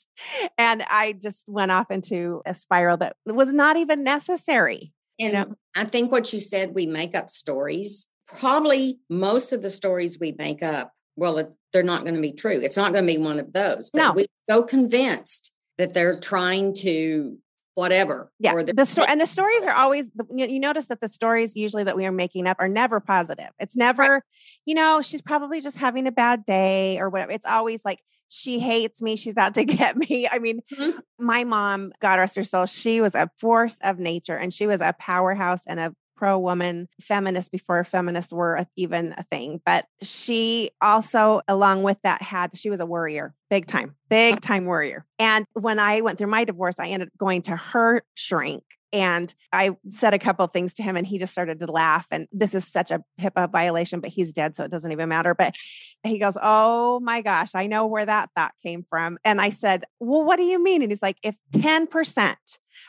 And 0.59 0.83
I 0.83 1.13
just 1.13 1.45
went 1.47 1.71
off 1.71 1.91
into 1.91 2.43
a 2.47 2.55
spiral 2.55 2.97
that 2.99 3.17
was 3.27 3.53
not 3.53 3.77
even 3.77 4.03
necessary. 4.03 4.93
And 5.19 5.33
know? 5.33 5.57
I 5.75 5.85
think 5.85 6.13
what 6.13 6.33
you 6.33 6.41
said, 6.41 6.75
we 6.75 6.87
make 6.87 7.15
up 7.15 7.31
stories. 7.31 8.07
Probably 8.27 8.99
most 9.09 9.53
of 9.53 9.63
the 9.63 9.71
stories 9.71 10.19
we 10.19 10.35
make 10.37 10.63
up, 10.63 10.93
well, 11.17 11.39
it, 11.39 11.51
they're 11.73 11.83
not 11.83 12.03
going 12.03 12.15
to 12.15 12.21
be 12.21 12.33
true. 12.33 12.61
It's 12.63 12.77
not 12.77 12.93
going 12.93 13.07
to 13.07 13.13
be 13.13 13.19
one 13.19 13.39
of 13.39 13.53
those. 13.53 13.91
But 13.91 13.99
No. 13.99 14.13
we're 14.13 14.27
so 14.49 14.63
convinced 14.63 15.51
that 15.79 15.93
they're 15.95 16.19
trying 16.21 16.75
to 16.77 17.39
whatever. 17.75 18.31
Yeah. 18.39 18.55
or 18.55 18.63
The 18.65 18.87
story 18.87 19.07
and 19.11 19.21
the 19.21 19.27
stories 19.27 19.67
are 19.67 19.75
always 19.75 20.11
you, 20.35 20.47
you 20.47 20.59
notice 20.61 20.89
that 20.89 21.01
the 21.03 21.09
stories 21.09 21.55
usually 21.57 21.85
that 21.85 21.95
we 21.97 22.07
are 22.07 22.13
making 22.13 22.47
up 22.47 22.57
are 22.59 22.69
never 22.69 23.01
positive. 23.01 23.51
It's 23.59 23.77
never, 23.77 24.23
you 24.65 24.75
know, 24.75 25.03
she's 25.03 25.21
probably 25.21 25.61
just 25.61 25.77
having 25.77 26.07
a 26.07 26.13
bad 26.13 26.47
day 26.47 26.99
or 26.99 27.11
whatever. 27.11 27.33
It's 27.33 27.45
always 27.45 27.85
like 27.85 27.99
she 28.29 28.59
hates 28.59 29.03
me, 29.03 29.15
she's 29.17 29.37
out 29.37 29.55
to 29.55 29.65
get 29.67 29.95
me. 29.97 30.27
I 30.31 30.39
mean, 30.39 30.61
Mhm. 30.75 30.99
my 31.19 31.45
mom, 31.45 31.93
God 32.01 32.19
rest 32.19 32.37
her 32.37 32.43
soul, 32.45 32.65
she 32.65 33.03
was 33.03 33.15
a 33.15 33.29
force 33.39 33.79
of 33.83 33.99
nature 33.99 34.37
and 34.37 34.55
she 34.55 34.67
was 34.67 34.81
a 34.81 34.95
powerhouse 34.99 35.61
and 35.67 35.79
a 35.79 35.95
pro 36.17 36.39
woman 36.39 36.89
feminist 37.01 37.53
before 37.53 37.85
feminists 37.85 38.33
were 38.33 38.57
a- 38.57 38.67
even 38.77 39.15
a 39.17 39.25
thing. 39.25 39.61
But 39.65 39.87
she 40.03 40.71
also, 40.81 41.43
along 41.49 41.83
with 41.83 41.99
that, 42.03 42.23
had 42.23 42.57
she 42.57 42.71
was 42.71 42.81
a 42.81 42.87
worrier, 42.87 43.35
big 43.51 43.67
time, 43.67 43.95
big 44.09 44.41
time 44.41 44.65
worrier. 44.65 45.05
And 45.19 45.45
when 45.53 45.79
I 45.79 46.01
went 46.01 46.19
through 46.19 46.29
my 46.29 46.45
divorce, 46.45 46.77
I 46.79 46.89
ended 46.89 47.09
up 47.09 47.19
going 47.19 47.43
to 47.43 47.57
her 47.57 48.03
shrink. 48.15 48.65
And 48.93 49.35
I 49.53 49.71
said 49.91 50.15
a 50.15 50.19
couple 50.19 50.45
of 50.45 50.53
things 50.53 50.75
to 50.75 50.83
him, 50.83 50.97
and 50.97 51.07
he 51.07 51.19
just 51.19 51.33
started 51.33 51.61
to 51.61 51.67
laugh. 51.71 52.07
And 52.11 52.29
this 52.33 52.55
is 52.55 52.67
such 52.67 52.91
a 52.91 53.03
HIPAA 53.21 53.51
violation, 53.51 54.01
but 54.01 54.11
he's 54.11 54.33
dead, 54.33 54.57
so 54.57 54.65
it 54.65 54.71
doesn't 54.71 54.93
even 54.93 55.09
matter. 55.09 55.35
But 55.35 55.55
he 56.05 56.19
goes, 56.19 56.39
Oh 56.41 57.01
my 57.01 57.21
gosh, 57.21 57.51
I 57.55 57.67
know 57.67 57.87
where 57.87 58.07
that 58.07 58.31
thought 58.37 58.53
came 58.63 58.85
from. 58.89 59.19
And 59.25 59.41
I 59.41 59.51
said, 59.51 59.85
Well, 60.01 60.23
what 60.25 60.37
do 60.37 60.45
you 60.45 60.63
mean? 60.63 60.83
And 60.83 60.91
he's 60.91 61.03
like, 61.03 61.17
If 61.23 61.37
10% 61.53 62.37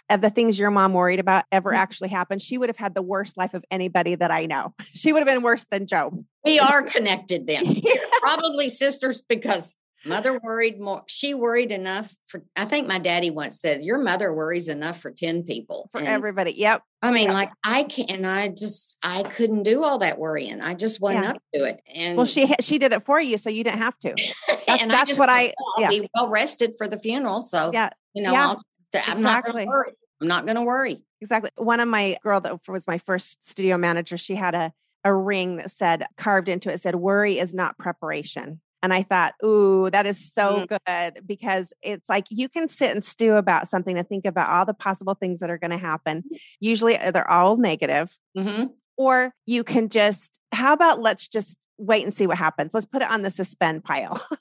of 0.10 0.22
the 0.22 0.30
things 0.30 0.60
your 0.60 0.70
mom 0.72 0.94
worried 0.94 1.20
about 1.20 1.46
ever 1.52 1.72
Mhm. 1.72 1.78
actually 1.78 2.10
happened, 2.10 2.42
she 2.42 2.58
would 2.58 2.70
have 2.70 2.78
had 2.78 2.94
the 2.94 3.02
worst 3.02 3.38
life 3.38 3.54
of 3.54 3.64
anybody 3.72 4.16
that 4.16 4.32
I 4.32 4.46
know. 4.46 4.74
She 4.94 5.14
would 5.14 5.20
have 5.20 5.28
been 5.28 5.44
worse 5.44 5.66
than 5.72 5.88
Job. 5.88 6.24
we 6.44 6.60
are 6.60 6.84
connected 6.84 7.48
then. 7.48 7.64
Probably 8.20 8.70
sisters 8.70 9.22
because 9.28 9.76
mother 10.06 10.40
worried 10.40 10.80
more. 10.80 11.04
She 11.08 11.34
worried 11.34 11.72
enough 11.72 12.14
for, 12.28 12.44
I 12.56 12.66
think 12.66 12.88
my 12.88 13.00
daddy 13.00 13.30
once 13.30 13.60
said, 13.60 13.82
Your 13.82 13.98
mother 13.98 14.34
worries 14.34 14.68
enough 14.68 15.00
for 15.02 15.12
10 15.12 15.44
people. 15.44 15.90
For 15.92 16.00
And 16.00 16.08
everybody. 16.08 16.52
Yep. 16.54 16.84
I 17.02 17.12
mean, 17.12 17.28
Yeah. 17.28 17.34
like 17.34 17.50
I 17.64 17.84
can't, 17.84 18.26
I 18.26 18.48
just, 18.50 18.98
I 19.04 19.24
couldn't 19.24 19.64
do 19.64 19.84
all 19.84 20.00
that 20.00 20.18
worrying. 20.18 20.62
I 20.62 20.74
just 20.74 21.02
wasn't 21.02 21.24
Yeah. 21.26 21.30
up 21.32 21.38
to 21.56 21.64
it. 21.66 21.82
And 21.94 22.18
Well, 22.18 22.26
she 22.26 22.48
she 22.60 22.78
did 22.78 22.94
it 22.94 23.04
for 23.06 23.20
you, 23.20 23.38
so 23.38 23.50
you 23.50 23.64
didn't 23.64 23.80
have 23.80 23.98
to. 24.00 24.10
that's- 24.48 24.82
and 24.82 24.92
that's 24.92 25.08
just 25.08 25.20
what 25.20 25.30
I- 25.30 25.54
oh, 25.60 25.74
I'll 25.78 25.82
yeah. 25.84 25.90
be 25.90 26.10
well 26.14 26.28
rested 26.30 26.74
for 26.78 26.88
the 26.88 27.00
funeral. 27.00 27.42
So, 27.42 27.72
Yeah. 27.74 27.90
you 28.14 28.24
know, 28.24 28.32
yeah, 28.34 28.48
I'll, 28.50 28.62
I'm 29.08 29.22
not 29.22 29.44
going 29.44 29.56
exactly. 29.58 29.64
to 29.66 29.70
worry. 29.70 29.92
I'm 30.22 30.28
not 30.28 30.46
going 30.46 30.56
to 30.56 30.64
worry. 30.64 31.04
Exactly. 31.22 31.52
One 31.58 31.80
of 31.80 31.88
my 31.88 32.18
girl 32.24 32.40
that 32.42 32.68
was 32.68 32.88
my 32.88 32.98
first 33.00 33.44
studio 33.48 33.78
manager, 33.78 34.18
she 34.18 34.36
had 34.36 34.54
a 34.56 34.72
a 35.04 35.14
ring 35.14 35.58
that 35.58 35.72
said 35.72 36.06
carved 36.18 36.50
into 36.50 36.70
it 36.74 36.82
said 36.82 36.96
worry 36.96 37.40
is 37.40 37.54
not 37.54 37.78
preparation. 37.78 38.60
And 38.84 38.94
I 38.94 39.04
thought, 39.04 39.34
ooh, 39.44 39.90
that 39.92 40.06
is 40.06 40.34
so 40.34 40.66
good 40.68 41.22
because 41.26 41.74
it's 41.82 42.10
like 42.10 42.28
you 42.30 42.48
can 42.48 42.68
sit 42.68 42.92
and 42.92 43.04
stew 43.04 43.36
about 43.36 43.68
something 43.68 43.98
and 43.98 44.08
think 44.08 44.26
about 44.26 44.50
all 44.50 44.66
the 44.66 44.74
possible 44.74 45.16
things 45.16 45.40
that 45.40 45.50
are 45.50 45.58
going 45.58 45.72
to 45.72 45.78
happen. 45.78 46.24
Usually 46.60 46.98
uh, 46.98 47.12
they're 47.12 47.30
all 47.30 47.58
negative. 47.58 48.16
hmm 48.36 48.66
Or 48.96 49.34
you 49.46 49.64
can 49.64 49.90
just, 49.90 50.40
how 50.52 50.74
about 50.74 51.02
let's 51.02 51.28
just 51.28 51.58
wait 51.78 52.04
and 52.04 52.14
see 52.14 52.28
what 52.28 52.38
happens? 52.38 52.74
Let's 52.74 52.86
put 52.86 53.02
it 53.02 53.10
on 53.10 53.24
the 53.24 53.32
suspend 53.32 53.84
pile. 53.84 54.22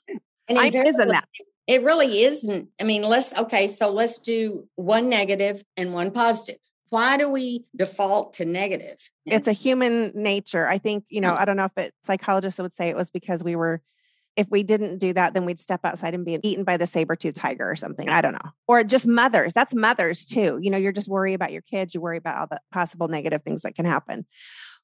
And 0.49 0.57
I'm 0.57 0.71
that. 0.71 1.27
It 1.67 1.83
really 1.83 2.21
isn't. 2.23 2.69
I 2.79 2.85
mean, 2.85 3.01
let's, 3.01 3.37
okay, 3.37 3.67
so 3.67 3.91
let's 3.91 4.19
do 4.19 4.67
one 4.75 5.09
negative 5.09 5.61
and 5.75 5.93
one 5.93 6.11
positive. 6.11 6.61
Why 6.89 7.17
do 7.17 7.29
we 7.29 7.65
default 7.75 8.33
to 8.35 8.45
negative? 8.45 8.97
it's 9.25 9.49
a 9.49 9.53
human 9.53 10.13
nature. 10.15 10.65
I 10.65 10.77
think, 10.77 11.03
you 11.09 11.19
know, 11.19 11.35
I 11.35 11.43
don't 11.43 11.57
know 11.57 11.65
if 11.65 11.77
it 11.77 11.93
psychologists 12.03 12.61
would 12.61 12.73
say 12.73 12.87
it 12.87 12.95
was 12.95 13.09
because 13.09 13.43
we 13.43 13.57
were 13.57 13.81
if 14.37 14.47
we 14.51 14.63
didn't 14.63 14.99
do 14.99 15.11
that, 15.13 15.33
then 15.33 15.45
we'd 15.45 15.59
step 15.59 15.81
outside 15.83 16.13
and 16.13 16.23
be 16.23 16.39
eaten 16.43 16.63
by 16.63 16.77
the 16.77 16.85
saber-toothed 16.87 17.35
tiger 17.35 17.69
or 17.69 17.75
something. 17.75 18.07
I 18.07 18.21
don't 18.21 18.33
know. 18.33 18.51
Or 18.67 18.83
just 18.83 19.07
mothers. 19.07 19.51
That's 19.53 19.73
mothers 19.73 20.25
too. 20.25 20.59
You 20.61 20.69
know, 20.69 20.77
you're 20.77 20.91
just 20.91 21.09
worried 21.09 21.33
about 21.33 21.51
your 21.51 21.63
kids, 21.63 21.93
you 21.95 21.99
worry 22.01 22.17
about 22.17 22.37
all 22.37 22.47
the 22.49 22.61
possible 22.71 23.07
negative 23.07 23.41
things 23.43 23.63
that 23.63 23.75
can 23.75 23.85
happen. 23.85 24.25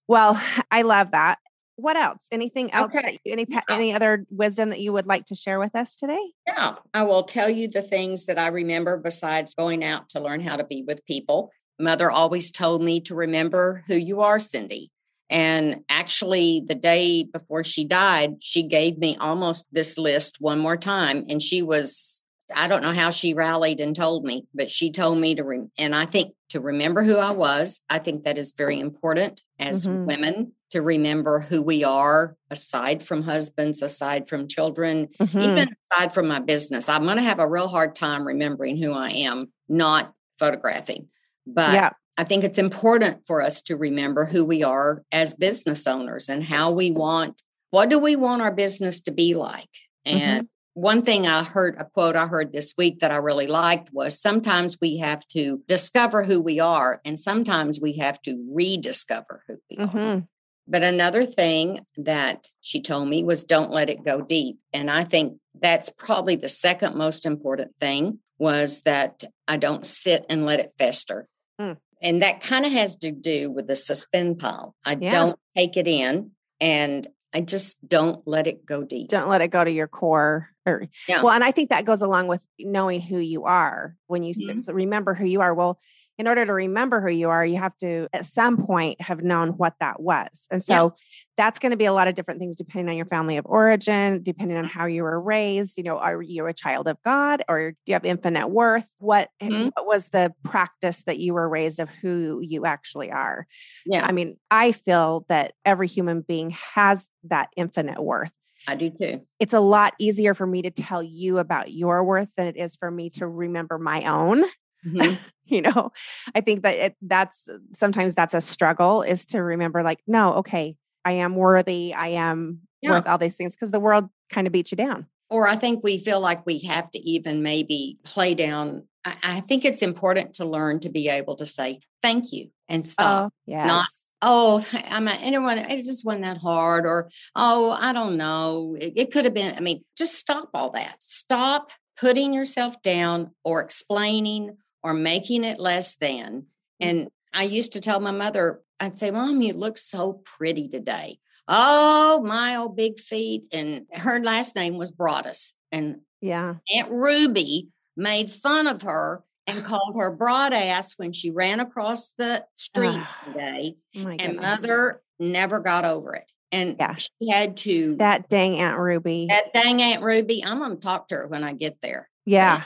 Well, 0.07 0.41
I 0.71 0.81
love 0.81 1.11
that. 1.11 1.37
What 1.75 1.97
else? 1.97 2.27
Anything 2.31 2.71
else 2.71 2.93
Okay. 2.95 3.01
that 3.01 3.13
you, 3.23 3.31
any 3.31 3.47
any 3.69 3.93
other 3.95 4.25
wisdom 4.29 4.69
that 4.69 4.79
you 4.79 4.93
would 4.93 5.07
like 5.07 5.25
to 5.27 5.35
share 5.35 5.57
with 5.59 5.75
us 5.75 5.95
today? 5.95 6.19
Yeah, 6.45 6.75
I 6.93 7.01
will 7.03 7.23
tell 7.23 7.49
you 7.49 7.67
the 7.67 7.81
things 7.81 8.25
that 8.25 8.37
I 8.37 8.47
remember 8.47 8.97
besides 8.97 9.55
going 9.55 9.83
out 9.83 10.09
to 10.09 10.19
learn 10.19 10.41
how 10.41 10.55
to 10.55 10.63
be 10.63 10.83
with 10.87 11.03
people. 11.05 11.49
Mother 11.79 12.11
always 12.11 12.51
told 12.51 12.83
me 12.83 12.99
to 13.01 13.15
remember 13.15 13.83
who 13.87 13.95
you 13.95 14.21
are, 14.21 14.39
Cindy. 14.39 14.91
And 15.29 15.83
actually, 15.89 16.63
the 16.67 16.75
day 16.75 17.23
before 17.23 17.63
she 17.63 17.85
died, 17.85 18.35
she 18.39 18.63
gave 18.63 18.97
me 18.97 19.17
almost 19.19 19.65
this 19.71 19.97
list 19.97 20.39
one 20.39 20.59
more 20.59 20.77
time. 20.77 21.25
And 21.29 21.41
she 21.41 21.61
was, 21.61 22.21
I 22.53 22.67
don't 22.67 22.83
know 22.83 22.93
how 22.93 23.09
she 23.09 23.33
rallied 23.33 23.79
and 23.79 23.95
told 23.95 24.25
me, 24.25 24.45
but 24.53 24.69
she 24.69 24.91
told 24.91 25.17
me 25.17 25.35
to, 25.35 25.43
rem- 25.43 25.71
and 25.77 25.95
I 25.95 26.05
think 26.05 26.35
to 26.49 26.59
remember 26.59 27.03
who 27.03 27.17
I 27.17 27.31
was, 27.31 27.79
I 27.89 27.97
think 27.99 28.25
that 28.25 28.37
is 28.37 28.53
very 28.55 28.79
important 28.79 29.41
as 29.57 29.87
Mhm. 29.87 30.05
women 30.05 30.51
to 30.71 30.81
remember 30.81 31.39
who 31.39 31.61
we 31.61 31.83
are 31.83 32.35
aside 32.51 33.03
from 33.03 33.23
husbands, 33.23 33.81
aside 33.81 34.27
from 34.27 34.47
children, 34.47 35.07
Mhm. 35.19 35.41
even 35.41 35.69
aside 35.91 36.13
from 36.13 36.27
my 36.27 36.39
business, 36.39 36.89
I'm 36.89 37.03
going 37.05 37.17
to 37.17 37.23
have 37.23 37.39
a 37.39 37.47
real 37.47 37.67
hard 37.67 37.95
time 37.95 38.25
remembering 38.27 38.77
who 38.77 38.91
I 38.91 39.09
am, 39.09 39.51
not 39.69 40.13
photographing. 40.37 41.07
But 41.47 41.73
yeah. 41.73 41.89
I 42.17 42.23
think 42.23 42.43
it's 42.43 42.59
important 42.59 43.25
for 43.25 43.41
us 43.41 43.61
to 43.63 43.75
remember 43.75 44.25
who 44.25 44.45
we 44.45 44.63
are 44.63 45.03
as 45.11 45.33
business 45.33 45.87
owners 45.87 46.29
and 46.29 46.43
how 46.43 46.71
we 46.71 46.91
want, 46.91 47.41
what 47.71 47.89
do 47.89 47.97
we 47.97 48.15
want 48.15 48.41
our 48.41 48.51
business 48.51 49.01
to 49.01 49.11
be 49.11 49.33
like? 49.33 49.69
Mm-hmm. 50.05 50.17
And 50.17 50.49
one 50.75 51.01
thing 51.01 51.27
I 51.27 51.43
heard, 51.43 51.75
a 51.79 51.85
quote 51.85 52.15
I 52.15 52.27
heard 52.27 52.51
this 52.51 52.73
week 52.77 52.99
that 52.99 53.11
I 53.11 53.17
really 53.17 53.47
liked 53.47 53.89
was 53.91 54.19
sometimes 54.19 54.77
we 54.79 54.97
have 54.97 55.27
to 55.29 55.61
discover 55.67 56.23
who 56.23 56.39
we 56.41 56.59
are, 56.59 56.99
and 57.05 57.19
sometimes 57.19 57.79
we 57.79 57.93
have 57.93 58.21
to 58.23 58.43
rediscover 58.51 59.43
who 59.47 59.57
we 59.69 59.77
are. 59.77 59.87
Mhm. 59.87 60.27
But 60.67 60.83
another 60.83 61.25
thing 61.25 61.85
that 61.97 62.47
she 62.61 62.81
told 62.81 63.09
me 63.09 63.23
was 63.23 63.43
don't 63.43 63.71
let 63.71 63.89
it 63.89 64.03
go 64.03 64.21
deep. 64.21 64.59
And 64.71 64.89
I 64.89 65.03
think 65.03 65.39
that's 65.59 65.89
probably 65.89 66.35
the 66.35 66.47
second 66.49 66.95
most 66.95 67.25
important 67.25 67.73
thing 67.79 68.19
was 68.37 68.81
that 68.83 69.23
I 69.47 69.57
don't 69.57 69.85
sit 69.85 70.25
and 70.29 70.45
let 70.45 70.59
it 70.59 70.73
fester. 70.77 71.27
Mm. 71.59 71.77
And 72.03 72.21
that 72.21 72.41
kind 72.41 72.65
of 72.65 72.71
has 72.73 72.97
to 72.97 73.11
do 73.11 73.49
with 73.49 73.65
the 73.67 73.75
suspend 73.75 74.39
pile. 74.39 74.75
I 74.85 74.97
Yeah. 74.99 75.11
don't 75.11 75.39
take 75.55 75.77
it 75.77 75.87
in 75.87 76.31
and 76.59 77.07
I 77.33 77.41
just 77.41 77.77
don't 77.87 78.21
let 78.27 78.45
it 78.45 78.65
go 78.65 78.83
deep. 78.83 79.09
Don't 79.09 79.29
let 79.29 79.41
it 79.41 79.47
go 79.47 79.63
to 79.63 79.71
your 79.71 79.87
core. 79.87 80.49
Or, 80.65 80.87
Yeah. 81.09 81.23
Well, 81.23 81.33
and 81.33 81.43
I 81.43 81.51
think 81.51 81.69
that 81.69 81.85
goes 81.85 82.01
along 82.01 82.27
with 82.27 82.45
knowing 82.59 83.01
who 83.01 83.17
you 83.17 83.45
are. 83.45 83.95
When 84.07 84.23
you 84.23 84.33
Mhm. 84.35 84.73
remember 84.73 85.13
who 85.13 85.25
you 85.25 85.41
are, 85.41 85.53
well, 85.53 85.79
in 86.17 86.27
order 86.27 86.45
to 86.45 86.53
remember 86.53 87.01
who 87.01 87.11
you 87.11 87.29
are, 87.29 87.45
you 87.45 87.57
have 87.57 87.75
to 87.77 88.07
at 88.13 88.25
some 88.25 88.57
point 88.65 89.01
have 89.01 89.23
known 89.23 89.49
what 89.51 89.73
that 89.79 90.01
was. 90.01 90.47
And 90.51 90.63
Yeah. 90.67 90.83
so 90.85 90.95
that's 91.37 91.59
going 91.59 91.71
to 91.71 91.77
be 91.77 91.85
a 91.85 91.93
lot 91.93 92.07
of 92.07 92.15
different 92.15 92.39
things 92.39 92.55
depending 92.55 92.89
on 92.89 92.95
your 92.97 93.07
family 93.07 93.37
of 93.37 93.45
origin, 93.47 94.21
depending 94.21 94.57
on 94.57 94.65
how 94.65 94.85
you 94.85 95.03
were 95.03 95.19
raised. 95.21 95.77
You 95.77 95.83
know, 95.83 95.97
are 95.97 96.21
you 96.21 96.45
a 96.45 96.53
child 96.53 96.87
of 96.87 96.97
God 97.03 97.43
or 97.49 97.71
do 97.71 97.77
you 97.87 97.93
have 97.93 98.05
infinite 98.05 98.49
worth? 98.49 98.89
What 98.99 99.29
Mhm. 99.49 99.73
what 99.75 99.87
was 99.87 100.09
the 100.09 100.33
practice 100.43 101.03
that 101.03 101.19
you 101.19 101.33
were 101.33 101.49
raised 101.49 101.79
of 101.79 101.89
who 101.89 102.39
you 102.41 102.65
actually 102.65 103.11
are? 103.11 103.47
Yeah, 103.85 104.07
I 104.07 104.11
mean, 104.11 104.37
I 104.51 104.71
feel 104.71 105.25
that 105.29 105.53
every 105.65 105.87
human 105.87 106.21
being 106.21 106.51
has 106.51 107.09
that 107.25 107.49
infinite 107.57 108.01
worth 108.03 108.33
I 108.67 108.75
do 108.75 108.89
too. 108.89 109.25
it's 109.39 109.53
a 109.53 109.59
lot 109.59 109.93
easier 109.99 110.33
for 110.33 110.45
me 110.47 110.61
to 110.61 110.71
tell 110.71 111.03
you 111.03 111.37
about 111.39 111.71
your 111.71 112.03
worth 112.03 112.29
than 112.37 112.47
it 112.47 112.55
is 112.57 112.75
for 112.75 112.89
me 112.89 113.09
to 113.11 113.27
remember 113.27 113.77
my 113.77 114.03
own. 114.03 114.43
Mm-hmm. 114.85 115.15
you 115.45 115.61
know, 115.61 115.91
I 116.35 116.41
think 116.41 116.63
that 116.63 116.75
it, 116.75 116.95
that's 117.01 117.47
sometimes 117.73 118.15
that's 118.15 118.33
a 118.33 118.41
struggle 118.41 119.01
is 119.01 119.25
to 119.27 119.41
remember, 119.41 119.83
like, 119.83 119.99
no, 120.07 120.35
okay, 120.35 120.75
I 121.05 121.13
am 121.13 121.35
worthy. 121.35 121.93
I 121.93 122.09
am 122.09 122.59
yeah. 122.81 122.91
worth 122.91 123.07
all 123.07 123.17
these 123.17 123.35
things 123.35 123.55
because 123.55 123.71
the 123.71 123.79
world 123.79 124.09
kind 124.29 124.47
of 124.47 124.53
beats 124.53 124.71
you 124.71 124.77
down. 124.77 125.07
Or 125.29 125.47
I 125.47 125.55
think 125.55 125.83
we 125.83 125.97
feel 125.97 126.19
like 126.19 126.45
we 126.45 126.59
have 126.59 126.91
to 126.91 126.99
even 126.99 127.41
maybe 127.41 127.97
play 128.03 128.35
down. 128.35 128.83
I, 129.03 129.15
I 129.23 129.39
think 129.41 129.65
it's 129.65 129.81
important 129.81 130.35
to 130.35 130.45
learn 130.45 130.79
to 130.81 130.89
be 130.89 131.09
able 131.09 131.35
to 131.37 131.45
say 131.45 131.81
thank 132.01 132.31
you 132.31 132.49
and 132.69 132.85
stop. 132.85 133.31
Oh, 133.31 133.35
yes. 133.45 133.67
Not 133.67 133.85
oh, 134.23 134.65
I'm 134.73 135.03
not, 135.03 135.19
anyone, 135.21 135.57
it 135.57 135.85
just 135.85 136.05
wasn't 136.05 136.23
that 136.23 136.37
hard, 136.37 136.85
or 136.85 137.11
oh, 137.35 137.71
I 137.71 137.93
don't 137.93 138.17
know. 138.17 138.75
It, 138.79 138.93
it 138.95 139.11
could 139.11 139.25
have 139.25 139.33
been, 139.33 139.55
I 139.55 139.59
mean, 139.59 139.83
just 139.97 140.15
stop 140.15 140.49
all 140.53 140.71
that. 140.71 141.03
Stop 141.03 141.71
putting 141.99 142.33
yourself 142.33 142.81
down 142.81 143.31
or 143.43 143.61
explaining 143.61 144.57
or 144.83 144.93
making 144.93 145.43
it 145.43 145.59
less 145.59 145.95
than. 145.95 146.45
Mm. 146.81 146.89
And 146.89 147.07
I 147.33 147.43
used 147.43 147.73
to 147.73 147.81
tell 147.81 147.99
my 147.99 148.11
mother, 148.11 148.61
I'd 148.79 148.97
say, 148.97 149.11
Mom, 149.11 149.41
you 149.41 149.53
look 149.53 149.77
so 149.77 150.21
pretty 150.37 150.67
today. 150.67 151.19
Oh, 151.47 152.21
my 152.23 152.55
old 152.57 152.75
big 152.75 152.99
feet. 152.99 153.45
And 153.51 153.85
her 153.91 154.19
last 154.19 154.55
name 154.55 154.77
was 154.77 154.91
Broadus. 154.91 155.53
And 155.71 156.01
yeah, 156.21 156.55
Aunt 156.73 156.91
Ruby 156.91 157.69
made 157.97 158.31
fun 158.31 158.67
of 158.67 158.83
her 158.83 159.23
and 159.47 159.65
called 159.65 159.95
her 159.97 160.11
broad 160.11 160.53
ass 160.53 160.93
when 160.97 161.11
she 161.11 161.31
ran 161.31 161.59
across 161.59 162.11
the 162.11 162.45
street 162.55 163.01
today. 163.25 163.75
Oh 163.97 164.07
and 164.07 164.37
mother 164.37 165.01
never 165.19 165.59
got 165.59 165.85
over 165.85 166.15
it. 166.15 166.31
And 166.51 166.75
yeah. 166.79 166.95
she 166.95 167.29
had 167.31 167.57
to 167.57 167.95
that 167.97 168.29
dang 168.29 168.55
Aunt 168.59 168.77
Ruby. 168.77 169.27
That 169.29 169.53
dang 169.53 169.81
Aunt 169.81 170.03
Ruby. 170.03 170.43
I'm 170.45 170.59
gonna 170.59 170.75
talk 170.75 171.07
to 171.07 171.15
her 171.15 171.27
when 171.27 171.43
I 171.43 171.53
get 171.53 171.81
there. 171.81 172.09
Yeah. 172.25 172.63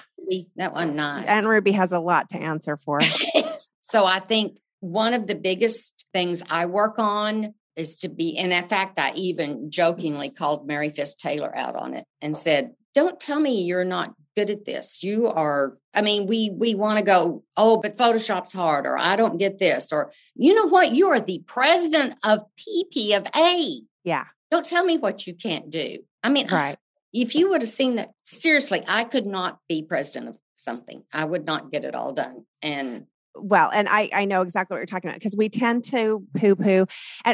that 0.56 0.74
one 0.74 0.96
nice. 0.96 1.28
And 1.28 1.48
Ruby 1.48 1.72
has 1.72 1.92
a 1.92 2.00
lot 2.00 2.30
to 2.32 2.38
answer 2.38 2.78
for. 2.78 3.02
so 3.82 4.06
I 4.06 4.20
think 4.20 4.58
one 4.80 5.14
of 5.14 5.28
the 5.28 5.36
biggest 5.36 6.06
things 6.14 6.44
I 6.50 6.66
work 6.66 7.00
on 7.00 7.54
is 7.76 7.98
to 7.98 8.10
be, 8.10 8.38
and 8.38 8.52
in 8.52 8.68
fact, 8.68 9.00
I 9.00 9.14
even 9.14 9.70
jokingly 9.70 10.30
called 10.30 10.68
Mary 10.68 10.90
Fisk 10.90 11.18
Taylor 11.20 11.56
out 11.56 11.76
on 11.76 11.94
it 11.94 12.06
and 12.22 12.36
said, 12.36 12.72
Don't 12.96 13.20
tell 13.20 13.40
me 13.40 13.64
you're 13.64 13.86
not 13.86 14.14
good 14.36 14.50
at 14.52 14.66
this. 14.66 15.04
You 15.04 15.28
are, 15.28 15.78
I 15.96 16.02
mean, 16.02 16.28
we 16.28 16.52
we 16.52 16.76
want 16.76 17.00
to 17.00 17.04
go, 17.04 17.44
oh, 17.58 17.78
but 17.78 17.98
Photoshop's 17.98 18.54
hard, 18.54 18.86
or 18.86 18.98
I 18.98 19.16
don't 19.16 19.40
get 19.40 19.58
this, 19.58 19.92
or 19.92 20.12
you 20.36 20.54
know 20.54 20.68
what? 20.68 20.94
You 20.94 21.10
are 21.10 21.20
the 21.20 21.44
president 21.48 22.16
of 22.24 22.42
PP 22.56 23.18
of 23.18 23.28
A. 23.36 23.82
Yeah. 24.04 24.26
Don't 24.52 24.66
tell 24.66 24.84
me 24.84 24.98
what 24.98 25.26
you 25.26 25.34
can't 25.34 25.70
do. 25.70 26.00
I 26.24 26.30
mean, 26.30 26.48
right. 26.50 26.78
If 27.22 27.36
you 27.36 27.50
would 27.50 27.62
have 27.62 27.70
seen 27.70 27.96
that, 27.96 28.12
seriously, 28.26 28.84
I 28.88 29.04
could 29.04 29.26
not 29.26 29.60
be 29.68 29.84
president 29.84 30.30
of 30.30 30.36
something. 30.56 31.04
I 31.14 31.26
would 31.26 31.46
not 31.46 31.72
get 31.72 31.84
it 31.84 31.96
all 31.96 32.14
done. 32.14 32.46
And 32.62 33.06
well 33.40 33.70
and 33.72 33.88
i 33.88 34.10
i 34.14 34.26
know 34.26 34.42
exactly 34.42 34.74
what 34.74 34.80
you're 34.80 34.88
talking 34.88 35.10
about 35.10 35.20
because 35.20 35.36
we 35.36 35.48
tend 35.48 35.84
to 35.84 36.26
poo 36.36 36.56
poo 36.56 36.88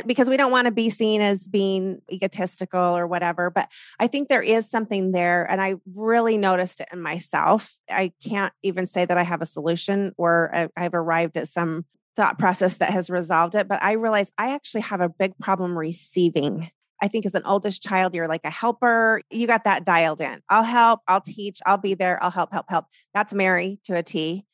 because 0.05 0.29
we 0.29 0.35
don't 0.35 0.51
want 0.51 0.65
to 0.65 0.71
be 0.71 0.89
seen 0.89 1.21
as 1.21 1.47
being 1.47 2.01
egotistical 2.11 2.97
or 2.97 3.07
whatever 3.07 3.49
but 3.49 3.69
i 4.01 4.07
think 4.07 4.27
there 4.27 4.41
is 4.41 4.69
something 4.69 5.13
there 5.13 5.49
and 5.49 5.61
i 5.61 5.75
really 5.95 6.37
noticed 6.37 6.81
it 6.81 6.89
in 6.91 7.01
myself 7.01 7.77
i 7.89 8.11
can't 8.21 8.51
even 8.63 8.85
say 8.85 9.05
that 9.05 9.17
i 9.17 9.23
have 9.23 9.41
a 9.41 9.45
solution 9.45 10.11
or 10.17 10.69
i've 10.75 10.93
arrived 10.93 11.37
at 11.37 11.47
some 11.47 11.85
thought 12.17 12.37
process 12.37 12.77
that 12.79 12.89
has 12.89 13.09
resolved 13.09 13.55
it 13.55 13.69
but 13.69 13.81
i 13.81 13.93
realize 13.93 14.29
i 14.37 14.53
actually 14.53 14.81
have 14.81 14.99
a 14.99 15.07
big 15.07 15.31
problem 15.39 15.77
receiving 15.77 16.69
I 17.03 17.09
think 17.09 17.25
as 17.25 17.35
an 17.35 17.43
oldest 17.45 17.83
child, 17.83 18.15
you're 18.15 18.29
like 18.29 18.45
a 18.45 18.49
helper. 18.49 19.21
You 19.29 19.45
got 19.45 19.65
that 19.65 19.83
dialed 19.83 20.21
in. 20.21 20.39
I'll 20.47 20.63
help, 20.63 21.01
I'll 21.05 21.19
teach, 21.19 21.59
I'll 21.65 21.77
be 21.77 21.95
there, 21.95 22.23
I'll 22.23 22.31
help, 22.31 22.53
help, 22.53 22.67
help. 22.69 22.85
That's 23.13 23.33
Mary 23.33 23.79
to 23.83 23.97
a 23.97 24.01
T. 24.01 24.45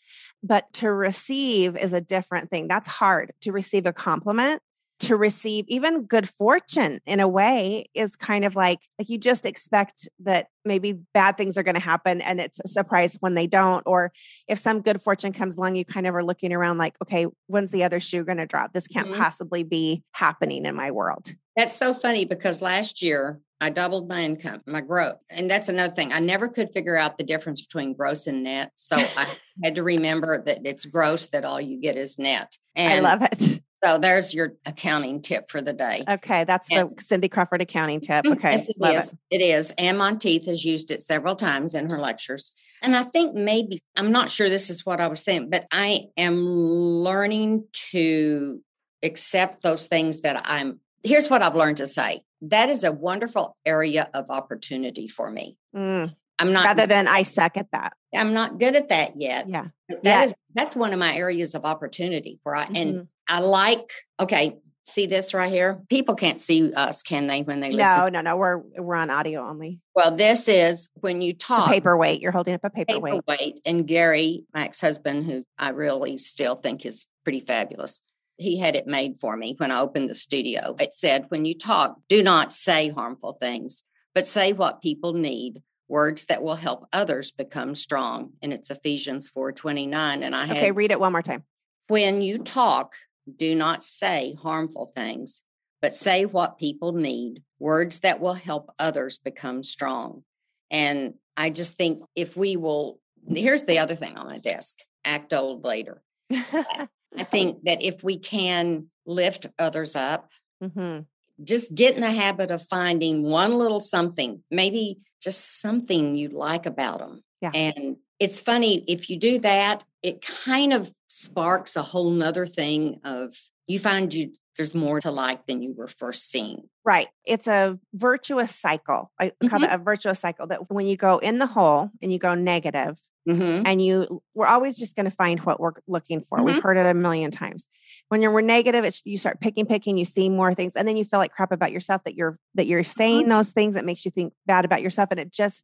But 0.42 0.66
to 0.74 0.92
receive 0.92 1.78
is 1.78 1.94
a 1.94 2.02
different 2.02 2.50
thing. 2.50 2.68
That's 2.68 2.88
hard 2.88 3.34
to 3.42 3.52
receive 3.52 3.86
a 3.86 3.94
compliment 3.94 4.64
to 5.00 5.16
receive 5.16 5.66
even 5.68 6.04
good 6.04 6.28
fortune 6.28 7.00
in 7.06 7.20
a 7.20 7.28
way 7.28 7.90
is 7.94 8.16
kind 8.16 8.44
of 8.44 8.56
like 8.56 8.80
like 8.98 9.10
you 9.10 9.18
just 9.18 9.46
expect 9.46 10.10
that 10.20 10.48
maybe 10.66 10.94
bad 11.14 11.38
things 11.38 11.58
are 11.58 11.64
going 11.64 11.76
to 11.76 11.82
happen 11.82 12.22
and 12.22 12.40
it's 12.40 12.60
a 12.64 12.68
surprise 12.68 13.18
when 13.22 13.34
they 13.34 13.48
don't 13.48 13.84
or 13.86 14.12
if 14.48 14.60
some 14.60 14.82
good 14.82 15.02
fortune 15.02 15.32
comes 15.32 15.58
along 15.58 15.76
you 15.76 15.86
kind 15.86 16.06
of 16.06 16.16
are 16.16 16.24
looking 16.24 16.54
around 16.54 16.78
like 16.78 16.96
okay 17.02 17.26
when's 17.48 17.72
the 17.72 17.84
other 17.84 18.00
shoe 18.00 18.24
going 18.24 18.38
to 18.38 18.46
drop 18.46 18.74
this 18.74 18.88
can't 18.88 19.10
mm-hmm. 19.10 19.20
possibly 19.20 19.64
be 19.64 20.04
happening 20.12 20.66
in 20.66 20.76
my 20.76 20.92
world 20.92 21.34
that's 21.56 21.76
so 21.76 21.94
funny 21.94 22.26
because 22.26 22.62
last 22.62 23.02
year 23.02 23.40
I 23.62 23.70
doubled 23.70 24.08
my 24.08 24.22
income, 24.22 24.62
my 24.66 24.80
growth. 24.80 25.22
And 25.30 25.52
that's 25.52 25.68
another 25.68 25.94
thing. 25.94 26.14
I 26.14 26.20
never 26.20 26.48
could 26.48 26.70
figure 26.70 26.96
out 26.96 27.18
the 27.18 27.26
difference 27.26 27.62
between 27.62 27.94
gross 27.94 28.26
and 28.26 28.44
net. 28.44 28.72
So 28.76 28.96
I 28.96 29.28
had 29.64 29.76
to 29.76 29.84
remember 29.84 30.42
that 30.44 30.62
it's 30.64 30.86
gross 30.86 31.28
that 31.32 31.44
all 31.44 31.60
you 31.60 31.82
get 31.82 31.98
is 31.98 32.18
net. 32.18 32.56
And 32.76 33.06
I 33.06 33.10
love 33.16 33.28
it. 33.30 33.62
So 33.84 33.98
there's 33.98 34.34
your 34.34 34.54
accounting 34.66 35.22
tip 35.22 35.50
for 35.50 35.62
the 35.62 35.74
day. 35.74 36.04
Okay, 36.08 36.44
that's 36.44 36.68
and, 36.72 36.96
the 36.98 37.02
Cindy 37.02 37.30
Crofford 37.30 37.62
accounting 37.62 38.02
tip. 38.02 38.26
Mm, 38.26 38.34
okay, 38.34 38.52
yes, 38.52 38.70
it 38.70 38.76
is. 38.82 39.14
It. 39.30 39.42
it 39.42 39.42
is. 39.42 39.72
Ann 39.72 39.98
Monteith 39.98 40.46
has 40.48 40.66
used 40.66 40.92
it 40.92 41.02
several 41.02 41.36
times 41.36 41.76
in 41.76 41.90
her 41.90 42.00
lectures. 42.00 42.54
And 42.82 42.96
I 42.96 43.04
think 43.04 43.36
maybe, 43.36 43.80
I'm 43.98 44.12
not 44.12 44.30
sure 44.30 44.50
this 44.50 44.70
is 44.70 44.86
what 44.86 45.02
I 45.02 45.08
was 45.08 45.24
saying, 45.24 45.50
but 45.50 45.66
I 45.72 46.06
am 46.18 46.46
learning 46.46 47.66
to 47.92 48.62
accept 49.04 49.64
those 49.64 49.88
things 49.88 50.22
that 50.22 50.42
I'm. 50.46 50.80
Here's 51.04 51.30
what 51.30 51.42
I've 51.42 51.56
learned 51.56 51.78
to 51.78 51.88
say 51.88 52.24
that 52.42 52.70
is 52.70 52.84
a 52.84 52.92
wonderful 52.92 53.58
area 53.66 54.10
of 54.14 54.30
opportunity 54.30 55.08
for 55.08 55.30
me. 55.30 55.58
Mm. 55.76 56.16
I'm 56.40 56.54
not 56.54 56.64
rather 56.64 56.88
than 56.88 57.08
I 57.08 57.24
suck 57.24 57.58
at 57.58 57.68
that. 57.72 57.94
I'm 58.16 58.34
not 58.34 58.60
good 58.60 58.76
at 58.76 58.90
that 58.90 59.20
yet. 59.20 59.50
Yeah. 59.50 59.68
That 60.04 60.28
is 60.28 60.36
that's 60.54 60.76
one 60.76 60.94
of 60.94 61.00
my 61.00 61.14
areas 61.14 61.54
of 61.54 61.66
opportunity 61.66 62.40
where 62.44 62.56
I 62.56 62.66
mm-hmm. 62.66 62.76
and 62.76 63.08
I 63.30 63.40
like, 63.40 63.92
okay, 64.20 64.58
see 64.86 65.06
this 65.06 65.34
right 65.34 65.52
here? 65.52 65.82
People 65.90 66.16
can't 66.16 66.42
see 66.42 66.74
us, 66.74 67.04
can 67.04 67.28
they, 67.28 67.44
when 67.44 67.60
they 67.60 67.72
listen? 67.72 67.98
No, 67.98 68.10
no, 68.10 68.22
no. 68.22 68.38
We're 68.38 68.58
we're 68.58 68.96
on 68.96 69.10
audio 69.10 69.48
only. 69.48 69.80
Well, 69.96 70.16
this 70.16 70.48
is 70.48 70.90
when 70.96 71.22
you 71.22 71.34
talk. 71.34 71.70
paperweight. 71.70 72.22
You're 72.22 72.32
holding 72.32 72.56
up 72.56 72.64
a 72.64 72.70
paperweight. 72.70 73.26
Paperweight. 73.28 73.62
And 73.66 73.88
Gary, 73.88 74.46
my 74.54 74.66
ex-husband, 74.66 75.26
who 75.26 75.42
I 75.58 75.70
really 75.70 76.18
still 76.18 76.56
think 76.56 76.86
is 76.86 77.06
pretty 77.24 77.42
fabulous. 77.42 78.02
He 78.38 78.58
had 78.58 78.76
it 78.76 78.88
made 78.88 79.20
for 79.20 79.38
me 79.38 79.56
when 79.58 79.70
I 79.70 79.82
opened 79.82 80.10
the 80.10 80.16
studio. 80.16 80.76
It 80.80 80.94
said, 80.94 81.26
when 81.28 81.46
you 81.46 81.58
talk, 81.58 81.98
do 82.08 82.24
not 82.24 82.54
say 82.54 82.90
harmful 82.90 83.34
things, 83.34 83.84
but 84.16 84.28
say 84.28 84.54
what 84.54 84.82
people 84.82 85.14
need 85.14 85.62
words 85.90 86.26
that 86.28 86.42
will 86.42 86.56
help 86.56 86.88
others 86.94 87.32
become 87.32 87.74
strong 87.74 88.32
and 88.44 88.54
it's 88.54 88.70
ephesians 88.70 89.28
4 89.28 89.52
29 89.54 90.22
and 90.22 90.36
i 90.36 90.44
okay 90.44 90.72
read 90.72 90.92
it 90.92 91.00
one 91.00 91.12
more 91.12 91.24
time 91.24 91.44
when 91.88 92.22
you 92.22 92.38
talk 92.38 92.94
do 93.38 93.56
not 93.56 93.84
say 93.84 94.36
harmful 94.42 94.92
things, 94.96 95.44
but 95.82 95.94
say 95.94 96.26
what 96.26 96.58
people 96.58 96.92
need, 96.92 97.44
words 97.60 98.00
that 98.00 98.20
will 98.20 98.34
help 98.34 98.72
others 98.80 99.18
become 99.18 99.64
strong. 99.64 100.24
And 100.72 101.16
I 101.36 101.50
just 101.50 101.76
think 101.76 102.02
if 102.16 102.36
we 102.38 102.58
will, 102.58 103.00
here's 103.28 103.64
the 103.64 103.80
other 103.80 103.96
thing 103.96 104.18
on 104.18 104.28
my 104.28 104.40
desk 104.40 104.76
act 105.06 105.34
old 105.34 105.64
later. 105.64 106.02
I 106.32 106.88
think 107.32 107.64
that 107.64 107.82
if 107.82 108.04
we 108.04 108.18
can 108.18 108.88
lift 109.06 109.48
others 109.58 109.96
up, 109.96 110.30
mm-hmm. 110.62 111.02
just 111.44 111.74
get 111.74 111.96
in 111.96 112.02
the 112.02 112.12
habit 112.12 112.52
of 112.52 112.68
finding 112.68 113.24
one 113.24 113.58
little 113.58 113.80
something, 113.80 114.44
maybe 114.52 115.00
just 115.22 115.62
something 115.62 116.16
you 116.16 116.30
like 116.30 116.66
about 116.66 117.00
them. 117.00 117.24
Yeah. 117.42 117.52
And 117.54 117.98
it's 118.20 118.42
funny 118.42 118.84
if 118.88 119.10
you 119.10 119.18
do 119.18 119.40
that 119.40 119.84
it 120.04 120.22
kind 120.22 120.74
of 120.74 120.94
sparks 121.08 121.76
a 121.76 121.84
whole 121.84 122.12
nother 122.12 122.46
thing 122.46 123.00
of 123.04 123.36
you 123.68 123.80
find 123.80 124.14
you 124.14 124.32
there's 124.58 124.76
more 124.76 125.00
to 125.00 125.10
like 125.10 125.46
than 125.46 125.62
you 125.62 125.74
were 125.74 125.88
first 125.88 126.30
seeing 126.30 126.64
right 126.84 127.08
it's 127.26 127.48
a 127.48 127.80
virtuous 127.94 128.56
cycle 128.56 129.12
i 129.20 129.28
mm-hmm. 129.28 129.48
call 129.48 129.64
it 129.64 129.72
a 129.72 129.78
virtuous 129.78 130.20
cycle 130.20 130.48
that 130.48 130.70
when 130.70 130.86
you 130.86 130.98
go 130.98 131.18
in 131.18 131.40
the 131.40 131.48
hole 131.48 131.90
and 132.02 132.12
you 132.12 132.20
go 132.20 132.36
negative 132.36 133.00
mm-hmm. 133.28 133.64
and 133.66 133.82
you 133.82 134.22
we're 134.34 134.48
always 134.48 134.78
just 134.78 134.96
going 134.96 135.06
to 135.06 135.12
find 135.12 135.40
what 135.42 135.60
we're 135.60 135.72
looking 135.88 136.22
for 136.22 136.38
mm-hmm. 136.38 136.48
we've 136.48 136.64
heard 136.64 136.78
it 136.78 136.86
a 136.86 136.94
million 136.94 137.32
times 137.32 137.68
when 138.10 138.22
you're 138.22 138.32
we're 138.32 138.42
negative 138.42 138.84
it's 138.84 139.02
you 139.06 139.18
start 139.18 139.40
picking 139.40 139.66
picking 139.66 139.98
you 139.98 140.06
see 140.06 140.30
more 140.30 140.54
things 140.54 140.76
and 140.76 140.88
then 140.88 140.98
you 140.98 141.06
feel 141.06 141.20
like 141.20 141.32
crap 141.32 141.52
about 141.52 141.72
yourself 141.72 142.04
that 142.04 142.16
you're 142.16 142.38
that 142.56 142.68
you're 142.68 142.84
saying 142.84 143.22
mm-hmm. 143.22 143.30
those 143.30 143.52
things 143.52 143.76
that 143.76 143.86
makes 143.86 144.04
you 144.04 144.12
think 144.12 144.34
bad 144.46 144.66
about 144.66 144.82
yourself 144.82 145.10
and 145.12 145.20
it 145.20 145.32
just 145.32 145.64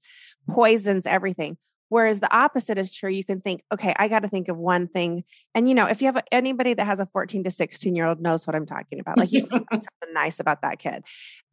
poisons 0.49 1.05
everything 1.05 1.57
Whereas 1.89 2.19
the 2.19 2.35
opposite 2.35 2.77
is 2.77 2.91
true. 2.91 3.09
You 3.09 3.23
can 3.23 3.41
think, 3.41 3.63
okay, 3.71 3.93
I 3.97 4.07
got 4.07 4.19
to 4.19 4.27
think 4.27 4.47
of 4.47 4.57
one 4.57 4.87
thing. 4.87 5.23
And, 5.53 5.69
you 5.69 5.75
know, 5.75 5.85
if 5.85 6.01
you 6.01 6.07
have 6.07 6.23
anybody 6.31 6.73
that 6.73 6.85
has 6.85 6.99
a 6.99 7.05
14 7.05 7.43
to 7.43 7.51
16 7.51 7.95
year 7.95 8.05
old 8.05 8.19
knows 8.19 8.47
what 8.47 8.55
I'm 8.55 8.65
talking 8.65 8.99
about, 8.99 9.17
like 9.17 9.31
you 9.31 9.47
something 9.49 10.13
nice 10.13 10.39
about 10.39 10.61
that 10.63 10.79
kid. 10.79 11.03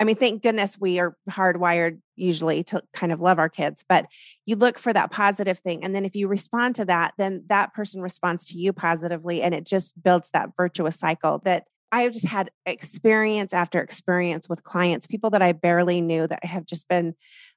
I 0.01 0.05
mean, 0.05 0.17
thank 0.17 0.43
goodness 0.43 0.79
we 0.81 0.99
are 1.01 1.17
hardwired 1.31 1.99
usually 2.17 2.65
to 2.65 2.83
kind 2.93 3.13
of 3.13 3.21
love 3.21 3.39
our 3.39 3.49
kids, 3.49 3.85
but 3.89 4.07
you 4.47 4.57
look 4.57 4.79
for 4.79 4.93
that 4.93 5.11
positive 5.11 5.59
thing. 5.59 5.85
And 5.85 5.95
then 5.95 6.05
if 6.05 6.15
you 6.15 6.29
respond 6.29 6.77
to 6.77 6.85
that, 6.87 7.15
then 7.19 7.45
that 7.49 7.75
person 7.75 8.01
responds 8.01 8.47
to 8.49 8.59
you 8.59 8.73
positively. 8.73 9.43
And 9.43 9.55
it 9.55 9.65
just 9.65 10.03
builds 10.03 10.31
that 10.31 10.51
virtuous 10.57 10.97
cycle 10.97 11.41
that 11.45 11.65
I 11.93 12.03
have 12.03 12.13
just 12.15 12.27
had 12.27 12.51
experience 12.65 13.53
after 13.53 13.81
experience 13.81 14.49
with 14.49 14.65
clients, 14.65 15.07
people 15.07 15.29
that 15.31 15.43
I 15.43 15.53
barely 15.53 16.01
knew 16.01 16.27
that 16.27 16.43
have 16.43 16.65
just 16.65 16.89
been 16.89 17.15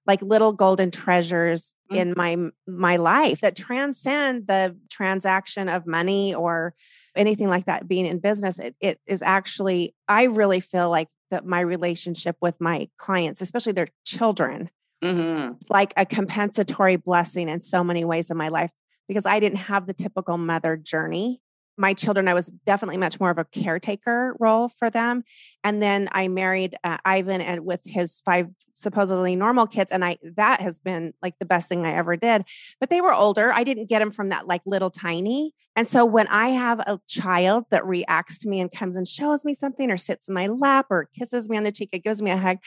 like 0.08 0.22
little 0.22 0.54
golden 0.54 0.92
treasures 0.92 1.74
mm-hmm. 1.92 2.02
in 2.02 2.14
my 2.16 2.38
my 2.68 2.98
life 2.98 3.42
that 3.42 3.56
transcend 3.56 4.48
the 4.48 4.76
transaction 4.90 5.70
of 5.70 5.88
money 5.88 6.34
or 6.34 6.74
anything 7.16 7.48
like 7.48 7.66
that 7.66 7.88
being 7.88 8.06
in 8.06 8.20
business 8.20 8.60
it, 8.60 8.76
it 8.80 9.00
is 9.06 9.22
actually 9.22 9.96
i 10.08 10.24
really 10.24 10.60
feel 10.60 10.90
like 10.90 11.08
that 11.32 11.46
my 11.46 11.60
relationship 11.60 12.36
with 12.42 12.56
my 12.60 12.88
clients 12.98 13.42
especially 13.42 13.74
their 13.74 13.88
children 14.06 14.70
mm-hmm. 15.04 15.54
it's 15.54 15.70
like 15.70 15.94
a 15.98 16.06
compensatory 16.06 16.96
blessing 16.96 17.50
in 17.50 17.62
so 17.62 17.84
many 17.84 18.06
ways 18.06 18.30
in 18.30 18.38
my 18.38 18.50
life 18.50 18.72
because 19.08 19.26
i 19.26 19.40
didn't 19.40 19.58
have 19.58 19.88
the 19.88 19.94
typical 19.94 20.38
mother 20.38 20.78
journey 20.78 21.42
my 21.78 21.94
children, 21.94 22.28
I 22.28 22.34
was 22.34 22.48
definitely 22.66 22.98
much 22.98 23.20
more 23.20 23.30
of 23.30 23.38
a 23.38 23.46
caretaker 23.46 24.36
role 24.40 24.70
for 24.70 24.90
them. 24.90 25.24
And 25.64 25.82
then 25.82 26.08
I 26.12 26.28
married 26.28 26.76
uh, 26.84 26.98
Ivan 27.04 27.42
and 27.42 27.66
with 27.66 27.82
his 27.86 28.22
five 28.22 28.48
supposedly 28.74 29.36
normal 29.36 29.68
kids. 29.68 29.92
And 29.92 30.04
I, 30.04 30.18
that 30.36 30.62
has 30.62 30.80
been 30.80 31.14
like 31.22 31.38
the 31.40 31.46
best 31.46 31.68
thing 31.68 31.86
I 31.86 31.94
ever 31.94 32.16
did. 32.16 32.46
But 32.80 32.90
they 32.90 33.02
were 33.02 33.14
older. 33.14 33.54
I 33.54 33.64
didn't 33.64 33.90
get 33.90 34.00
them 34.00 34.12
from 34.12 34.30
that 34.30 34.48
like 34.48 34.62
little 34.66 34.90
tiny. 34.90 35.54
And 35.76 35.88
so 35.88 36.06
when 36.06 36.28
I 36.28 36.50
have 36.50 36.80
a 36.80 37.00
child 37.08 37.66
that 37.72 37.86
reacts 37.86 38.38
to 38.40 38.50
me 38.50 38.62
and 38.62 38.72
comes 38.72 38.96
and 38.96 39.08
shows 39.08 39.44
me 39.44 39.54
something 39.54 39.92
or 39.92 39.98
sits 39.98 40.30
in 40.30 40.34
my 40.34 40.48
lap 40.48 40.88
or 40.90 41.10
kisses 41.18 41.50
me 41.50 41.58
on 41.58 41.64
the 41.64 41.72
cheek, 41.72 41.90
it 41.92 42.04
gives 42.04 42.22
me 42.22 42.32
a 42.32 42.38
hug, 42.38 42.60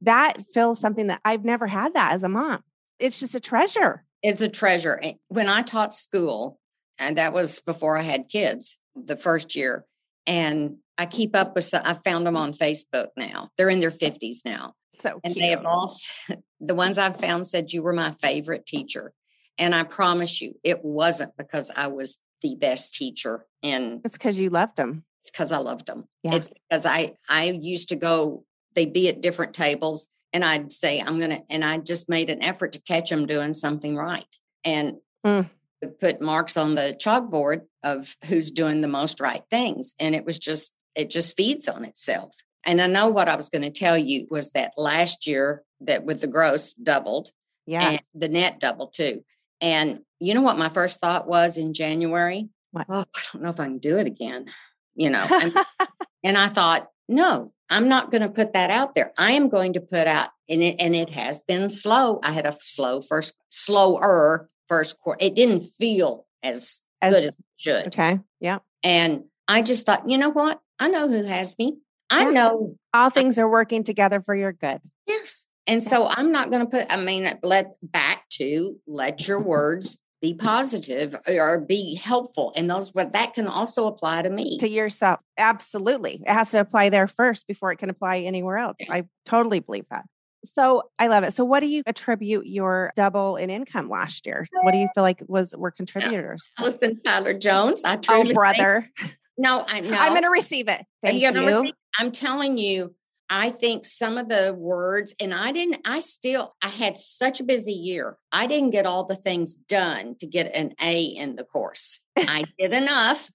that 0.00 0.42
feels 0.54 0.78
something 0.78 1.08
that 1.08 1.20
I've 1.24 1.44
never 1.44 1.66
had 1.66 1.94
that 1.94 2.12
as 2.12 2.22
a 2.22 2.28
mom. 2.28 2.62
It's 3.00 3.18
just 3.18 3.34
a 3.34 3.40
treasure. 3.40 4.04
It's 4.22 4.40
a 4.40 4.48
treasure. 4.48 5.00
When 5.26 5.48
I 5.48 5.62
taught 5.62 5.92
school, 5.92 6.60
and 6.98 7.18
that 7.18 7.32
was 7.32 7.60
before 7.60 7.96
I 7.96 8.02
had 8.02 8.28
kids 8.28 8.78
the 8.94 9.16
first 9.16 9.56
year. 9.56 9.84
And 10.26 10.76
I 10.98 11.06
keep 11.06 11.34
up 11.34 11.54
with. 11.54 11.72
I 11.74 11.94
found 11.94 12.26
them 12.26 12.36
on 12.36 12.52
Facebook 12.52 13.08
now. 13.16 13.50
They're 13.56 13.70
in 13.70 13.80
their 13.80 13.90
fifties 13.90 14.42
now. 14.44 14.74
So 14.94 15.20
and 15.24 15.34
they 15.34 15.48
have 15.48 15.64
all 15.64 15.92
the 16.60 16.74
ones 16.74 16.98
I've 16.98 17.18
found 17.18 17.46
said 17.46 17.72
you 17.72 17.82
were 17.82 17.92
my 17.92 18.14
favorite 18.22 18.66
teacher, 18.66 19.12
and 19.58 19.74
I 19.74 19.82
promise 19.82 20.40
you, 20.40 20.54
it 20.62 20.84
wasn't 20.84 21.36
because 21.36 21.70
I 21.74 21.88
was 21.88 22.18
the 22.42 22.56
best 22.56 22.94
teacher. 22.94 23.46
And 23.62 24.00
it's 24.04 24.16
because 24.16 24.38
you 24.38 24.50
loved 24.50 24.76
them. 24.76 25.04
It's 25.22 25.30
because 25.30 25.50
I 25.50 25.58
loved 25.58 25.86
them. 25.86 26.04
Yeah. 26.22 26.34
It's 26.34 26.50
because 26.68 26.86
I 26.86 27.14
I 27.28 27.44
used 27.46 27.88
to 27.88 27.96
go. 27.96 28.44
They'd 28.74 28.92
be 28.92 29.08
at 29.08 29.22
different 29.22 29.54
tables, 29.54 30.06
and 30.32 30.44
I'd 30.44 30.70
say 30.70 31.00
I'm 31.00 31.18
gonna, 31.18 31.42
and 31.50 31.64
I 31.64 31.78
just 31.78 32.08
made 32.08 32.30
an 32.30 32.42
effort 32.42 32.72
to 32.72 32.78
catch 32.78 33.10
them 33.10 33.26
doing 33.26 33.54
something 33.54 33.96
right. 33.96 34.26
And 34.64 34.98
mm 35.26 35.48
put 35.88 36.20
marks 36.20 36.56
on 36.56 36.74
the 36.74 36.96
chalkboard 37.00 37.62
of 37.82 38.16
who's 38.26 38.50
doing 38.50 38.80
the 38.80 38.88
most 38.88 39.20
right 39.20 39.42
things. 39.50 39.94
And 39.98 40.14
it 40.14 40.24
was 40.24 40.38
just, 40.38 40.72
it 40.94 41.10
just 41.10 41.36
feeds 41.36 41.68
on 41.68 41.84
itself. 41.84 42.34
And 42.64 42.80
I 42.80 42.86
know 42.86 43.08
what 43.08 43.28
I 43.28 43.36
was 43.36 43.48
going 43.48 43.62
to 43.62 43.70
tell 43.70 43.98
you 43.98 44.26
was 44.30 44.50
that 44.52 44.72
last 44.76 45.26
year 45.26 45.62
that 45.80 46.04
with 46.04 46.20
the 46.20 46.26
gross 46.26 46.72
doubled. 46.74 47.30
Yeah. 47.66 47.90
And 47.90 48.02
the 48.14 48.28
net 48.28 48.60
doubled 48.60 48.94
too. 48.94 49.24
And 49.60 50.00
you 50.20 50.34
know 50.34 50.42
what 50.42 50.58
my 50.58 50.68
first 50.68 51.00
thought 51.00 51.28
was 51.28 51.58
in 51.58 51.74
January? 51.74 52.48
What? 52.72 52.86
Oh, 52.88 53.04
I 53.14 53.20
don't 53.32 53.42
know 53.42 53.50
if 53.50 53.60
I 53.60 53.64
can 53.64 53.78
do 53.78 53.98
it 53.98 54.06
again. 54.06 54.46
You 54.94 55.10
know, 55.10 55.26
and, 55.30 55.56
and 56.24 56.36
I 56.36 56.48
thought, 56.48 56.88
no, 57.08 57.52
I'm 57.70 57.88
not 57.88 58.10
going 58.10 58.22
to 58.22 58.28
put 58.28 58.52
that 58.52 58.70
out 58.70 58.94
there. 58.94 59.12
I 59.16 59.32
am 59.32 59.48
going 59.48 59.72
to 59.74 59.80
put 59.80 60.06
out, 60.06 60.30
and 60.48 60.62
it 60.62 60.76
and 60.78 60.94
it 60.94 61.10
has 61.10 61.42
been 61.42 61.70
slow. 61.70 62.20
I 62.22 62.32
had 62.32 62.44
a 62.44 62.56
slow 62.60 63.00
first, 63.00 63.34
slower 63.48 64.50
first 64.72 64.98
quarter. 65.00 65.22
It 65.22 65.34
didn't 65.34 65.60
feel 65.60 66.24
as, 66.42 66.80
as 67.02 67.12
good 67.12 67.24
as 67.24 67.34
it 67.34 67.44
should. 67.58 67.86
Okay. 67.88 68.20
Yeah. 68.40 68.60
And 68.82 69.24
I 69.46 69.60
just 69.60 69.84
thought, 69.84 70.08
you 70.08 70.16
know 70.16 70.30
what? 70.30 70.60
I 70.78 70.88
know 70.88 71.10
who 71.10 71.24
has 71.24 71.58
me. 71.58 71.76
I 72.08 72.24
yeah. 72.24 72.30
know 72.30 72.74
all 72.94 73.10
things 73.10 73.38
are 73.38 73.48
working 73.48 73.84
together 73.84 74.22
for 74.22 74.34
your 74.34 74.52
good. 74.52 74.80
Yes. 75.06 75.46
And 75.66 75.82
yeah. 75.82 75.88
so 75.90 76.08
I'm 76.08 76.32
not 76.32 76.50
going 76.50 76.64
to 76.64 76.70
put, 76.70 76.86
I 76.90 76.96
mean, 76.96 77.38
let 77.42 77.74
back 77.82 78.30
to 78.38 78.76
let 78.86 79.28
your 79.28 79.42
words 79.42 79.98
be 80.22 80.32
positive 80.32 81.16
or 81.28 81.60
be 81.60 81.96
helpful. 81.96 82.54
And 82.56 82.70
those, 82.70 82.90
but 82.92 83.12
that 83.12 83.34
can 83.34 83.46
also 83.46 83.86
apply 83.88 84.22
to 84.22 84.30
me. 84.30 84.56
To 84.58 84.68
yourself. 84.68 85.20
Absolutely. 85.36 86.22
It 86.24 86.32
has 86.32 86.50
to 86.52 86.60
apply 86.60 86.88
there 86.88 87.08
first 87.08 87.46
before 87.46 87.72
it 87.72 87.76
can 87.76 87.90
apply 87.90 88.20
anywhere 88.20 88.56
else. 88.56 88.76
Yeah. 88.80 88.94
I 88.94 89.04
totally 89.26 89.60
believe 89.60 89.84
that. 89.90 90.06
So 90.44 90.82
I 90.98 91.06
love 91.06 91.24
it. 91.24 91.32
So 91.32 91.44
what 91.44 91.60
do 91.60 91.66
you 91.66 91.82
attribute 91.86 92.46
your 92.46 92.92
double 92.96 93.36
in 93.36 93.50
income 93.50 93.88
last 93.88 94.26
year? 94.26 94.46
What 94.62 94.72
do 94.72 94.78
you 94.78 94.88
feel 94.94 95.02
like 95.02 95.22
was 95.26 95.54
were 95.56 95.70
contributors? 95.70 96.48
Listen, 96.60 97.00
Tyler 97.02 97.34
Jones. 97.34 97.82
I 97.84 97.94
oh, 97.94 98.00
truly 98.00 98.30
oh, 98.30 98.34
brother. 98.34 98.88
Think, 98.98 99.16
no, 99.38 99.64
I 99.66 99.80
no. 99.80 99.96
I'm 99.96 100.12
going 100.12 100.22
to 100.22 100.30
receive 100.30 100.68
it. 100.68 100.84
Thank 101.02 101.20
you. 101.20 101.30
Receive, 101.30 101.74
I'm 101.98 102.12
telling 102.12 102.58
you, 102.58 102.94
I 103.30 103.48
think 103.48 103.86
some 103.86 104.18
of 104.18 104.28
the 104.28 104.52
words, 104.52 105.14
and 105.18 105.32
I 105.32 105.52
didn't, 105.52 105.78
I 105.86 106.00
still, 106.00 106.54
I 106.60 106.68
had 106.68 106.98
such 106.98 107.40
a 107.40 107.44
busy 107.44 107.72
year. 107.72 108.18
I 108.30 108.46
didn't 108.46 108.70
get 108.70 108.84
all 108.84 109.04
the 109.04 109.16
things 109.16 109.54
done 109.54 110.16
to 110.20 110.26
get 110.26 110.54
an 110.54 110.74
A 110.82 111.02
in 111.02 111.36
the 111.36 111.44
course. 111.44 112.00
I 112.16 112.44
did 112.58 112.74
enough. 112.74 113.30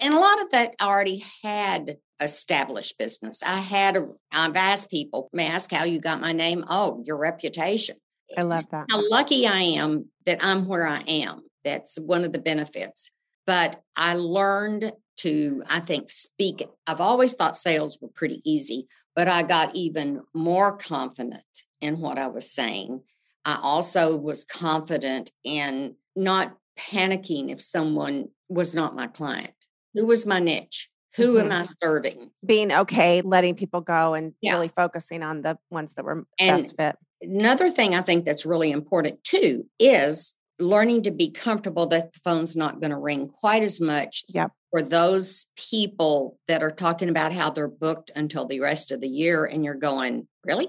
And 0.00 0.14
a 0.14 0.18
lot 0.18 0.42
of 0.42 0.50
that 0.50 0.74
already 0.80 1.24
had 1.42 1.98
established 2.20 2.98
business. 2.98 3.42
I 3.42 3.58
had, 3.58 3.96
a, 3.96 4.08
I've 4.32 4.56
asked 4.56 4.90
people, 4.90 5.28
may 5.32 5.46
I 5.46 5.54
ask 5.54 5.70
how 5.70 5.84
you 5.84 6.00
got 6.00 6.20
my 6.20 6.32
name? 6.32 6.64
Oh, 6.68 7.02
your 7.04 7.16
reputation. 7.16 7.96
I 8.36 8.42
love 8.42 8.68
that. 8.70 8.86
How 8.90 9.08
lucky 9.08 9.46
I 9.46 9.60
am 9.60 10.06
that 10.26 10.44
I'm 10.44 10.66
where 10.66 10.86
I 10.86 11.00
am. 11.00 11.42
That's 11.64 11.98
one 11.98 12.24
of 12.24 12.32
the 12.32 12.38
benefits. 12.38 13.10
But 13.46 13.80
I 13.96 14.14
learned 14.14 14.92
to, 15.18 15.62
I 15.66 15.80
think, 15.80 16.10
speak. 16.10 16.68
I've 16.86 17.00
always 17.00 17.34
thought 17.34 17.56
sales 17.56 17.98
were 18.00 18.08
pretty 18.08 18.42
easy, 18.44 18.86
but 19.16 19.28
I 19.28 19.42
got 19.42 19.74
even 19.74 20.22
more 20.34 20.76
confident 20.76 21.42
in 21.80 22.00
what 22.00 22.18
I 22.18 22.26
was 22.26 22.52
saying. 22.52 23.02
I 23.44 23.58
also 23.62 24.16
was 24.16 24.44
confident 24.44 25.30
in 25.44 25.94
not 26.14 26.56
panicking 26.78 27.50
if 27.50 27.62
someone 27.62 28.28
was 28.48 28.74
not 28.74 28.94
my 28.94 29.06
client. 29.06 29.54
Who 29.94 30.06
was 30.06 30.26
my 30.26 30.38
niche? 30.38 30.90
Who 31.18 31.38
mm-hmm. 31.38 31.52
am 31.52 31.64
I 31.64 31.68
serving? 31.82 32.30
Being 32.46 32.72
okay, 32.72 33.20
letting 33.22 33.54
people 33.54 33.80
go 33.80 34.14
and 34.14 34.32
yeah. 34.40 34.52
really 34.52 34.68
focusing 34.68 35.22
on 35.22 35.42
the 35.42 35.58
ones 35.70 35.92
that 35.94 36.04
were 36.04 36.24
and 36.38 36.62
best 36.62 36.76
fit. 36.76 36.96
Another 37.20 37.70
thing 37.70 37.94
I 37.94 38.02
think 38.02 38.24
that's 38.24 38.46
really 38.46 38.70
important 38.70 39.22
too 39.24 39.66
is 39.78 40.34
learning 40.60 41.02
to 41.02 41.10
be 41.10 41.30
comfortable 41.30 41.86
that 41.86 42.12
the 42.12 42.20
phone's 42.24 42.56
not 42.56 42.80
going 42.80 42.90
to 42.90 42.96
ring 42.96 43.28
quite 43.28 43.62
as 43.62 43.80
much 43.80 44.24
yep. 44.28 44.52
for 44.70 44.82
those 44.82 45.46
people 45.56 46.38
that 46.48 46.62
are 46.62 46.70
talking 46.70 47.08
about 47.08 47.32
how 47.32 47.50
they're 47.50 47.68
booked 47.68 48.10
until 48.14 48.46
the 48.46 48.60
rest 48.60 48.90
of 48.90 49.00
the 49.00 49.08
year 49.08 49.44
and 49.44 49.64
you're 49.64 49.74
going 49.74 50.26
really 50.44 50.68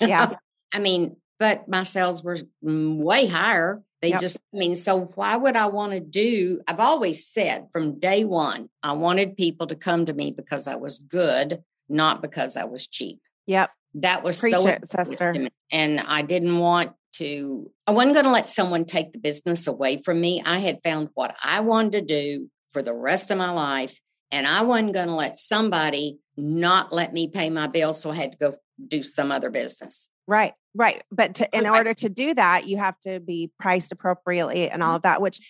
yeah 0.00 0.34
i 0.72 0.78
mean 0.78 1.16
but 1.40 1.68
my 1.68 1.82
sales 1.82 2.22
were 2.22 2.38
way 2.62 3.26
higher 3.26 3.82
they 4.04 4.10
yep. 4.10 4.20
just, 4.20 4.38
I 4.52 4.58
mean, 4.58 4.76
so 4.76 5.10
why 5.14 5.34
would 5.34 5.56
I 5.56 5.66
want 5.66 5.92
to 5.92 6.00
do? 6.00 6.60
I've 6.68 6.78
always 6.78 7.26
said 7.26 7.68
from 7.72 7.98
day 7.98 8.24
one, 8.24 8.68
I 8.82 8.92
wanted 8.92 9.34
people 9.34 9.66
to 9.68 9.74
come 9.74 10.04
to 10.04 10.12
me 10.12 10.30
because 10.30 10.68
I 10.68 10.74
was 10.74 10.98
good, 10.98 11.64
not 11.88 12.20
because 12.20 12.54
I 12.58 12.64
was 12.64 12.86
cheap. 12.86 13.20
Yep. 13.46 13.70
That 13.94 14.22
was 14.22 14.38
Preach 14.40 14.52
so 14.52 14.68
it, 14.68 14.86
sister. 14.86 15.48
And 15.72 16.00
I 16.00 16.20
didn't 16.20 16.58
want 16.58 16.92
to, 17.14 17.70
I 17.86 17.92
wasn't 17.92 18.12
going 18.12 18.26
to 18.26 18.30
let 18.30 18.44
someone 18.44 18.84
take 18.84 19.14
the 19.14 19.18
business 19.18 19.66
away 19.66 20.02
from 20.02 20.20
me. 20.20 20.42
I 20.44 20.58
had 20.58 20.82
found 20.84 21.08
what 21.14 21.34
I 21.42 21.60
wanted 21.60 21.92
to 21.92 22.04
do 22.04 22.50
for 22.74 22.82
the 22.82 22.94
rest 22.94 23.30
of 23.30 23.38
my 23.38 23.52
life. 23.52 23.98
And 24.30 24.46
I 24.46 24.62
wasn't 24.64 24.92
going 24.92 25.06
to 25.06 25.14
let 25.14 25.36
somebody 25.36 26.18
not 26.36 26.92
let 26.92 27.14
me 27.14 27.28
pay 27.28 27.48
my 27.48 27.68
bills. 27.68 28.02
So 28.02 28.10
I 28.10 28.16
had 28.16 28.32
to 28.32 28.38
go 28.38 28.52
do 28.86 29.02
some 29.02 29.32
other 29.32 29.48
business. 29.48 30.10
Right, 30.26 30.52
right. 30.74 31.02
But 31.10 31.36
to, 31.36 31.56
in 31.56 31.66
order 31.66 31.94
to 31.94 32.08
do 32.08 32.34
that, 32.34 32.66
you 32.66 32.78
have 32.78 32.98
to 33.00 33.20
be 33.20 33.50
priced 33.58 33.92
appropriately 33.92 34.68
and 34.68 34.82
all 34.82 34.90
mm-hmm. 34.90 34.96
of 34.96 35.02
that, 35.02 35.20
which 35.20 35.40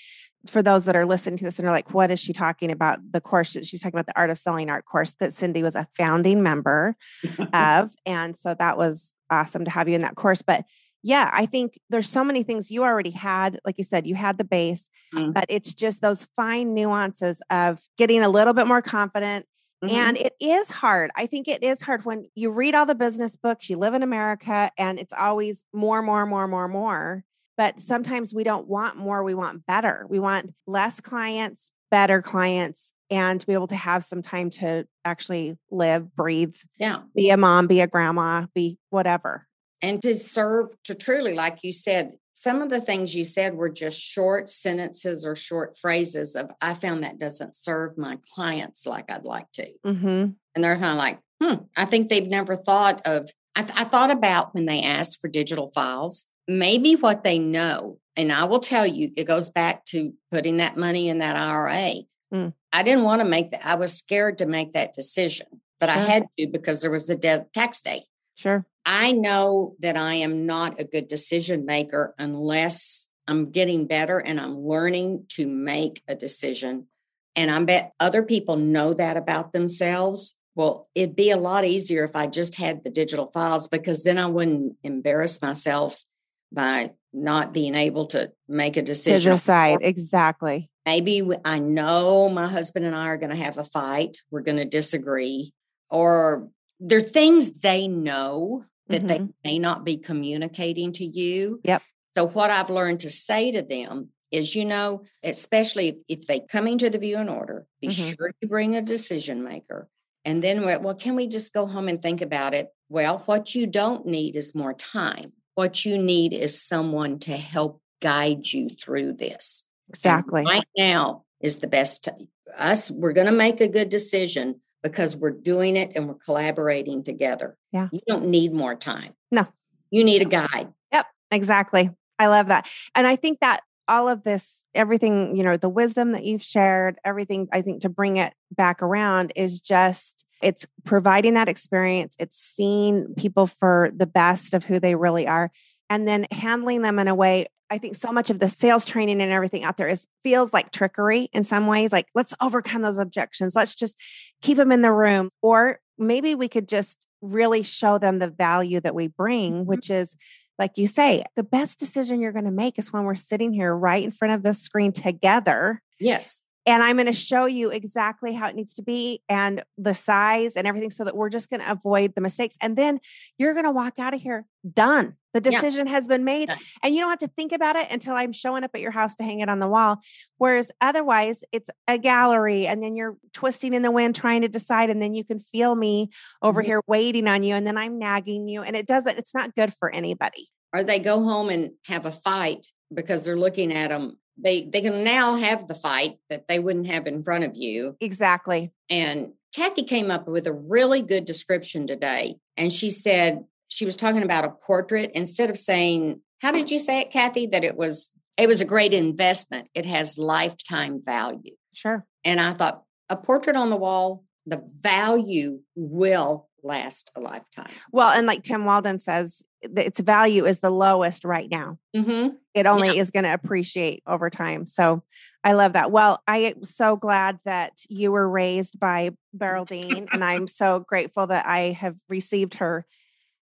for 0.47 0.63
those 0.63 0.85
that 0.85 0.97
are 0.97 1.07
listening 1.07 1.39
to 1.39 1.45
this 1.45 1.59
and 1.59 1.67
are 1.67 1.73
like, 1.73 1.95
what 1.95 2.11
is 2.11 2.21
she 2.21 2.33
talking 2.33 2.71
about? 2.71 2.99
The 3.11 3.21
course 3.21 3.55
that 3.55 3.65
she's 3.65 3.81
talking 3.81 3.99
about 3.99 4.07
the 4.07 4.19
art 4.19 4.31
of 4.31 4.39
selling 4.39 4.71
art 4.71 4.85
course 4.85 5.15
that 5.21 5.33
Cindy 5.33 5.63
was 5.63 5.75
a 5.75 5.87
founding 5.97 6.43
member 6.43 6.97
of. 7.53 7.93
And 8.05 8.37
so 8.37 8.55
that 8.55 8.77
was 8.77 9.15
awesome 9.31 9.65
to 9.65 9.71
have 9.71 9.89
you 9.89 9.95
in 9.95 10.03
that 10.03 10.17
course. 10.17 10.43
But 10.43 10.65
yeah, 11.03 11.31
I 11.33 11.45
think 11.45 11.79
there's 11.91 12.09
so 12.09 12.25
many 12.25 12.43
things 12.43 12.71
you 12.71 12.83
already 12.83 13.11
had. 13.11 13.61
Like 13.65 13.77
you 13.77 13.85
said, 13.85 14.07
you 14.07 14.15
had 14.15 14.39
the 14.39 14.45
base, 14.45 14.89
mm-hmm. 15.15 15.33
but 15.33 15.45
it's 15.51 15.75
just 15.75 16.01
those 16.01 16.27
fine 16.35 16.73
nuances 16.73 17.43
of 17.51 17.81
getting 17.99 18.23
a 18.23 18.29
little 18.31 18.55
bit 18.55 18.67
more 18.67 18.81
confident, 18.81 19.45
Mm-hmm. 19.85 19.95
And 19.95 20.17
it 20.17 20.35
is 20.41 20.71
hard. 20.71 21.11
I 21.17 21.27
think 21.27 21.49
it 21.49 21.63
is 21.63 21.83
hard 21.83 22.05
when 22.05 22.27
you 22.35 22.51
read 22.51 22.75
all 22.75 22.87
the 22.87 22.95
business 22.95 23.37
books, 23.37 23.69
you 23.69 23.77
live 23.77 23.95
in 23.95 24.03
America, 24.03 24.71
and 24.79 24.99
it's 24.99 25.13
always 25.13 25.65
more, 25.73 26.03
more, 26.03 26.27
more, 26.27 26.49
more, 26.49 26.69
more. 26.69 27.25
But 27.57 27.81
sometimes 27.81 28.35
we 28.35 28.43
don't 28.43 28.67
want 28.67 28.97
more, 28.97 29.23
we 29.23 29.35
want 29.35 29.65
better. 29.67 30.07
We 30.09 30.19
want 30.19 30.55
less 30.67 31.01
clients, 31.01 31.71
better 31.91 32.21
clients, 32.21 32.93
and 33.11 33.41
to 33.41 33.47
be 33.47 33.53
able 33.53 33.69
to 33.69 33.77
have 33.77 34.03
some 34.03 34.23
time 34.23 34.51
to 34.51 34.87
actually 35.05 35.57
live, 35.71 36.17
breathe, 36.17 36.57
yeah. 36.79 37.03
be 37.15 37.31
a 37.31 37.37
mom, 37.37 37.67
be 37.67 37.81
a 37.81 37.87
grandma, 37.87 38.47
be 38.55 38.79
whatever. 38.91 39.47
And 39.81 40.03
to 40.03 40.17
serve, 40.17 40.69
to 40.85 40.95
truly, 40.95 41.35
like 41.35 41.63
you 41.63 41.71
said, 41.71 42.15
some 42.35 42.61
of 42.61 42.69
the 42.69 42.81
things 42.81 43.15
you 43.15 43.25
said 43.25 43.55
were 43.55 43.71
just 43.71 43.99
short 43.99 44.49
sentences 44.49 45.25
or 45.25 45.35
short 45.35 45.77
phrases 45.79 46.37
of 46.37 46.51
i 46.61 46.75
found 46.75 47.03
that 47.03 47.19
doesn't 47.19 47.55
serve 47.55 47.97
my 47.97 48.19
clients 48.35 48.87
like 48.87 49.11
i'd 49.11 49.25
like 49.25 49.51
to 49.53 49.67
mm-hmm. 49.87 50.07
and 50.55 50.65
they're 50.65 50.79
kind 50.79 50.93
of 50.93 50.99
like 50.99 51.19
hmm 51.43 51.65
i 51.77 51.85
think 51.85 52.09
they've 52.09 52.29
never 52.29 52.57
thought 52.57 53.01
of 53.07 53.31
I, 53.57 53.63
th- 53.63 53.79
I 53.79 53.85
thought 53.85 54.11
about 54.11 54.55
when 54.55 54.67
they 54.67 54.83
asked 54.83 55.21
for 55.21 55.29
digital 55.29 55.71
files, 55.75 56.27
maybe 56.49 56.97
what 56.97 57.25
they 57.25 57.39
know, 57.39 57.99
and 58.17 58.33
I 58.33 58.45
will 58.45 58.61
tell 58.61 58.87
you, 58.87 59.13
it 59.17 59.25
goes 59.25 59.51
back 59.51 59.85
to 59.87 60.13
putting 60.31 60.59
that 60.59 60.77
money 60.77 61.09
in 61.09 61.19
that 61.19 61.37
IRA. 61.37 61.95
Mm. 62.33 62.53
I 62.73 62.83
didn't 62.83 63.05
want 63.05 63.23
to 63.23 63.29
make 63.29 63.51
that. 63.51 63.65
I 63.65 63.77
was 63.77 63.97
scared 63.97 64.39
to 64.39 64.47
make 64.47 64.73
that 64.73 64.93
decision, 64.93 65.47
but 65.79 65.89
sure. 65.89 65.99
I 65.99 66.05
had 66.05 66.27
to 66.39 66.47
because 66.49 66.81
there 66.81 66.91
was 66.91 67.07
the 67.07 67.17
dead 67.17 67.53
tax 67.53 67.81
day. 67.81 68.05
Sure. 68.35 68.67
I 68.85 69.13
know 69.13 69.77
that 69.81 69.97
I 69.97 70.17
am 70.17 70.47
not 70.47 70.81
a 70.81 70.85
good 70.85 71.09
decision 71.09 71.65
maker 71.65 72.15
unless 72.19 73.09
I'm 73.27 73.51
getting 73.51 73.87
better 73.87 74.19
and 74.19 74.39
I'm 74.39 74.59
learning 74.59 75.27
to 75.31 75.47
make 75.47 76.03
a 76.07 76.15
decision. 76.15 76.89
And 77.37 77.51
I 77.51 77.63
bet 77.65 77.93
other 77.99 78.23
people 78.23 78.57
know 78.57 78.93
that 78.95 79.17
about 79.17 79.53
themselves. 79.53 80.37
Well, 80.55 80.89
it'd 80.95 81.17
be 81.17 81.31
a 81.31 81.37
lot 81.37 81.65
easier 81.65 82.05
if 82.05 82.15
I 82.15 82.27
just 82.27 82.57
had 82.57 82.85
the 82.85 82.91
digital 82.91 83.31
files 83.33 83.67
because 83.67 84.05
then 84.05 84.19
I 84.19 84.27
wouldn't 84.27 84.77
embarrass 84.85 85.41
myself 85.41 86.05
by 86.53 86.93
not 87.13 87.53
being 87.53 87.75
able 87.75 88.07
to 88.07 88.33
make 88.49 88.77
a 88.77 88.83
decision. 88.83 89.33
To 89.33 89.37
decide, 89.37 89.79
exactly. 89.81 90.71
Maybe 90.87 91.27
I 91.45 91.59
know 91.59 92.29
my 92.29 92.47
husband 92.47 92.85
and 92.85 92.95
I 92.95 93.07
are 93.07 93.17
going 93.17 93.31
to 93.31 93.43
have 93.43 93.59
a 93.59 93.65
fight. 93.65 94.19
We're 94.31 94.43
going 94.43 94.59
to 94.59 94.65
disagree. 94.65 95.55
Or 95.91 96.49
there 96.85 96.99
are 96.99 97.03
things 97.03 97.53
they 97.53 97.89
know 97.89 98.65
that 98.89 98.99
mm-hmm. 99.05 99.07
they 99.07 99.29
may 99.45 99.59
not 99.59 99.85
be 99.85 99.97
communicating 99.97 100.93
to 100.93 101.05
you. 101.05 101.61
Yep. 101.65 101.83
So, 102.15 102.27
what 102.27 102.51
I've 102.51 102.71
learned 102.71 103.01
to 103.01 103.11
say 103.11 103.53
to 103.53 103.63
them 103.63 104.11
is, 104.31 104.55
you 104.55 104.65
know, 104.65 105.03
especially 105.23 106.05
if 106.09 106.27
they 106.27 106.41
come 106.41 106.67
into 106.67 106.91
the 106.91 106.99
view 106.99 107.17
viewing 107.17 107.29
order, 107.29 107.67
be 107.81 107.89
mm-hmm. 107.89 108.11
sure 108.11 108.33
you 108.41 108.49
bring 108.49 108.77
a 108.77 108.83
decision 108.83 109.43
maker. 109.43 109.89
And 110.25 110.43
then, 110.43 110.63
well, 110.63 110.95
can 110.95 111.17
we 111.17 111.27
just 111.27 111.53
go 111.53 111.67
home 111.67 111.89
and 111.89 112.01
think 112.01 112.23
about 112.23 112.55
it? 112.55 112.69
Well, 112.89 113.23
what 113.27 113.55
you 113.55 113.67
don't 113.67 114.07
need 114.07 114.37
is 114.37 114.55
more 114.55 114.73
time. 114.73 115.33
What 115.55 115.85
you 115.85 115.99
need 115.99 116.33
is 116.33 116.63
someone 116.63 117.19
to 117.21 117.37
help 117.37 117.81
guide 118.01 118.51
you 118.51 118.71
through 118.71 119.15
this. 119.15 119.65
Exactly. 119.91 120.41
And 120.41 120.49
right 120.49 120.69
now 120.77 121.25
is 121.41 121.59
the 121.61 121.67
best. 121.67 122.05
T- 122.05 122.29
us, 122.57 122.91
we're 122.91 123.13
going 123.13 123.27
to 123.27 123.33
make 123.33 123.61
a 123.61 123.69
good 123.69 123.89
decision 123.89 124.61
because 124.85 125.17
we're 125.17 125.31
doing 125.31 125.77
it 125.77 125.93
and 125.97 126.07
we're 126.07 126.15
collaborating 126.15 127.03
together. 127.03 127.57
Yeah. 127.73 127.89
You 127.91 128.01
don't 128.07 128.27
need 128.27 128.53
more 128.53 128.77
time. 128.77 129.15
No. 129.33 129.49
You 129.91 130.05
need 130.05 130.21
a 130.23 130.27
guide. 130.27 130.73
Yep, 130.93 131.07
exactly. 131.31 131.91
I 132.19 132.27
love 132.27 132.49
that. 132.49 132.69
And 132.95 133.07
I 133.07 133.17
think 133.17 133.41
that 133.41 133.63
all 133.89 134.09
of 134.09 134.25
this, 134.25 134.63
everything, 134.75 135.37
you 135.37 135.43
know, 135.43 135.57
the 135.57 135.71
wisdom 135.71 136.13
that 136.13 136.25
you've 136.25 136.43
shared, 136.43 136.99
everything, 137.05 137.49
I 137.51 137.63
think 137.63 137.81
to 137.83 137.89
bring 137.89 138.19
it 138.19 138.35
back 138.55 138.83
around 138.83 139.33
is 139.35 139.61
just, 139.61 140.25
it's 140.43 140.67
providing 140.85 141.35
that 141.35 141.49
experience. 141.49 142.15
It's 142.19 142.37
seeing 142.37 143.15
people 143.17 143.47
for 143.47 143.91
the 143.97 144.07
best 144.07 144.53
of 144.53 144.65
who 144.65 144.79
they 144.79 144.95
really 144.95 145.27
are 145.27 145.51
and 145.89 146.07
then 146.07 146.27
handling 146.31 146.83
them 146.83 146.99
in 146.99 147.09
a 147.09 147.15
way 147.15 147.47
I 147.71 147.79
think 147.79 147.97
so 147.97 148.13
much 148.13 148.31
of 148.31 148.39
the 148.39 148.49
sales 148.49 148.85
training 148.85 149.21
and 149.21 149.33
everything 149.33 149.65
out 149.65 149.77
there 149.77 149.89
is 149.89 150.07
feels 150.23 150.53
like 150.53 150.71
trickery 150.71 151.29
in 151.33 151.45
some 151.45 151.67
ways. 151.67 151.93
Like, 151.93 152.07
let's 152.15 152.35
overcome 152.41 152.83
those 152.83 152.99
objections. 152.99 153.57
Let's 153.57 153.75
just 153.75 153.99
keep 154.43 154.57
them 154.57 154.71
in 154.71 154.83
the 154.83 154.93
room. 154.93 155.31
Or 155.43 155.81
maybe 155.99 156.35
we 156.35 156.49
could 156.49 156.69
just 156.69 157.07
really 157.23 157.63
show 157.63 157.99
them 157.99 158.19
the 158.19 158.31
value 158.31 158.81
that 158.81 158.95
we 158.95 159.09
bring, 159.09 159.53
mm-hmm. 159.55 159.65
which 159.65 159.91
is, 159.91 160.15
like 160.59 160.73
you 160.77 160.87
say, 160.87 161.25
the 161.35 161.43
best 161.43 161.81
decision 161.81 162.21
you're 162.21 162.33
going 162.33 162.45
to 162.45 162.51
make 162.51 162.79
is 162.79 162.93
when 162.93 163.05
we're 163.05 163.17
sitting 163.17 163.53
here 163.53 163.75
right 163.75 164.05
in 164.05 164.13
front 164.13 164.35
of 164.35 164.43
the 164.43 164.55
screen 164.55 164.93
together. 164.93 165.83
Yes. 165.99 166.44
And 166.67 166.83
I'm 166.83 166.97
going 166.97 167.07
to 167.07 167.13
show 167.13 167.45
you 167.45 167.71
exactly 167.71 168.33
how 168.33 168.49
it 168.49 168.55
needs 168.55 168.75
to 168.75 168.83
be 168.83 169.23
and 169.29 169.63
the 169.77 169.95
size 169.95 170.57
and 170.57 170.67
everything 170.67 170.91
so 170.91 171.05
that 171.05 171.17
we're 171.17 171.29
just 171.29 171.51
going 171.51 171.61
to 171.61 171.71
avoid 171.71 172.15
the 172.15 172.21
mistakes. 172.21 172.57
And 172.61 172.77
then 172.77 173.01
you're 173.39 173.53
going 173.53 173.67
to 173.67 173.71
walk 173.71 173.99
out 173.99 174.15
of 174.15 174.23
here 174.23 174.47
done. 174.73 175.17
The 175.35 175.41
decision 175.41 175.87
yeah. 175.87 175.93
has 175.93 176.07
been 176.07 176.25
made. 176.25 176.49
Yeah. 176.49 176.57
And 176.83 176.95
you 176.95 177.01
don't 177.01 177.11
have 177.11 177.19
to 177.19 177.29
think 177.29 177.53
about 177.53 177.77
it 177.77 177.89
until 177.91 178.15
I'm 178.15 178.33
showing 178.33 178.65
up 178.65 178.71
at 178.73 178.81
your 178.81 178.93
house 178.93 179.15
to 179.17 179.25
hang 179.25 179.41
it 179.41 179.49
on 179.49 179.59
the 179.59 179.69
wall. 179.69 179.99
Whereas 180.39 180.71
otherwise, 180.81 181.45
it's 181.53 181.69
a 181.89 181.99
gallery 181.99 182.67
and 182.67 182.83
then 182.83 182.95
you're 182.97 183.17
twisting 183.33 183.75
in 183.75 183.83
the 183.83 183.91
wind 183.91 184.15
trying 184.15 184.43
to 184.43 184.49
decide. 184.49 184.91
And 184.91 185.03
then 185.03 185.13
you 185.13 185.25
can 185.25 185.41
feel 185.41 185.75
me 185.75 186.09
over 186.41 186.63
mm-hmm. 186.63 186.69
here 186.69 186.83
waiting 186.87 187.29
on 187.29 187.43
you. 187.43 187.55
And 187.55 187.67
then 187.67 187.77
I'm 187.77 187.99
nagging 187.99 188.49
you. 188.49 188.63
And 188.63 188.77
it 188.77 188.87
doesn't, 188.87 189.19
it's 189.19 189.35
not 189.35 189.55
good 189.55 189.75
for 189.75 189.93
anybody. 189.93 190.49
Or 190.73 190.83
they 190.83 190.99
go 190.99 191.23
home 191.23 191.51
and 191.51 191.73
have 191.87 192.07
a 192.07 192.13
fight 192.13 192.69
because 192.93 193.25
they're 193.25 193.37
looking 193.37 193.73
at 193.73 193.91
them 193.91 194.19
they 194.37 194.65
they 194.65 194.81
can 194.81 195.05
now 195.05 195.37
have 195.37 195.69
the 195.69 195.75
fight 195.75 196.19
that 196.29 196.49
they 196.49 196.59
wouldn't 196.59 196.87
have 196.87 197.07
in 197.07 197.23
front 197.23 197.45
of 197.45 197.57
you. 197.57 197.97
Exactly. 198.01 198.73
And 198.91 199.33
Kathy 199.55 199.85
came 199.85 200.11
up 200.11 200.27
with 200.27 200.47
a 200.47 200.53
really 200.53 201.03
good 201.03 201.25
description 201.25 201.87
today. 201.87 202.37
And 202.57 202.73
she 202.73 202.91
said 202.91 203.45
she 203.69 203.87
was 203.87 203.97
talking 203.97 204.23
about 204.23 204.45
a 204.45 204.51
portrait 204.51 205.13
instead 205.15 205.51
of 205.51 205.59
saying, 205.59 206.21
how 206.41 206.53
did 206.53 206.71
you 206.71 206.79
say 206.79 207.01
it, 207.01 207.11
Kathy? 207.11 207.47
That 207.47 207.65
it 207.65 207.77
was 207.77 208.11
it 208.37 208.49
was 208.49 208.61
a 208.61 208.67
great 208.67 208.93
investment. 208.93 209.69
It 209.75 209.87
has 209.87 210.19
lifetime 210.19 211.01
value. 211.05 211.55
Sure. 211.73 212.05
And 212.25 212.41
I 212.41 212.53
thought 212.55 212.83
a 213.09 213.17
portrait 213.17 213.57
on 213.57 213.71
the 213.71 213.77
wall, 213.77 214.25
the 214.47 214.63
value 214.83 215.61
will 215.77 216.49
last 216.65 217.11
a 217.15 217.21
lifetime. 217.21 217.71
Well, 217.93 218.11
and 218.11 218.27
like 218.27 218.43
Tim 218.43 218.65
Walden 218.65 218.99
says, 218.99 219.43
its 219.63 220.01
value 220.01 220.47
is 220.47 220.61
the 220.61 220.71
lowest 220.71 221.25
right 221.25 221.49
now. 221.51 221.79
Mm-hmm. 221.95 222.37
It 222.55 222.67
only 222.67 222.89
yeah. 222.89 223.01
is 223.01 223.11
going 223.11 223.25
to 223.25 223.33
appreciate 223.33 224.03
over 224.07 224.31
time. 224.31 224.67
So 224.67 225.03
I 225.43 225.53
love 225.53 225.75
that. 225.75 225.91
Well, 225.91 226.23
I 226.27 226.39
am 226.39 226.65
so 226.65 226.97
glad 226.97 227.39
that 227.45 227.85
you 227.89 228.13
were 228.13 228.29
raised 228.29 228.81
by 228.81 229.11
Beryl 229.33 229.65
Dean, 229.67 230.09
and 230.13 230.25
I'm 230.25 230.47
so 230.47 230.81
grateful 230.81 231.27
that 231.29 231.47
I 231.47 231.73
have 231.73 231.97
received 232.09 232.55
her 232.55 232.87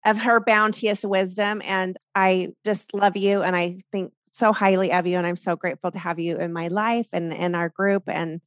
of 0.04 0.20
her 0.20 0.40
bounteous 0.40 1.06
wisdom. 1.06 1.62
And 1.64 1.98
I 2.16 2.50
just 2.66 2.94
love 2.94 3.16
you, 3.16 3.44
and 3.44 3.56
I 3.56 3.82
think 3.92 4.14
so 4.32 4.52
highly 4.54 4.92
of 4.92 5.06
you, 5.06 5.18
and 5.18 5.28
I'm 5.28 5.36
so 5.36 5.56
grateful 5.56 5.92
to 5.92 6.00
have 6.00 6.20
you 6.20 6.38
in 6.38 6.54
my 6.54 6.70
life 6.70 7.08
and 7.14 7.34
in 7.34 7.56
our 7.56 7.70
group. 7.70 8.04
And 8.08 8.42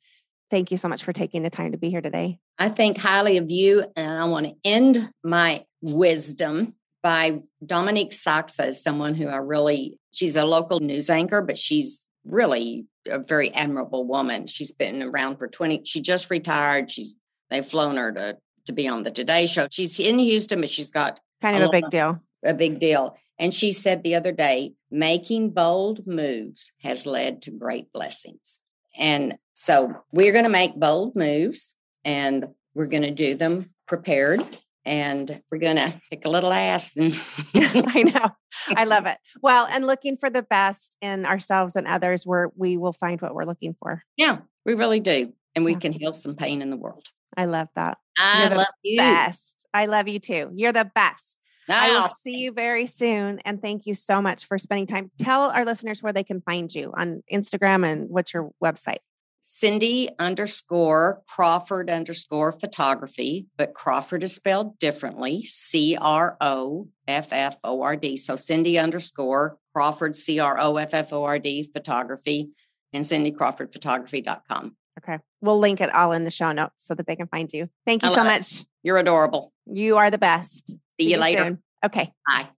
thank 0.54 0.70
you 0.70 0.76
so 0.76 0.86
much 0.86 1.02
for 1.02 1.12
taking 1.12 1.42
the 1.42 1.50
time 1.50 1.72
to 1.72 1.78
be 1.78 1.90
here 1.90 2.00
today. 2.00 2.38
I 2.60 2.68
think 2.68 2.96
highly 2.96 3.38
of 3.38 3.50
you, 3.50 3.84
and 3.96 4.08
I 4.08 4.24
want 4.26 4.46
to 4.46 4.54
end 4.64 5.10
my 5.24 5.64
wisdom 5.82 6.76
by 7.02 7.40
Dominique 7.66 8.12
Sachse, 8.12 8.80
someone 8.80 9.14
who 9.14 9.26
I 9.26 9.38
really, 9.38 9.98
she's 10.12 10.36
a 10.36 10.44
local 10.44 10.78
news 10.78 11.10
anchor, 11.10 11.42
but 11.42 11.58
she's 11.58 12.06
really 12.24 12.86
a 13.08 13.18
very 13.18 13.52
admirable 13.52 14.06
woman. 14.06 14.46
She's 14.46 14.70
been 14.70 15.02
around 15.02 15.38
for 15.38 15.48
20, 15.48 15.82
she 15.86 16.00
just 16.00 16.30
retired. 16.30 16.88
She's, 16.88 17.16
they've 17.50 17.66
flown 17.66 17.96
her 17.96 18.12
to, 18.12 18.36
to 18.66 18.72
be 18.72 18.86
on 18.86 19.02
the 19.02 19.10
Today 19.10 19.46
Show. 19.46 19.66
She's 19.72 19.98
in 19.98 20.20
Houston, 20.20 20.60
but 20.60 20.70
she's 20.70 20.92
got 20.92 21.18
kind 21.42 21.56
of 21.56 21.62
a, 21.62 21.66
a 21.66 21.70
big 21.72 21.90
deal. 21.90 22.22
A 22.44 22.54
big 22.54 22.78
deal. 22.78 23.18
And 23.40 23.52
she 23.52 23.72
said 23.72 24.04
the 24.04 24.14
other 24.14 24.30
day, 24.30 24.74
making 24.88 25.50
bold 25.50 26.06
moves 26.06 26.70
has 26.80 27.06
led 27.06 27.42
to 27.42 27.50
great 27.50 27.92
blessings. 27.92 28.60
And 28.96 29.38
so 29.54 29.94
we're 30.12 30.32
going 30.32 30.44
to 30.44 30.50
make 30.50 30.74
bold 30.74 31.16
moves 31.16 31.74
and 32.04 32.48
we're 32.74 32.86
going 32.86 33.02
to 33.02 33.10
do 33.10 33.34
them 33.34 33.70
prepared 33.86 34.42
and 34.84 35.42
we're 35.50 35.58
going 35.58 35.76
to 35.76 36.00
kick 36.10 36.26
a 36.26 36.30
little 36.30 36.52
ass. 36.52 36.92
I 37.54 38.02
know. 38.14 38.30
I 38.76 38.84
love 38.84 39.06
it. 39.06 39.18
Well, 39.42 39.66
and 39.66 39.86
looking 39.86 40.16
for 40.16 40.30
the 40.30 40.42
best 40.42 40.96
in 41.00 41.24
ourselves 41.26 41.76
and 41.76 41.86
others 41.86 42.26
where 42.26 42.50
we 42.56 42.76
will 42.76 42.92
find 42.92 43.20
what 43.20 43.34
we're 43.34 43.44
looking 43.44 43.74
for. 43.80 44.02
Yeah, 44.16 44.38
we 44.64 44.74
really 44.74 45.00
do. 45.00 45.32
And 45.54 45.64
we 45.64 45.72
yeah. 45.72 45.78
can 45.78 45.92
heal 45.92 46.12
some 46.12 46.34
pain 46.34 46.62
in 46.62 46.70
the 46.70 46.76
world. 46.76 47.06
I 47.36 47.46
love 47.46 47.68
that. 47.76 47.98
I 48.18 48.48
love 48.48 48.66
you. 48.82 48.98
Best. 48.98 49.66
I 49.72 49.86
love 49.86 50.08
you 50.08 50.18
too. 50.18 50.50
You're 50.54 50.72
the 50.72 50.90
best. 50.94 51.38
I 51.68 51.90
will 51.92 52.08
see 52.22 52.38
you 52.38 52.52
very 52.52 52.86
soon. 52.86 53.40
And 53.44 53.60
thank 53.60 53.86
you 53.86 53.94
so 53.94 54.20
much 54.20 54.44
for 54.46 54.58
spending 54.58 54.86
time. 54.86 55.10
Tell 55.18 55.50
our 55.50 55.64
listeners 55.64 56.02
where 56.02 56.12
they 56.12 56.24
can 56.24 56.40
find 56.40 56.72
you 56.74 56.92
on 56.96 57.22
Instagram 57.32 57.86
and 57.86 58.08
what's 58.08 58.34
your 58.34 58.50
website. 58.62 58.98
Cindy 59.46 60.08
underscore 60.18 61.20
Crofford 61.28 61.94
underscore 61.94 62.50
photography, 62.50 63.46
but 63.58 63.74
Crofford 63.74 64.22
is 64.22 64.34
spelled 64.34 64.78
differently 64.78 65.44
C 65.44 65.98
R 66.00 66.38
O 66.40 66.88
F 67.06 67.28
F 67.30 67.58
O 67.62 67.82
R 67.82 67.94
D. 67.94 68.16
So 68.16 68.36
Cindy 68.36 68.78
underscore 68.78 69.58
Crofford 69.76 70.16
C 70.16 70.38
R 70.38 70.58
O 70.58 70.78
F 70.78 70.94
F 70.94 71.12
O 71.12 71.24
R 71.24 71.38
D 71.38 71.70
photography 71.74 72.52
and 72.94 73.04
cindycroffordphotography.com. 73.04 74.76
Okay. 74.98 75.18
We'll 75.42 75.58
link 75.58 75.82
it 75.82 75.92
all 75.94 76.12
in 76.12 76.24
the 76.24 76.30
show 76.30 76.52
notes 76.52 76.86
so 76.86 76.94
that 76.94 77.06
they 77.06 77.16
can 77.16 77.26
find 77.26 77.52
you. 77.52 77.68
Thank 77.84 78.02
you 78.02 78.10
so 78.10 78.24
much. 78.24 78.60
It. 78.60 78.66
You're 78.82 78.98
adorable. 78.98 79.52
You 79.66 79.98
are 79.98 80.10
the 80.10 80.16
best. 80.16 80.74
See, 81.00 81.06
See 81.06 81.12
you, 81.12 81.18
later. 81.18 81.44
Soon. 81.44 81.62
Okay. 81.84 82.12
Bye. 82.26 82.48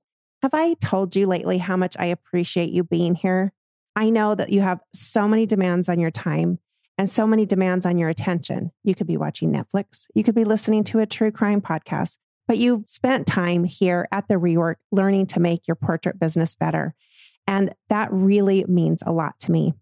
Have 0.43 0.55
I 0.55 0.75
told 0.75 1.17
you 1.17 1.27
lately 1.27 1.59
how 1.59 1.77
much 1.77 1.97
I 1.99 2.07
appreciate 2.07 2.71
you 2.71 2.85
being 2.85 3.15
here? 3.15 3.53
I 3.95 4.11
know 4.11 4.35
that 4.35 4.51
you 4.51 4.61
have 4.61 4.81
so 4.93 5.27
many 5.27 5.47
demands 5.47 5.89
on 5.89 5.99
your 5.99 6.11
time 6.11 6.59
and 6.99 7.09
so 7.09 7.27
many 7.27 7.47
demands 7.47 7.87
on 7.87 7.99
your 7.99 8.09
attention. 8.09 8.71
You 8.85 8.95
could 8.95 9.07
be 9.07 9.17
watching 9.17 9.53
Netflix, 9.53 10.07
you 10.15 10.23
could 10.23 10.35
be 10.35 10.45
listening 10.45 10.85
to 10.85 11.01
a 11.01 11.07
true 11.07 11.31
crime 11.31 11.61
podcast, 11.61 12.19
but 12.47 12.59
you've 12.59 12.85
spent 12.87 13.27
time 13.27 13.65
here 13.65 14.07
at 14.13 14.29
the 14.29 14.35
rework 14.35 14.77
learning 14.93 15.27
to 15.29 15.41
make 15.41 15.67
your 15.67 15.77
portrait 15.77 16.19
business 16.21 16.55
better. 16.55 16.95
And 17.47 17.75
that 17.89 18.13
really 18.13 18.65
means 18.67 19.03
a 19.07 19.13
lot 19.13 19.39
to 19.41 19.51
me. 19.51 19.75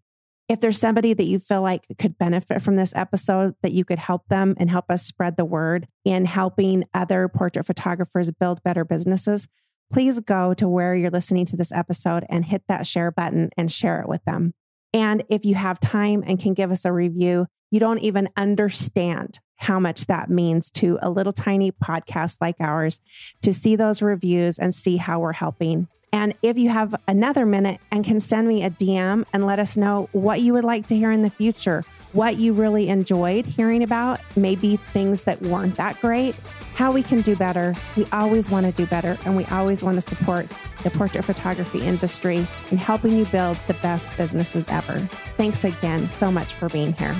If 0.48 0.60
there's 0.60 0.78
somebody 0.78 1.14
that 1.14 1.24
you 1.24 1.38
feel 1.38 1.62
like 1.62 1.86
could 1.98 2.18
benefit 2.18 2.60
from 2.60 2.76
this 2.76 2.92
episode, 2.94 3.54
that 3.62 3.72
you 3.72 3.84
could 3.84 3.98
help 3.98 4.28
them 4.28 4.54
and 4.58 4.70
help 4.70 4.90
us 4.90 5.02
spread 5.06 5.36
the 5.36 5.44
word 5.44 5.88
in 6.04 6.26
helping 6.26 6.84
other 6.92 7.28
portrait 7.28 7.64
photographers 7.64 8.30
build 8.30 8.62
better 8.62 8.84
businesses, 8.84 9.48
please 9.90 10.20
go 10.20 10.52
to 10.54 10.68
where 10.68 10.94
you're 10.94 11.10
listening 11.10 11.46
to 11.46 11.56
this 11.56 11.72
episode 11.72 12.26
and 12.28 12.44
hit 12.44 12.62
that 12.68 12.86
share 12.86 13.10
button 13.10 13.50
and 13.56 13.72
share 13.72 14.00
it 14.00 14.08
with 14.08 14.22
them. 14.24 14.52
And 14.92 15.24
if 15.28 15.44
you 15.44 15.54
have 15.54 15.80
time 15.80 16.22
and 16.26 16.38
can 16.38 16.52
give 16.52 16.70
us 16.70 16.84
a 16.84 16.92
review, 16.92 17.46
you 17.74 17.80
don't 17.80 17.98
even 17.98 18.28
understand 18.36 19.40
how 19.56 19.80
much 19.80 20.06
that 20.06 20.30
means 20.30 20.70
to 20.70 20.96
a 21.02 21.10
little 21.10 21.32
tiny 21.32 21.72
podcast 21.72 22.36
like 22.40 22.54
ours 22.60 23.00
to 23.42 23.52
see 23.52 23.74
those 23.74 24.00
reviews 24.00 24.60
and 24.60 24.72
see 24.72 24.96
how 24.96 25.18
we're 25.18 25.32
helping. 25.32 25.88
And 26.12 26.34
if 26.40 26.56
you 26.56 26.68
have 26.68 26.94
another 27.08 27.44
minute 27.44 27.80
and 27.90 28.04
can 28.04 28.20
send 28.20 28.46
me 28.46 28.62
a 28.62 28.70
DM 28.70 29.24
and 29.32 29.44
let 29.44 29.58
us 29.58 29.76
know 29.76 30.08
what 30.12 30.40
you 30.40 30.52
would 30.52 30.62
like 30.62 30.86
to 30.86 30.96
hear 30.96 31.10
in 31.10 31.22
the 31.22 31.30
future, 31.30 31.84
what 32.12 32.36
you 32.36 32.52
really 32.52 32.88
enjoyed 32.88 33.44
hearing 33.44 33.82
about, 33.82 34.20
maybe 34.36 34.76
things 34.76 35.24
that 35.24 35.42
weren't 35.42 35.74
that 35.74 36.00
great, 36.00 36.36
how 36.74 36.92
we 36.92 37.02
can 37.02 37.22
do 37.22 37.34
better. 37.36 37.74
We 37.96 38.04
always 38.12 38.50
want 38.50 38.66
to 38.66 38.72
do 38.72 38.84
better 38.86 39.16
and 39.24 39.34
we 39.36 39.46
always 39.46 39.82
want 39.82 39.96
to 39.96 40.02
support 40.02 40.46
the 40.82 40.90
portrait 40.90 41.24
photography 41.24 41.80
industry 41.82 42.46
and 42.70 42.78
helping 42.78 43.16
you 43.16 43.24
build 43.26 43.58
the 43.66 43.74
best 43.74 44.16
businesses 44.16 44.66
ever. 44.68 44.98
Thanks 45.36 45.64
again 45.64 46.08
so 46.10 46.30
much 46.30 46.54
for 46.54 46.68
being 46.68 46.92
here. 46.92 47.16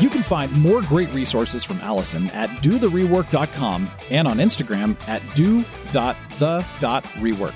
You 0.00 0.10
can 0.10 0.22
find 0.22 0.50
more 0.58 0.82
great 0.82 1.14
resources 1.14 1.62
from 1.62 1.78
Allison 1.80 2.28
at 2.30 2.50
dotherework.com 2.62 3.88
and 4.10 4.26
on 4.26 4.38
Instagram 4.38 4.96
at 5.06 5.22
do.the.rework. 5.36 7.54